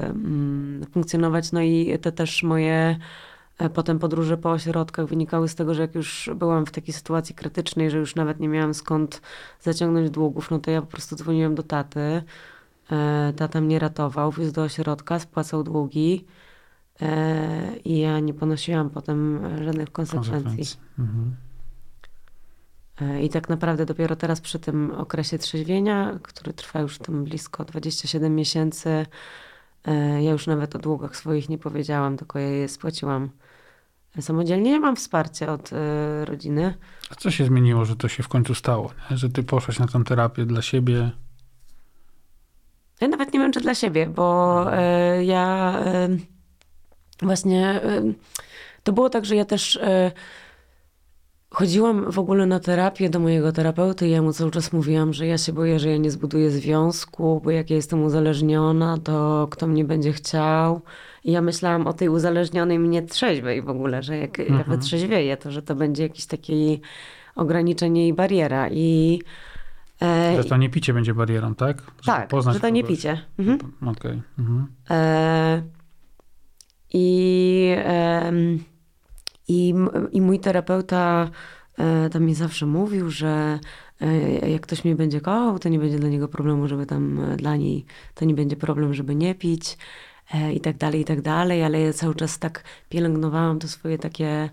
mm, 0.03 0.85
funkcjonować. 0.93 1.51
No 1.51 1.61
i 1.61 1.99
te 2.01 2.11
też 2.11 2.43
moje 2.43 2.73
e, 2.73 2.97
potem 3.69 3.99
podróże 3.99 4.37
po 4.37 4.51
ośrodkach 4.51 5.05
wynikały 5.05 5.49
z 5.49 5.55
tego, 5.55 5.73
że 5.73 5.81
jak 5.81 5.95
już 5.95 6.29
byłam 6.35 6.65
w 6.65 6.71
takiej 6.71 6.93
sytuacji 6.93 7.35
krytycznej, 7.35 7.91
że 7.91 7.97
już 7.97 8.15
nawet 8.15 8.39
nie 8.39 8.47
miałam 8.47 8.73
skąd 8.73 9.21
zaciągnąć 9.61 10.09
długów, 10.09 10.51
no 10.51 10.59
to 10.59 10.71
ja 10.71 10.81
po 10.81 10.87
prostu 10.87 11.15
dzwoniłam 11.15 11.55
do 11.55 11.63
taty. 11.63 12.23
E, 12.91 13.33
Tata 13.35 13.61
mnie 13.61 13.79
ratował, 13.79 14.31
wiózł 14.31 14.51
do 14.51 14.63
ośrodka, 14.63 15.19
spłacał 15.19 15.63
długi 15.63 16.25
e, 17.01 17.77
i 17.85 17.99
ja 17.99 18.19
nie 18.19 18.33
ponosiłam 18.33 18.89
potem 18.89 19.45
e, 19.45 19.63
żadnych 19.63 19.91
konsekwencji. 19.91 20.31
Konsekwencji. 20.31 20.79
Mhm. 20.99 21.35
E, 23.01 23.23
I 23.23 23.29
tak 23.29 23.49
naprawdę 23.49 23.85
dopiero 23.85 24.15
teraz 24.15 24.41
przy 24.41 24.59
tym 24.59 24.91
okresie 24.91 25.37
trzeźwienia, 25.37 26.19
który 26.23 26.53
trwa 26.53 26.79
już 26.79 26.97
tam 26.97 27.23
blisko 27.23 27.65
27 27.65 28.35
miesięcy, 28.35 29.05
e, 29.85 30.23
ja 30.23 30.31
już 30.31 30.47
nawet 30.47 30.75
o 30.75 30.79
długach 30.79 31.15
swoich 31.15 31.49
nie 31.49 31.57
powiedziałam, 31.57 32.17
tylko 32.17 32.39
ja 32.39 32.47
je 32.47 32.67
spłaciłam 32.67 33.29
samodzielnie. 34.19 34.79
Mam 34.79 34.95
wsparcie 34.95 35.51
od 35.51 35.73
e, 35.73 36.25
rodziny. 36.25 36.73
A 37.09 37.15
co 37.15 37.31
się 37.31 37.45
zmieniło, 37.45 37.85
że 37.85 37.95
to 37.95 38.07
się 38.07 38.23
w 38.23 38.27
końcu 38.27 38.55
stało? 38.55 38.91
Nie? 39.11 39.17
Że 39.17 39.29
ty 39.29 39.43
poszłaś 39.43 39.79
na 39.79 39.87
tę 39.87 40.03
terapię 40.03 40.45
dla 40.45 40.61
siebie? 40.61 41.11
Ja 43.01 43.07
nawet 43.07 43.33
nie 43.33 43.39
wiem, 43.39 43.51
czy 43.51 43.61
dla 43.61 43.75
siebie, 43.75 44.07
bo 44.07 44.65
e, 44.73 45.23
ja 45.23 45.73
e, 45.85 46.09
właśnie 47.21 47.81
to 48.83 48.93
było 48.93 49.09
tak, 49.09 49.25
że 49.25 49.35
ja 49.35 49.45
też 49.45 49.79
chodziłam 51.53 52.11
w 52.11 52.19
ogóle 52.19 52.45
na 52.45 52.59
terapię 52.59 53.09
do 53.09 53.19
mojego 53.19 53.51
terapeuty 53.51 54.07
i 54.07 54.11
ja 54.11 54.21
mu 54.21 54.33
cały 54.33 54.51
czas 54.51 54.73
mówiłam, 54.73 55.13
że 55.13 55.27
ja 55.27 55.37
się 55.37 55.53
boję, 55.53 55.79
że 55.79 55.89
ja 55.89 55.97
nie 55.97 56.11
zbuduję 56.11 56.51
związku, 56.51 57.41
bo 57.43 57.51
jak 57.51 57.69
ja 57.69 57.75
jestem 57.75 58.03
uzależniona, 58.03 58.97
to 59.03 59.47
kto 59.51 59.67
mnie 59.67 59.85
będzie 59.85 60.13
chciał. 60.13 60.81
I 61.23 61.31
ja 61.31 61.41
myślałam 61.41 61.87
o 61.87 61.93
tej 61.93 62.09
uzależnionej 62.09 62.79
mnie 62.79 63.01
trzeźwej 63.01 63.61
w 63.61 63.69
ogóle, 63.69 64.03
że 64.03 64.17
jak 64.17 64.37
ja 64.37 64.45
Mhm. 64.45 64.69
wytrzeźwieję, 64.79 65.37
to 65.37 65.51
że 65.51 65.61
to 65.61 65.75
będzie 65.75 66.03
jakieś 66.03 66.25
takie 66.25 66.53
ograniczenie 67.35 68.07
i 68.07 68.13
bariera. 68.13 68.69
I 68.69 69.21
e, 70.01 70.43
Że 70.43 70.49
to 70.49 70.57
nie 70.57 70.69
picie 70.69 70.93
będzie 70.93 71.13
barierą, 71.13 71.55
tak? 71.55 71.77
Żeby 71.77 72.17
tak, 72.17 72.27
poznać 72.27 72.53
że 72.55 72.59
to 72.61 72.69
nie 72.69 72.81
kogoś. 72.81 72.97
picie. 72.97 73.21
Mhm. 73.39 73.59
Okej. 73.87 74.21
Mhm. 74.39 74.67
E, 74.89 75.61
I, 76.93 77.75
i, 79.51 79.73
I 80.11 80.21
mój 80.21 80.39
terapeuta 80.39 81.29
e, 81.77 82.09
tam 82.09 82.23
mi 82.23 82.35
zawsze 82.35 82.65
mówił, 82.65 83.09
że 83.09 83.59
e, 84.01 84.49
jak 84.49 84.61
ktoś 84.61 84.85
mnie 84.85 84.95
będzie 84.95 85.21
kochał, 85.21 85.59
to 85.59 85.69
nie 85.69 85.79
będzie 85.79 85.99
dla 85.99 86.09
niego 86.09 86.27
problemu, 86.27 86.67
żeby 86.67 86.85
tam 86.85 87.19
e, 87.19 87.37
dla 87.37 87.55
niej, 87.55 87.85
to 88.15 88.25
nie 88.25 88.33
będzie 88.33 88.55
problem, 88.55 88.93
żeby 88.93 89.15
nie 89.15 89.35
pić 89.35 89.77
i 90.53 90.61
tak 90.61 90.77
dalej, 90.77 91.01
i 91.01 91.05
tak 91.05 91.21
dalej, 91.21 91.63
ale 91.63 91.81
ja 91.81 91.93
cały 91.93 92.15
czas 92.15 92.39
tak 92.39 92.63
pielęgnowałam 92.89 93.59
to 93.59 93.67
swoje 93.67 93.97
takie 93.97 94.49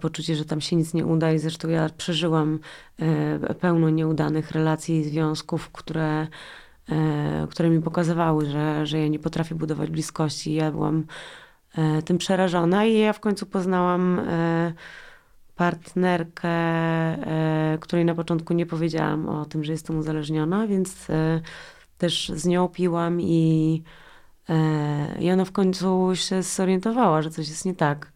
poczucie, 0.00 0.36
że 0.36 0.44
tam 0.44 0.60
się 0.60 0.76
nic 0.76 0.94
nie 0.94 1.06
uda 1.06 1.32
i 1.32 1.38
zresztą 1.38 1.68
ja 1.68 1.88
przeżyłam 1.96 2.58
pełno 3.60 3.90
nieudanych 3.90 4.50
relacji 4.50 4.96
i 4.96 5.04
związków, 5.04 5.70
które 5.70 6.26
które 7.50 7.70
mi 7.70 7.82
pokazywały, 7.82 8.46
że, 8.46 8.86
że 8.86 8.98
ja 8.98 9.08
nie 9.08 9.18
potrafię 9.18 9.54
budować 9.54 9.90
bliskości. 9.90 10.54
Ja 10.54 10.70
byłam 10.70 11.06
tym 12.04 12.18
przerażona 12.18 12.84
i 12.84 12.98
ja 12.98 13.12
w 13.12 13.20
końcu 13.20 13.46
poznałam 13.46 14.18
e, 14.18 14.72
partnerkę, 15.56 16.48
e, 16.48 17.78
której 17.80 18.04
na 18.04 18.14
początku 18.14 18.54
nie 18.54 18.66
powiedziałam 18.66 19.28
o 19.28 19.44
tym, 19.44 19.64
że 19.64 19.72
jestem 19.72 19.98
uzależniona, 19.98 20.66
więc 20.66 21.10
e, 21.10 21.40
też 21.98 22.32
z 22.34 22.46
nią 22.46 22.68
piłam 22.68 23.20
i, 23.20 23.82
e, 24.48 25.22
i 25.22 25.30
ona 25.30 25.44
w 25.44 25.52
końcu 25.52 26.10
się 26.14 26.42
zorientowała, 26.42 27.22
że 27.22 27.30
coś 27.30 27.48
jest 27.48 27.64
nie 27.64 27.74
tak. 27.74 28.12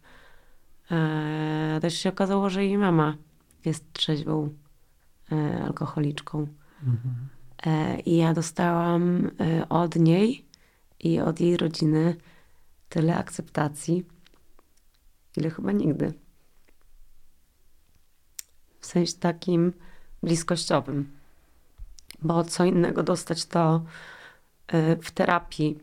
E, 0.91 1.79
też 1.81 1.93
się 1.97 2.09
okazało, 2.09 2.49
że 2.49 2.65
jej 2.65 2.77
mama 2.77 3.15
jest 3.65 3.93
trzeźwą 3.93 4.49
e, 5.31 5.63
alkoholiczką. 5.63 6.47
E, 7.65 7.99
I 7.99 8.17
ja 8.17 8.33
dostałam 8.33 9.31
e, 9.39 9.69
od 9.69 9.95
niej 9.95 10.45
i 10.99 11.19
od 11.19 11.39
jej 11.39 11.57
rodziny 11.57 12.15
tyle 12.89 13.15
akceptacji, 13.17 14.05
ile 15.37 15.49
chyba 15.49 15.71
nigdy. 15.71 16.13
W 18.79 18.85
sensie 18.85 19.13
takim 19.19 19.73
bliskościowym. 20.23 21.17
Bo 22.21 22.43
co 22.43 22.65
innego 22.65 23.03
dostać 23.03 23.45
to 23.45 23.83
e, 24.67 24.95
w 24.95 25.11
terapii 25.11 25.79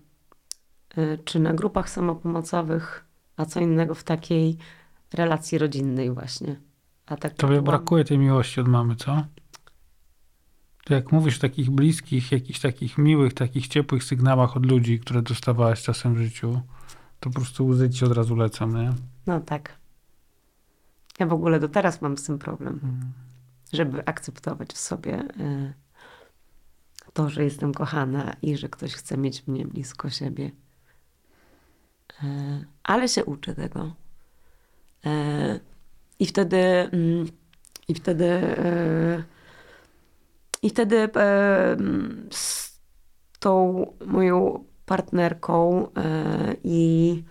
e, 0.97 1.19
czy 1.19 1.41
na 1.41 1.53
grupach 1.55 1.91
samopomocowych, 1.91 3.05
a 3.37 3.45
co 3.47 3.61
innego 3.61 3.95
w 3.95 4.05
takiej 4.05 4.57
relacji 5.13 5.59
rodzinnej 5.59 6.11
właśnie. 6.11 6.57
A 7.07 7.17
tak 7.17 7.35
Tobie 7.35 7.49
byłam- 7.53 7.65
brakuje 7.65 8.05
tej 8.05 8.19
miłości 8.19 8.61
od 8.61 8.69
mamy, 8.69 8.97
co? 8.97 9.25
To 10.85 10.95
jak 10.95 11.13
mówisz 11.13 11.37
o 11.39 11.41
takich 11.41 11.71
bliskich, 11.71 12.33
jakichś 12.33 12.61
takich 12.61 12.99
miłych, 12.99 13.35
takich 13.35 13.69
ciepłych 13.69 14.05
sygnałach 14.05 14.57
od 14.57 14.67
ludzi, 14.67 15.01
które 15.01 15.23
dostawałaś 15.23 15.83
czasem 15.83 16.15
w 16.15 16.19
życiu, 16.19 16.61
to 17.21 17.31
po 17.31 17.35
prostu 17.35 17.67
łzy 17.67 17.91
ci 17.91 18.05
od 18.05 18.13
razu 18.13 18.37
lecą, 18.37 18.69
nie? 18.69 18.93
No 19.27 19.41
tak. 19.41 19.77
Ja 21.19 21.27
w 21.27 21.33
ogóle 21.33 21.61
do 21.61 21.69
teraz 21.69 22.03
mam 22.03 22.19
z 22.19 22.23
tym 22.25 22.39
problem, 22.39 22.75
Mhm. 22.75 23.13
żeby 23.73 24.05
akceptować 24.07 24.73
w 24.73 24.79
sobie 24.79 25.21
y, 25.21 25.73
to, 27.13 27.31
że 27.31 27.45
jestem 27.45 27.75
kochana 27.75 28.37
i 28.43 28.57
że 28.57 28.69
ktoś 28.69 28.95
chce 28.95 29.17
mieć 29.17 29.47
mnie 29.47 29.67
blisko 29.67 30.11
siebie. 30.11 30.51
Y, 32.23 32.65
ale 32.83 33.09
się 33.09 33.25
uczę 33.25 33.55
tego. 33.55 33.95
Y, 35.07 35.61
I 36.19 36.27
wtedy, 36.27 36.57
mm, 36.93 37.27
i 37.89 37.95
wtedy, 37.95 38.57
i 40.65 40.71
wtedy 40.71 40.97
mm, 40.97 42.29
z 42.31 42.75
tą 43.39 43.87
moją 44.07 44.65
partnerką 44.87 45.87
y, 45.87 45.91
i 46.65 47.23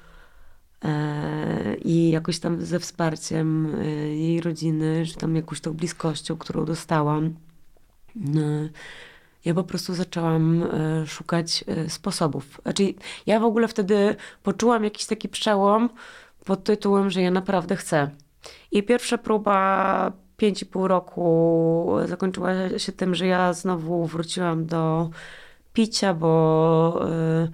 E, 0.83 1.75
I 1.75 2.09
jakoś 2.09 2.39
tam 2.39 2.65
ze 2.65 2.79
wsparciem 2.79 3.75
e, 3.75 3.85
jej 4.15 4.41
rodziny, 4.41 5.05
czy 5.05 5.15
tam 5.15 5.35
jakąś 5.35 5.61
tą 5.61 5.73
bliskością, 5.73 6.37
którą 6.37 6.65
dostałam, 6.65 7.25
e, 7.25 8.69
ja 9.45 9.53
po 9.53 9.63
prostu 9.63 9.93
zaczęłam 9.93 10.63
e, 10.63 11.07
szukać 11.07 11.63
e, 11.67 11.89
sposobów. 11.89 12.61
Znaczy, 12.63 12.93
ja 13.25 13.39
w 13.39 13.43
ogóle 13.43 13.67
wtedy 13.67 14.15
poczułam 14.43 14.83
jakiś 14.83 15.05
taki 15.05 15.29
przełom 15.29 15.89
pod 16.45 16.63
tytułem, 16.63 17.09
że 17.09 17.21
ja 17.21 17.31
naprawdę 17.31 17.75
chcę. 17.75 18.09
I 18.71 18.83
pierwsza 18.83 19.17
próba 19.17 20.11
5,5 20.43 20.87
roku 20.87 21.95
zakończyła 22.05 22.49
się 22.77 22.91
tym, 22.91 23.15
że 23.15 23.27
ja 23.27 23.53
znowu 23.53 24.05
wróciłam 24.05 24.65
do 24.65 25.09
picia, 25.73 26.13
bo 26.13 27.05
e, 27.11 27.47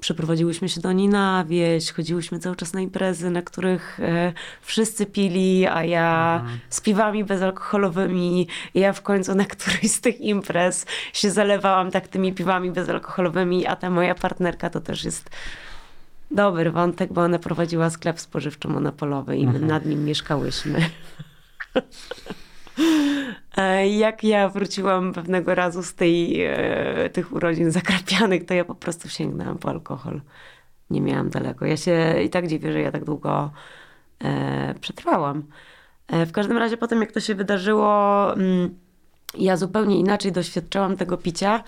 przeprowadziłyśmy 0.00 0.68
się 0.68 0.80
do 0.80 0.92
niej 0.92 1.08
na 1.08 1.44
wieś, 1.48 1.92
chodziłyśmy 1.92 2.38
cały 2.38 2.56
czas 2.56 2.72
na 2.72 2.80
imprezy, 2.80 3.30
na 3.30 3.42
których 3.42 4.00
e, 4.00 4.32
wszyscy 4.62 5.06
pili, 5.06 5.66
a 5.66 5.84
ja 5.84 6.44
z 6.68 6.80
piwami 6.80 7.24
bezalkoholowymi. 7.24 8.48
Ja 8.74 8.92
w 8.92 9.02
końcu 9.02 9.34
na 9.34 9.44
którejś 9.44 9.92
z 9.92 10.00
tych 10.00 10.20
imprez 10.20 10.86
się 11.12 11.30
zalewałam 11.30 11.90
tak 11.90 12.08
tymi 12.08 12.32
piwami 12.32 12.70
bezalkoholowymi, 12.70 13.66
a 13.66 13.76
ta 13.76 13.90
moja 13.90 14.14
partnerka 14.14 14.70
to 14.70 14.80
też 14.80 15.04
jest 15.04 15.30
dobry 16.30 16.70
wątek, 16.70 17.12
bo 17.12 17.20
ona 17.20 17.38
prowadziła 17.38 17.90
sklep 17.90 18.16
spożywczo-monopolowy 18.16 19.36
i 19.36 19.46
my 19.46 19.60
nad 19.60 19.86
nim 19.86 20.04
mieszkałyśmy. 20.04 20.90
E, 23.56 23.88
Jak 23.88 24.24
ja 24.24 24.48
wróciłam 24.48 25.12
pewnego 25.12 25.54
razu 25.54 25.82
z 25.82 25.94
tej, 25.94 26.44
e, 26.44 27.10
tych 27.10 27.32
urodzin 27.32 27.70
zakrapianych, 27.70 28.46
to 28.46 28.54
ja 28.54 28.64
po 28.64 28.74
prostu 28.74 29.08
sięgnęłam 29.08 29.58
po 29.58 29.68
alkohol. 29.68 30.20
Nie 30.90 31.00
miałam 31.00 31.30
daleko. 31.30 31.66
Ja 31.66 31.76
się 31.76 32.22
i 32.24 32.30
tak 32.30 32.46
dziwię, 32.46 32.72
że 32.72 32.80
ja 32.80 32.92
tak 32.92 33.04
długo 33.04 33.50
e, 34.24 34.74
przetrwałam. 34.80 35.42
W 36.26 36.32
każdym 36.32 36.58
razie 36.58 36.76
potem, 36.76 37.00
jak 37.00 37.12
to 37.12 37.20
się 37.20 37.34
wydarzyło, 37.34 38.32
mm, 38.32 38.78
ja 39.38 39.56
zupełnie 39.56 39.98
inaczej 39.98 40.32
doświadczałam 40.32 40.96
tego 40.96 41.16
picia, 41.16 41.64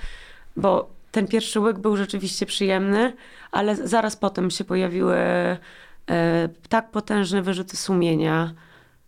bo 0.57 0.90
ten 1.12 1.28
pierwszy 1.28 1.61
łyk 1.61 1.78
był 1.78 1.96
rzeczywiście 1.96 2.46
przyjemny, 2.46 3.12
ale 3.52 3.76
zaraz 3.76 4.16
potem 4.16 4.50
się 4.50 4.64
pojawiły 4.64 5.16
tak 6.68 6.90
potężne 6.90 7.42
wyrzuty 7.42 7.76
sumienia. 7.76 8.55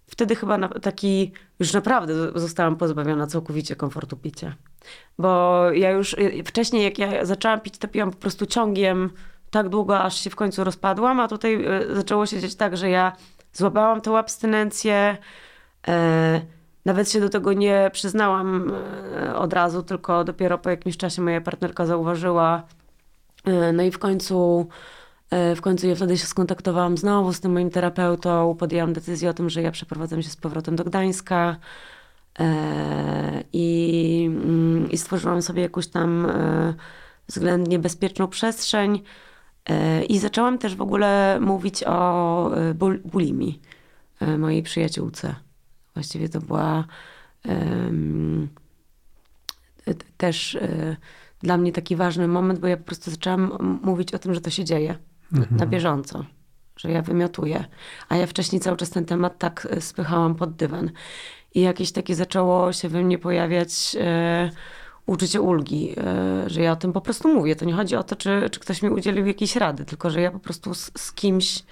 Wtedy 0.07 0.37
chyba 0.37 0.59
na, 0.59 0.69
taki, 0.69 1.33
już 1.59 1.73
naprawdę 1.73 2.15
zostałam 2.41 2.77
pozbawiona 2.77 3.27
całkowicie 3.27 3.77
komfortu 3.77 4.17
picia. 4.17 4.55
Bo 5.19 5.63
ja 5.73 5.91
już 5.91 6.13
y, 6.13 6.43
wcześniej, 6.47 6.85
jak 6.85 6.99
ja 6.99 7.25
zaczęłam 7.25 7.61
pić, 7.61 7.79
to 7.79 7.89
piłam 7.89 8.11
po 8.11 8.17
prostu 8.17 8.47
ciągiem 8.47 9.11
tak 9.51 9.69
długo, 9.69 10.01
aż 10.01 10.21
się 10.21 10.31
w 10.31 10.37
końcu 10.37 10.65
rozpadłam, 10.65 11.21
a 11.21 11.29
tutaj 11.29 11.67
y, 11.91 11.95
zaczęło 11.95 12.27
się 12.27 12.41
dziać 12.41 12.55
tak, 12.55 12.77
że 12.77 12.91
ja 12.91 13.13
złapałam 13.53 14.01
tą 14.01 14.19
abstynencja, 14.19 15.17
e, 15.89 16.41
nawet 16.85 17.11
się 17.11 17.21
do 17.21 17.29
tego 17.29 17.53
nie 17.53 17.91
przyznałam 17.93 18.73
e, 19.17 19.37
od 19.37 19.53
razu, 19.53 19.83
tylko 19.83 20.25
dopiero 20.25 20.59
po 20.59 20.71
jakimś 20.71 20.97
czasie 20.97 21.23
moja 21.23 21.41
partnerka 21.41 21.87
zauważyła. 21.87 22.63
E, 23.45 23.73
no 23.73 23.83
i 23.83 23.91
w 23.91 23.99
końcu, 23.99 24.69
w 25.31 25.61
końcu 25.61 25.87
ja 25.87 25.95
wtedy 25.95 26.19
się 26.19 26.27
skontaktowałam 26.27 26.97
znowu 26.97 27.33
z 27.33 27.41
tym 27.41 27.53
moim 27.53 27.71
terapeutą. 27.71 28.57
Podjęłam 28.59 28.93
decyzję 28.93 29.31
o 29.31 29.35
tym, 29.35 29.51
że 29.51 29.63
ja 29.63 29.71
przeprowadzam 29.71 30.23
się 30.23 30.31
z 30.31 30.37
powrotem 30.37 30.77
do 30.77 30.85
Gdańska. 30.85 31.57
E, 32.39 33.45
I, 33.53 34.25
mm, 34.27 34.91
I 34.91 34.99
stworzyłam 34.99 35.43
sobie 35.43 35.63
jakąś 35.63 35.87
tam 35.87 36.27
e, 36.27 36.75
względnie 37.29 37.79
bezpieczną 37.79 38.29
przestrzeń. 38.29 39.03
E, 39.69 40.05
I 40.05 40.19
zaczęłam 40.19 40.59
też 40.59 40.77
w 40.77 40.83
ogóle 40.83 41.41
mówić 41.41 41.85
o 41.85 42.51
e, 42.57 42.75
bul- 42.75 43.01
e, 44.21 44.39
mojej 44.39 44.63
przyjaciółce. 44.63 45.35
Właściwie 45.95 46.29
to 46.29 46.41
była 46.41 46.85
t- 49.85 49.95
też 50.17 50.55
e, 50.55 50.97
dla 51.43 51.57
mnie 51.57 51.73
taki 51.73 51.97
ważny 51.97 52.29
moment, 52.29 52.61
bo 52.61 52.67
ja 52.67 52.77
po 52.77 52.85
prostu 52.85 53.11
zaczęłam 53.11 53.79
mówić 53.83 54.15
o 54.15 54.19
tym, 54.19 54.35
że 54.35 54.41
to 54.41 54.51
się 54.51 54.65
dzieje 54.65 54.99
na- 55.33 55.47
na 55.51 55.67
bieżąco, 55.67 56.25
że 56.77 56.91
ja 56.91 57.03
wymiotuję. 57.03 57.65
A 58.09 58.17
ja 58.17 58.27
wcześniej 58.27 58.61
cały 58.61 58.77
czas 58.77 58.91
ten 58.91 59.05
temat 59.05 59.39
tak 59.39 59.69
e, 59.71 59.81
spychałam 59.81 60.35
pod 60.35 60.57
dywan. 60.57 60.91
I 61.55 61.61
jakieś 61.61 61.93
takie 61.93 62.15
zaczęło 62.15 62.73
się 62.73 62.89
we 62.89 63.03
mnie 63.03 63.19
pojawiać 63.19 63.97
e, 64.01 64.51
uczucie 65.07 65.41
ulgi, 65.41 65.95
e, 65.97 66.51
że 66.51 66.61
ja 66.61 66.73
o 66.73 66.77
tym 66.77 66.93
po 66.93 67.01
prostu 67.01 67.35
mówię. 67.35 67.57
To 67.57 67.65
nie 67.65 67.73
chodzi 67.73 67.97
o 67.97 68.03
to, 68.03 68.17
czy, 68.17 68.49
czy 68.51 68.61
ktoś 68.61 68.83
mi 68.83 68.91
udzielił 68.91 69.27
jakiejś 69.27 69.57
rady, 69.57 69.85
tylko 69.85 70.11
że 70.11 70.21
ja 70.21 70.31
po 70.31 70.39
prostu 70.39 70.75
z, 70.75 70.91
z 70.99 71.13
kimś 71.13 71.63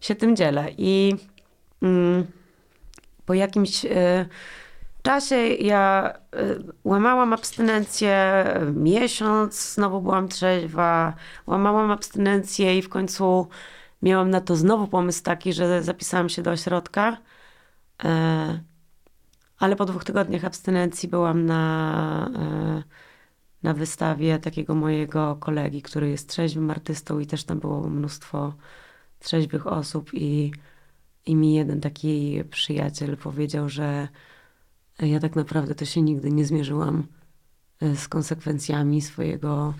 się 0.00 0.14
tym 0.14 0.36
dzielę. 0.36 0.66
I 0.78 1.14
mm, 1.82 2.26
po 3.26 3.34
jakimś 3.34 3.84
e, 3.84 4.26
czasie 5.04 5.36
ja 5.48 6.12
e, 6.32 6.56
łamałam 6.84 7.32
abstynencję, 7.32 8.10
e, 8.10 8.72
miesiąc 8.74 9.74
znowu 9.74 10.00
byłam 10.00 10.28
trzeźwa, 10.28 11.14
łamałam 11.46 11.90
abstynencję 11.90 12.78
i 12.78 12.82
w 12.82 12.88
końcu 12.88 13.48
miałam 14.02 14.30
na 14.30 14.40
to 14.40 14.56
znowu 14.56 14.88
pomysł 14.88 15.22
taki, 15.22 15.52
że 15.52 15.82
zapisałam 15.82 16.28
się 16.28 16.42
do 16.42 16.50
ośrodka. 16.50 17.16
E, 18.04 18.60
ale 19.58 19.76
po 19.76 19.84
dwóch 19.84 20.04
tygodniach 20.04 20.44
abstynencji 20.44 21.08
byłam 21.08 21.46
na, 21.46 22.30
e, 22.36 22.82
na 23.62 23.74
wystawie 23.74 24.38
takiego 24.38 24.74
mojego 24.74 25.36
kolegi, 25.36 25.82
który 25.82 26.10
jest 26.10 26.28
trzeźwym 26.28 26.70
artystą 26.70 27.18
i 27.18 27.26
też 27.26 27.44
tam 27.44 27.60
było 27.60 27.88
mnóstwo 27.88 28.54
trzeźwych 29.18 29.66
osób 29.66 30.10
i, 30.14 30.52
i 31.26 31.36
mi 31.36 31.54
jeden 31.54 31.80
taki 31.80 32.44
przyjaciel 32.50 33.16
powiedział, 33.16 33.68
że 33.68 34.08
ja 34.98 35.20
tak 35.20 35.36
naprawdę 35.36 35.74
to 35.74 35.84
się 35.84 36.02
nigdy 36.02 36.30
nie 36.30 36.44
zmierzyłam 36.44 37.06
e, 37.80 37.96
z 37.96 38.08
konsekwencjami 38.08 39.02
swojego 39.02 39.74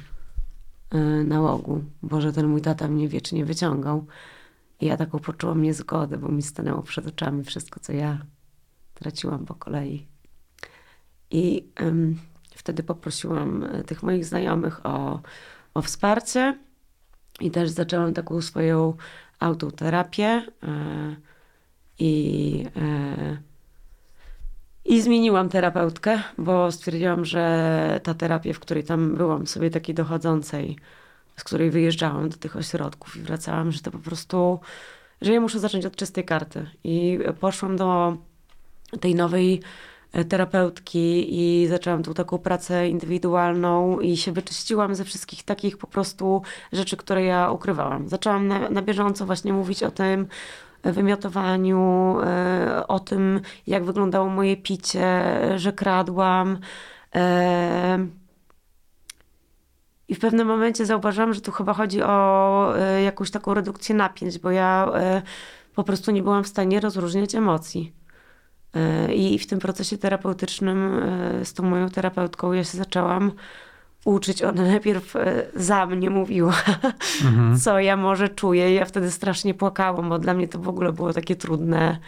e, 0.91 0.99
nałogu, 1.25 1.85
bo 2.03 2.21
że 2.21 2.33
ten 2.33 2.47
mój 2.49 2.61
tata 2.61 2.89
mnie 2.89 3.09
wiecznie 3.09 3.45
wyciągał. 3.45 4.07
I 4.81 4.87
ja 4.87 4.97
taką 4.97 5.19
poczułam 5.19 5.63
niezgodę, 5.63 6.19
bo 6.19 6.29
mi 6.29 6.43
stanęło 6.43 6.83
przed 6.83 7.07
oczami 7.07 7.45
wszystko, 7.45 7.81
co 7.81 7.93
ja 7.93 8.27
traciłam 8.95 9.45
po 9.45 9.55
kolei. 9.55 10.07
I 11.31 11.69
em, 11.77 12.19
wtedy 12.55 12.83
poprosiłam 12.83 13.65
e, 13.65 13.85
tych 13.85 14.03
moich 14.03 14.25
znajomych 14.25 14.87
o, 14.87 15.21
o 15.75 15.83
wsparcie 15.83 16.59
i 17.41 17.51
też 17.51 17.71
zaczęłam 17.71 18.15
taką 18.15 18.41
swoją 18.41 18.95
autoterapię 19.39 20.27
e, 20.27 20.47
i, 21.99 22.67
e, 22.77 23.39
i 24.85 25.03
zmieniłam 25.03 25.49
terapeutkę, 25.49 26.23
bo 26.39 26.73
stwierdziłam, 26.73 27.25
że 27.25 28.01
ta 28.03 28.15
terapia, 28.15 28.53
w 28.53 28.61
której 28.61 28.85
tam 28.85 29.15
byłam 29.15 29.47
sobie 29.47 29.71
takiej 29.71 29.95
dochodzącej, 29.95 30.77
z 31.37 31.45
której 31.45 31.71
wyjeżdżałam 31.71 32.29
do 32.29 32.37
tych 32.37 32.57
ośrodków 32.57 33.17
i 33.17 33.21
wracałam, 33.21 33.73
że 33.73 33.81
to 33.81 33.91
po 33.91 33.99
prostu, 33.99 34.61
że 35.21 35.33
ja 35.33 35.41
muszę 35.41 35.61
zacząć 35.61 35.87
od 35.87 35.97
czystej 35.97 36.25
karty. 36.25 36.67
I 36.85 37.19
poszłam 37.41 37.77
do 37.77 38.17
tej 39.01 39.15
nowej 39.15 39.61
e, 40.13 40.25
terapeutki 40.25 41.27
i 41.41 41.67
zaczęłam 41.67 42.03
tą 42.03 42.15
taką 42.15 42.39
pracę 42.39 42.89
indywidualną 42.89 44.01
i 44.01 44.17
się 44.17 44.33
wyczyściłam 44.33 44.95
ze 44.95 45.05
wszystkich 45.05 45.43
takich 45.43 45.79
po 45.79 45.87
prostu 45.87 46.43
rzeczy, 46.73 46.97
które 46.97 47.25
ja 47.25 47.51
ukrywałam. 47.51 48.09
Zaczęłam 48.09 48.49
na, 48.49 48.71
na 48.71 48.83
bieżąco 48.83 49.27
właśnie 49.27 49.53
mówić 49.53 49.83
o 49.83 49.91
tym 49.91 50.27
wymiotowaniu, 50.93 52.17
e, 52.25 52.87
o 52.89 53.01
tym, 53.01 53.41
jak 53.67 53.85
wyglądało 53.85 54.29
moje 54.29 54.57
picie, 54.57 55.25
że 55.57 55.73
kradłam. 55.73 56.59
E, 57.15 58.07
I 60.09 60.15
w 60.15 60.19
pewnym 60.19 60.47
momencie 60.47 60.87
zauważyłam, 60.87 61.35
że 61.35 61.41
tu 61.41 61.53
chyba 61.53 61.75
chodzi 61.75 62.03
o 62.03 62.79
e, 62.79 63.03
jakąś 63.03 63.31
taką 63.31 63.55
redukcję 63.55 63.95
napięć, 63.95 64.39
bo 64.39 64.51
ja 64.51 64.89
po 65.75 65.85
prostu 65.85 66.11
nie 66.11 66.23
byłam 66.23 66.45
w 66.45 66.49
stanie 66.49 66.81
rozróżniać 66.81 67.35
emocji. 67.35 67.93
I 69.15 69.39
w 69.39 69.47
tym 69.47 69.59
procesie 69.59 69.99
terapeutycznym 69.99 71.01
z 71.45 71.55
tą 71.55 71.63
moją 71.63 71.89
terapeutką 71.91 72.53
ja 72.53 72.65
się 72.65 72.79
zaczęłam 72.79 73.33
uczyć. 74.05 74.43
Ona 74.43 74.63
najpierw 74.63 75.17
e, 75.17 75.47
za 75.55 75.87
mnie 75.87 76.11
mówiła, 76.11 76.55
co 77.63 77.79
ja 77.81 77.97
może 77.97 78.29
czuję. 78.29 78.75
Ja 78.75 78.85
wtedy 78.85 79.11
strasznie 79.11 79.55
płakałam, 79.55 80.09
bo 80.09 80.19
dla 80.19 80.35
mnie 80.35 80.49
to 80.49 80.59
w 80.59 80.69
ogóle 80.69 80.93
było 80.93 81.13
takie 81.13 81.37
trudne 81.37 81.99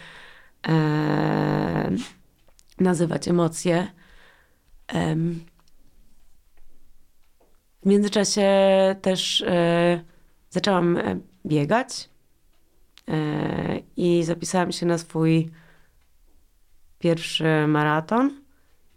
e, 0.68 1.90
nazywać 2.80 3.28
emocje. 3.28 3.86
Em, 4.88 5.40
w 7.82 7.88
międzyczasie 7.88 8.50
też 9.02 9.42
e, 9.46 10.00
zaczęłam 10.50 10.96
e, 10.96 11.20
biegać 11.46 12.10
e, 13.08 13.80
i 13.96 14.24
zapisałam 14.24 14.72
się 14.72 14.86
na 14.86 14.98
swój 14.98 15.50
pierwszy 16.98 17.66
maraton 17.68 18.30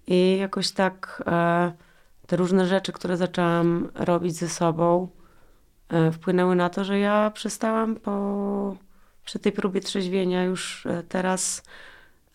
i 0.07 0.37
jakoś 0.37 0.71
tak 0.71 1.23
e, 1.27 1.71
te 2.30 2.36
różne 2.36 2.67
rzeczy, 2.67 2.91
które 2.91 3.17
zaczęłam 3.17 3.89
robić 3.95 4.36
ze 4.36 4.49
sobą, 4.49 5.07
e, 5.89 6.11
wpłynęły 6.11 6.55
na 6.55 6.69
to, 6.69 6.84
że 6.84 6.99
ja 6.99 7.32
przestałam 7.32 7.95
po, 7.95 8.75
przy 9.25 9.39
tej 9.39 9.51
próbie 9.51 9.82
trzeźwienia 9.82 10.43
już 10.43 10.86
e, 10.86 11.03
teraz 11.03 11.63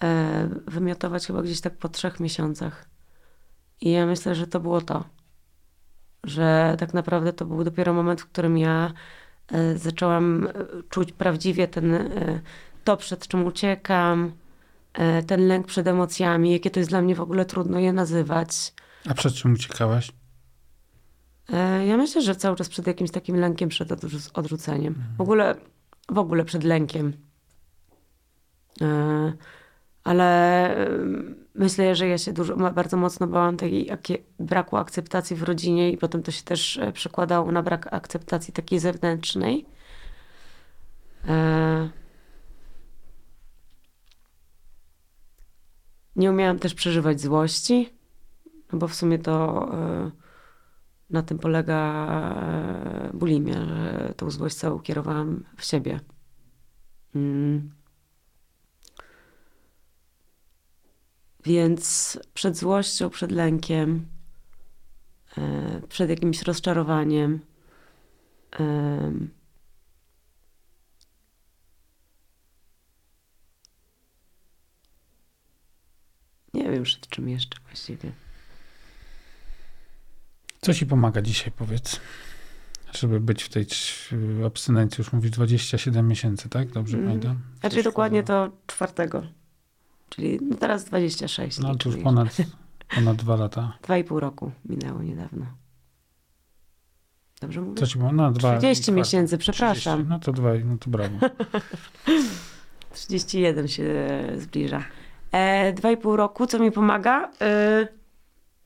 e, 0.03 0.49
wymiotować 0.67 1.27
chyba 1.27 1.43
gdzieś 1.43 1.61
tak 1.61 1.77
po 1.77 1.89
trzech 1.89 2.21
miesiącach. 2.21 2.89
I 3.81 3.91
ja 3.91 4.07
myślę, 4.07 4.35
że 4.35 4.47
to 4.47 4.61
było 4.61 4.81
to. 4.81 5.05
Że 6.25 6.77
tak 6.79 6.95
naprawdę 6.95 7.33
to 7.33 7.45
był 7.45 7.65
dopiero 7.65 7.93
moment, 7.93 8.21
w 8.21 8.27
którym 8.27 8.59
ja 8.59 8.93
zaczęłam 9.77 10.49
czuć 10.89 11.13
prawdziwie 11.13 11.69
ten, 11.69 12.11
to, 12.85 12.97
przed 12.97 13.29
czym 13.29 13.45
uciekam, 13.47 14.33
ten 15.27 15.49
lęk 15.49 15.67
przed 15.67 15.87
emocjami, 15.87 16.53
jakie 16.53 16.71
to 16.71 16.81
jest 16.81 16.91
dla 16.91 17.03
mnie 17.03 17.15
w 17.15 17.21
ogóle 17.21 17.45
trudno 17.45 17.79
je 17.79 17.93
nazywać. 17.93 18.73
A 19.09 19.15
przed 19.15 19.35
czym 19.35 19.53
uciekałaś? 19.53 20.11
E, 21.53 21.87
Ja 21.87 21.97
myślę, 21.97 22.23
że 22.23 22.37
cały 22.37 22.57
czas 22.57 22.69
przed 22.69 22.87
jakimś 22.87 23.11
takim 23.11 23.37
lękiem 23.37 23.69
przed 23.69 23.89
odrzu- 23.89 24.31
odrzuceniem. 24.35 25.05
W 25.19 25.21
ogóle, 25.21 25.55
w 26.09 26.19
ogóle 26.19 26.45
przed 26.45 26.65
lękiem. 26.65 27.13
E, 28.83 29.33
Ale 30.05 30.77
myślę, 31.55 31.95
że 31.97 32.09
ja 32.09 32.19
się 32.19 32.33
dużo, 32.33 32.57
bardzo 32.57 32.97
mocno 32.97 33.27
bałam 33.27 33.57
tej 33.57 33.91
akie- 33.91 34.19
braku 34.39 34.77
akceptacji 34.77 35.37
w 35.37 35.43
rodzinie 35.43 35.91
i 35.91 35.97
potem 35.99 36.23
to 36.23 36.31
się 36.31 36.43
też 36.43 36.77
e, 36.77 36.93
przekładało 36.93 37.53
na 37.53 37.63
brak 37.63 37.93
akceptacji 37.95 38.53
takiej 38.55 38.79
zewnętrznej. 38.79 39.67
Nie 46.17 46.31
umiałam 46.31 46.59
też 46.59 46.75
przeżywać 46.75 47.21
złości, 47.21 47.91
no 48.75 48.79
bo 48.79 48.89
w 48.89 48.95
sumie 48.95 49.19
to 49.19 49.69
e, 49.73 50.11
na 51.11 51.23
tym 51.23 51.39
polega 51.39 52.09
e, 52.43 53.11
bulimia, 53.15 53.55
że 53.67 54.15
tą 54.17 54.31
złość 54.31 54.57
całą 54.57 54.79
kierowałam 54.79 55.45
w 55.57 55.65
siebie. 55.65 56.01
Mm. 57.15 57.71
Więc 61.45 62.19
przed 62.35 62.57
złością, 62.57 63.11
przed 63.11 63.33
lękiem, 63.33 64.07
e, 65.39 65.81
przed 65.89 66.11
jakimś 66.11 66.43
rozczarowaniem, 66.43 67.41
em, 68.51 69.31
nie 76.55 76.71
wiem 76.71 76.83
przed 76.83 77.09
czym 77.09 77.29
jeszcze 77.29 77.59
właściwie. 77.67 78.24
Co 80.65 80.75
ci 80.75 80.87
pomaga 80.87 81.23
dzisiaj, 81.23 81.53
powiedz? 81.57 82.01
Żeby 82.93 83.21
być 83.21 83.43
w 83.43 83.49
tej 83.49 83.67
trz- 83.67 84.15
abstynencji, 84.47 85.01
już 85.03 85.13
mówisz 85.13 85.31
27 85.31 86.09
miesięcy, 86.09 86.49
tak? 86.49 86.69
Dobrze 86.73 86.97
Mm. 86.97 87.09
pamiętam? 87.09 87.39
Znaczy 87.61 87.77
Coś 87.77 87.85
dokładnie 87.85 88.23
to 88.23 88.51
czwartego. 88.67 89.23
Czyli 90.09 90.39
no 90.43 90.57
teraz 90.57 90.85
26. 90.85 91.59
No 91.59 91.75
to 91.75 91.89
już 91.91 91.99
ponad, 92.03 92.37
ponad 92.95 93.17
dwa 93.17 93.37
lata. 93.37 93.73
Dwa 93.85 93.99
i 93.99 94.05
pół 94.05 94.21
roku 94.21 94.53
minęło 94.65 95.03
niedawno. 95.03 95.47
Dobrze 97.41 97.61
mówię? 97.61 97.81
Co 97.81 97.87
ci 97.87 97.99
pomaga? 97.99 98.15
No, 98.17 98.33
dwa, 98.33 98.59
30 98.59 98.83
kwartał. 98.83 98.95
miesięcy, 98.95 99.39
przepraszam. 99.39 99.95
30. 99.99 100.11
No 100.11 100.19
to 100.19 100.33
dwa, 100.33 100.51
no 100.65 100.77
to 100.79 100.91
brawo. 100.91 101.19
31 102.93 103.69
się 103.69 103.95
zbliża. 104.39 104.85
E, 105.33 105.73
dwa 105.73 105.91
i 105.91 105.97
pół 105.97 106.17
roku, 106.17 106.47
co 106.47 106.59
mi 106.59 106.73
pomaga? 106.73 107.31
E, 107.41 107.89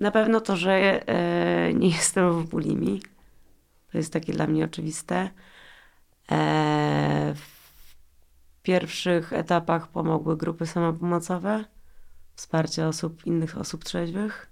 na 0.01 0.11
pewno 0.11 0.40
to, 0.40 0.57
że 0.57 0.72
e, 1.09 1.74
nie 1.74 1.88
jestem 1.88 2.42
w 2.42 2.49
bulimii. 2.49 3.03
To 3.92 3.99
jest 3.99 4.12
takie 4.12 4.32
dla 4.32 4.46
mnie 4.46 4.64
oczywiste. 4.64 5.30
E, 6.30 7.34
w 7.34 8.62
pierwszych 8.62 9.32
etapach 9.32 9.88
pomogły 9.88 10.36
grupy 10.36 10.66
samopomocowe, 10.66 11.64
wsparcie 12.34 12.86
osób, 12.86 13.26
innych 13.26 13.59
osób 13.59 13.84
trzeźwych, 13.84 14.49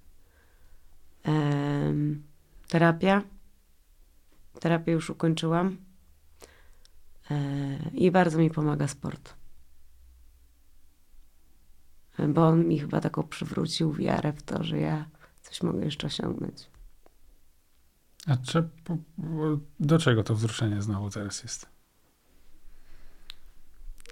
Em, 1.26 2.22
terapia. 2.68 3.22
Terapię 4.60 4.92
już 4.92 5.10
ukończyłam. 5.10 5.76
E, 7.30 7.36
I 7.94 8.10
bardzo 8.10 8.38
mi 8.38 8.50
pomaga 8.50 8.88
sport. 8.88 9.34
E, 12.18 12.28
Bo 12.28 12.46
on 12.48 12.68
mi 12.68 12.78
chyba 12.78 13.00
taką 13.00 13.22
przywrócił 13.22 13.92
wiarę 13.92 14.32
w 14.32 14.42
to, 14.42 14.64
że 14.64 14.78
ja 14.78 15.08
coś 15.46 15.62
mogę 15.62 15.84
jeszcze 15.84 16.06
osiągnąć. 16.06 16.70
A 18.26 18.36
czy, 18.36 18.68
do 19.80 19.98
czego 19.98 20.22
to 20.22 20.34
wzruszenie 20.34 20.82
znowu 20.82 21.10
teraz 21.10 21.42
jest? 21.42 21.66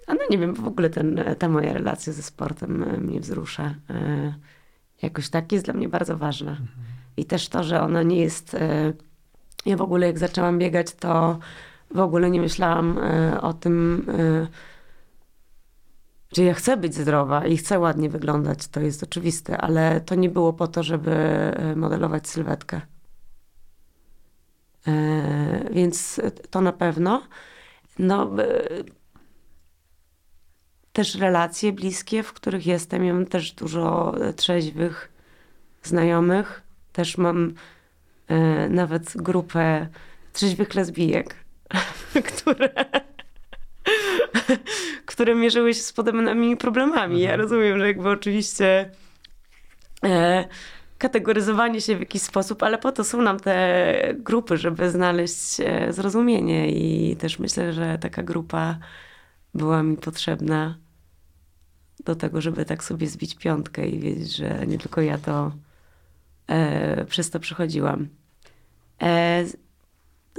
A 0.07 0.13
no 0.13 0.19
nie 0.29 0.37
wiem, 0.37 0.53
w 0.53 0.67
ogóle 0.67 0.89
ten, 0.89 1.19
ta 1.39 1.49
moja 1.49 1.73
relacja 1.73 2.13
ze 2.13 2.23
sportem 2.23 2.83
e, 2.83 2.97
mnie 2.97 3.19
wzrusza. 3.19 3.75
E, 3.89 4.33
Jakoś 5.01 5.29
tak 5.29 5.51
jest 5.51 5.65
dla 5.65 5.73
mnie 5.73 5.89
bardzo 5.89 6.17
ważna. 6.17 6.57
I 7.17 7.25
też 7.25 7.49
to, 7.49 7.63
że 7.63 7.81
ona 7.81 8.03
nie 8.03 8.19
jest. 8.21 8.53
e, 8.53 8.93
Ja 9.65 9.77
w 9.77 9.81
ogóle, 9.81 10.07
jak 10.07 10.19
zaczęłam 10.19 10.59
biegać, 10.59 10.93
to 10.95 11.39
w 11.95 11.99
ogóle 11.99 12.29
nie 12.29 12.41
myślałam 12.41 12.99
o 13.41 13.53
tym, 13.53 14.05
że 16.33 16.43
ja 16.43 16.53
chcę 16.53 16.77
być 16.77 16.95
zdrowa 16.95 17.45
i 17.45 17.57
chcę 17.57 17.79
ładnie 17.79 18.09
wyglądać. 18.09 18.67
To 18.67 18.79
jest 18.79 19.03
oczywiste, 19.03 19.57
ale 19.57 20.01
to 20.01 20.15
nie 20.15 20.29
było 20.29 20.53
po 20.53 20.67
to, 20.67 20.83
żeby 20.83 21.11
e, 21.11 21.75
modelować 21.75 22.27
sylwetkę. 22.27 22.81
E, 24.87 25.69
Więc 25.71 26.21
to 26.49 26.61
na 26.61 26.73
pewno. 26.73 27.23
No, 27.99 28.43
e, 28.43 28.67
też 30.93 31.15
relacje 31.15 31.71
bliskie, 31.71 32.23
w 32.23 32.33
których 32.33 32.65
jestem. 32.65 33.05
Ja 33.05 33.13
mam 33.13 33.25
też 33.25 33.51
dużo 33.51 34.15
trzeźwych 34.35 35.11
znajomych. 35.83 36.61
Też 36.93 37.17
mam 37.17 37.53
nawet 38.69 39.13
grupę 39.15 39.87
trzeźwych 40.33 40.75
lesbijek, 40.75 41.35
które, 42.29 42.85
które 45.15 45.35
mierzyły 45.35 45.73
się 45.73 45.81
z 45.81 45.93
podobnymi 45.93 46.57
problemami. 46.57 47.21
Ja 47.21 47.35
rozumiem, 47.35 47.79
że 47.79 47.87
jakby 47.87 48.09
oczywiście 48.09 48.91
e, 50.03 50.45
kategoryzowanie 50.97 51.81
się 51.81 51.95
w 51.95 51.99
jakiś 51.99 52.21
sposób, 52.21 52.63
ale 52.63 52.77
po 52.77 52.91
to 52.91 53.03
są 53.03 53.21
nam 53.21 53.39
te 53.39 54.13
grupy, 54.19 54.57
żeby 54.57 54.91
znaleźć 54.91 55.59
e, 55.59 55.93
zrozumienie 55.93 56.71
i 56.71 57.15
też 57.15 57.39
myślę, 57.39 57.73
że 57.73 57.97
taka 57.97 58.23
grupa 58.23 58.77
była 59.53 59.83
mi 59.83 59.97
potrzebna 59.97 60.77
do 62.05 62.15
tego, 62.15 62.41
żeby 62.41 62.65
tak 62.65 62.83
sobie 62.83 63.07
zbić 63.07 63.35
piątkę 63.35 63.87
i 63.87 63.99
wiedzieć, 63.99 64.35
że 64.35 64.67
nie 64.67 64.77
tylko 64.77 65.01
ja 65.01 65.17
to 65.17 65.51
e, 66.47 67.05
przez 67.05 67.29
to 67.29 67.39
przechodziłam. 67.39 68.07
E, 69.01 69.45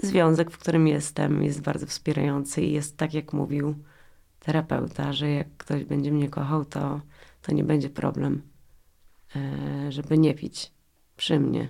związek, 0.03 0.51
w 0.51 0.59
którym 0.59 0.89
jestem, 0.89 1.43
jest 1.43 1.61
bardzo 1.61 1.87
wspierający 1.87 2.63
i 2.63 2.73
jest 2.73 2.97
tak, 2.97 3.15
jak 3.15 3.33
mówił 3.33 3.75
terapeuta, 4.47 5.13
że 5.13 5.31
jak 5.31 5.47
ktoś 5.57 5.85
będzie 5.85 6.13
mnie 6.13 6.29
kochał, 6.29 6.65
to, 6.65 7.01
to 7.43 7.53
nie 7.53 7.65
będzie 7.65 7.91
problem, 7.91 8.43
e, 9.37 9.93
żeby 9.93 10.19
nie 10.19 10.35
pić 10.35 10.73
przy 11.17 11.41
mnie. 11.41 11.69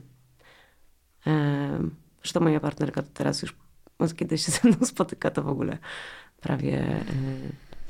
E, 1.26 1.78
zresztą 2.22 2.40
moja 2.40 2.60
partnerka 2.60 3.02
to 3.02 3.08
teraz 3.14 3.42
już 3.42 3.56
od 3.98 4.14
kiedy 4.14 4.38
się 4.38 4.52
ze 4.52 4.68
mną 4.68 4.86
spotyka, 4.86 5.30
to 5.30 5.42
w 5.42 5.48
ogóle 5.48 5.78
prawie 6.40 6.80
e, 6.80 7.04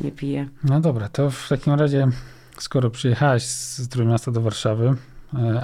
nie 0.01 0.13
pije. 0.13 0.49
No 0.65 0.81
dobra, 0.81 1.09
to 1.09 1.31
w 1.31 1.49
takim 1.49 1.75
razie, 1.75 2.09
skoro 2.59 2.91
przyjechałaś 2.91 3.43
z 3.45 3.89
Trójmiasta 3.89 4.31
do 4.31 4.41
Warszawy, 4.41 4.95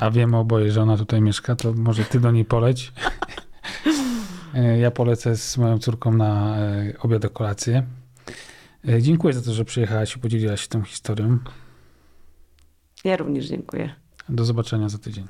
a 0.00 0.10
wiemy 0.10 0.36
oboje, 0.36 0.72
że 0.72 0.82
ona 0.82 0.96
tutaj 0.96 1.20
mieszka, 1.20 1.56
to 1.56 1.72
może 1.72 2.04
ty 2.04 2.20
do 2.20 2.30
niej 2.30 2.44
poleć. 2.44 2.92
Ja 4.80 4.90
polecę 4.90 5.36
z 5.36 5.58
moją 5.58 5.78
córką 5.78 6.12
na 6.12 6.56
obiad 7.00 7.24
o 7.24 7.30
kolację. 7.30 7.82
E, 8.89 9.03
Dziękuję 9.03 9.35
za 9.35 9.43
to, 9.43 9.53
że 9.53 9.64
przyjechałaś 9.64 10.16
i 10.16 10.18
podzieliłaś 10.18 10.61
się 10.61 10.68
tą 10.68 10.83
historią. 10.83 11.39
Ja 13.05 13.16
również 13.16 13.47
dziękuję. 13.47 13.95
Do 14.28 14.45
zobaczenia 14.45 14.89
za 14.89 14.99
tydzień. 14.99 15.28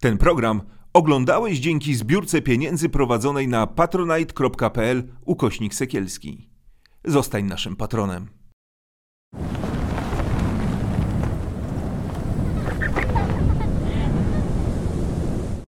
Ten 0.00 0.18
program 0.18 0.62
oglądałeś 0.92 1.58
dzięki 1.58 1.94
zbiórce 1.94 2.42
pieniędzy 2.42 2.88
prowadzonej 2.88 3.48
na 3.48 3.66
patronite.pl 3.66 5.08
ukośnik 5.24 5.74
sekielski. 5.74 6.50
Zostań 7.04 7.44
naszym 7.44 7.76
patronem. 7.76 8.28